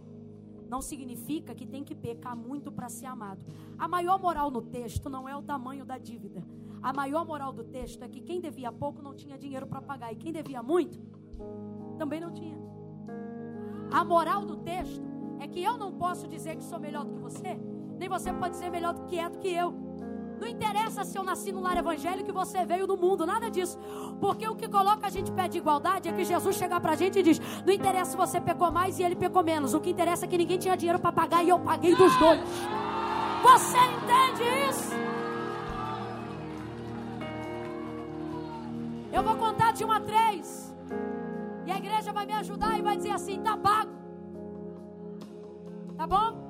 Não 0.69 0.81
significa 0.81 1.53
que 1.53 1.65
tem 1.65 1.83
que 1.83 1.93
pecar 1.93 2.33
muito 2.33 2.71
para 2.71 2.87
ser 2.87 3.05
amado. 3.05 3.43
A 3.77 3.85
maior 3.85 4.17
moral 4.17 4.49
no 4.49 4.61
texto 4.61 5.09
não 5.09 5.27
é 5.27 5.35
o 5.35 5.41
tamanho 5.41 5.83
da 5.83 5.97
dívida. 5.97 6.41
A 6.81 6.93
maior 6.93 7.25
moral 7.25 7.51
do 7.51 7.65
texto 7.65 8.01
é 8.01 8.07
que 8.07 8.21
quem 8.21 8.39
devia 8.39 8.71
pouco 8.71 9.01
não 9.01 9.13
tinha 9.13 9.37
dinheiro 9.37 9.67
para 9.67 9.81
pagar. 9.81 10.13
E 10.13 10.15
quem 10.15 10.31
devia 10.31 10.63
muito 10.63 11.01
também 11.97 12.21
não 12.21 12.31
tinha. 12.31 12.57
A 13.91 14.05
moral 14.05 14.45
do 14.45 14.55
texto 14.55 15.03
é 15.41 15.45
que 15.45 15.61
eu 15.61 15.77
não 15.77 15.91
posso 15.91 16.29
dizer 16.29 16.55
que 16.55 16.63
sou 16.63 16.79
melhor 16.79 17.03
do 17.03 17.11
que 17.11 17.19
você, 17.19 17.59
nem 17.97 18.07
você 18.07 18.31
pode 18.31 18.51
dizer 18.51 18.69
melhor 18.69 18.93
do 18.93 19.03
que 19.03 19.19
é 19.19 19.29
do 19.29 19.37
que 19.37 19.49
eu. 19.49 19.88
Não 20.39 20.47
interessa 20.47 21.03
se 21.03 21.17
eu 21.17 21.23
nasci 21.23 21.51
no 21.51 21.61
lar 21.61 21.77
evangélico 21.77 22.29
e 22.29 22.33
você 22.33 22.63
veio 22.65 22.87
do 22.87 22.95
mundo, 22.95 23.25
nada 23.25 23.51
disso. 23.51 23.77
Porque 24.21 24.47
o 24.47 24.55
que 24.55 24.67
coloca 24.67 25.07
a 25.07 25.09
gente 25.09 25.31
pé 25.31 25.47
de 25.47 25.57
igualdade 25.57 26.07
é 26.07 26.13
que 26.13 26.23
Jesus 26.23 26.55
chegar 26.55 26.79
pra 26.79 26.95
gente 26.95 27.19
e 27.19 27.23
diz: 27.23 27.39
Não 27.65 27.73
interessa 27.73 28.11
se 28.11 28.17
você 28.17 28.39
pecou 28.39 28.71
mais 28.71 28.97
e 28.99 29.03
ele 29.03 29.15
pecou 29.15 29.43
menos. 29.43 29.73
O 29.73 29.81
que 29.81 29.89
interessa 29.89 30.25
é 30.25 30.27
que 30.27 30.37
ninguém 30.37 30.57
tinha 30.57 30.77
dinheiro 30.77 30.99
para 30.99 31.11
pagar 31.11 31.43
e 31.43 31.49
eu 31.49 31.59
paguei 31.59 31.93
dos 31.95 32.15
dois. 32.17 32.39
Você 33.43 33.77
entende 33.77 34.69
isso? 34.69 34.93
Eu 39.11 39.23
vou 39.23 39.35
contar 39.35 39.73
de 39.73 39.83
uma 39.83 39.97
a 39.97 40.01
três. 40.01 40.75
E 41.65 41.71
a 41.71 41.77
igreja 41.77 42.13
vai 42.13 42.25
me 42.25 42.33
ajudar 42.33 42.79
e 42.79 42.81
vai 42.81 42.95
dizer 42.95 43.11
assim: 43.11 43.41
tá 43.41 43.57
pago. 43.57 43.91
Tá 45.97 46.07
bom? 46.07 46.48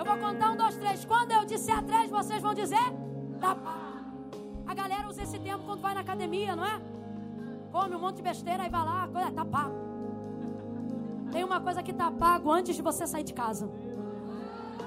Eu 0.00 0.04
vou 0.06 0.16
contar 0.16 0.52
um, 0.52 0.56
dois, 0.56 0.76
três. 0.76 1.04
Quando 1.04 1.30
eu 1.32 1.44
disser 1.44 1.76
a 1.78 1.82
três, 1.82 2.10
vocês 2.10 2.40
vão 2.40 2.54
dizer: 2.54 2.86
pago. 3.38 3.60
A 4.66 4.72
galera 4.72 5.06
usa 5.06 5.22
esse 5.24 5.38
tempo 5.38 5.62
quando 5.66 5.82
vai 5.82 5.92
na 5.92 6.00
academia, 6.00 6.56
não 6.56 6.64
é? 6.64 6.80
Come 7.70 7.96
um 7.96 8.00
monte 8.00 8.16
de 8.16 8.22
besteira 8.22 8.64
e 8.64 8.70
vai 8.70 8.82
lá, 8.82 9.06
tá 9.34 9.44
pago. 9.44 9.74
Tem 11.30 11.44
uma 11.44 11.60
coisa 11.60 11.82
que 11.82 11.92
tá 11.92 12.10
pago 12.10 12.50
antes 12.50 12.74
de 12.76 12.80
você 12.80 13.06
sair 13.06 13.24
de 13.24 13.34
casa. 13.34 13.70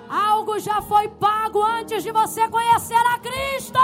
Algo 0.09 0.57
já 0.57 0.81
foi 0.81 1.07
pago 1.09 1.61
antes 1.61 2.01
de 2.01 2.11
você 2.11 2.47
conhecer 2.47 3.05
a 3.13 3.19
Cristo. 3.19 3.83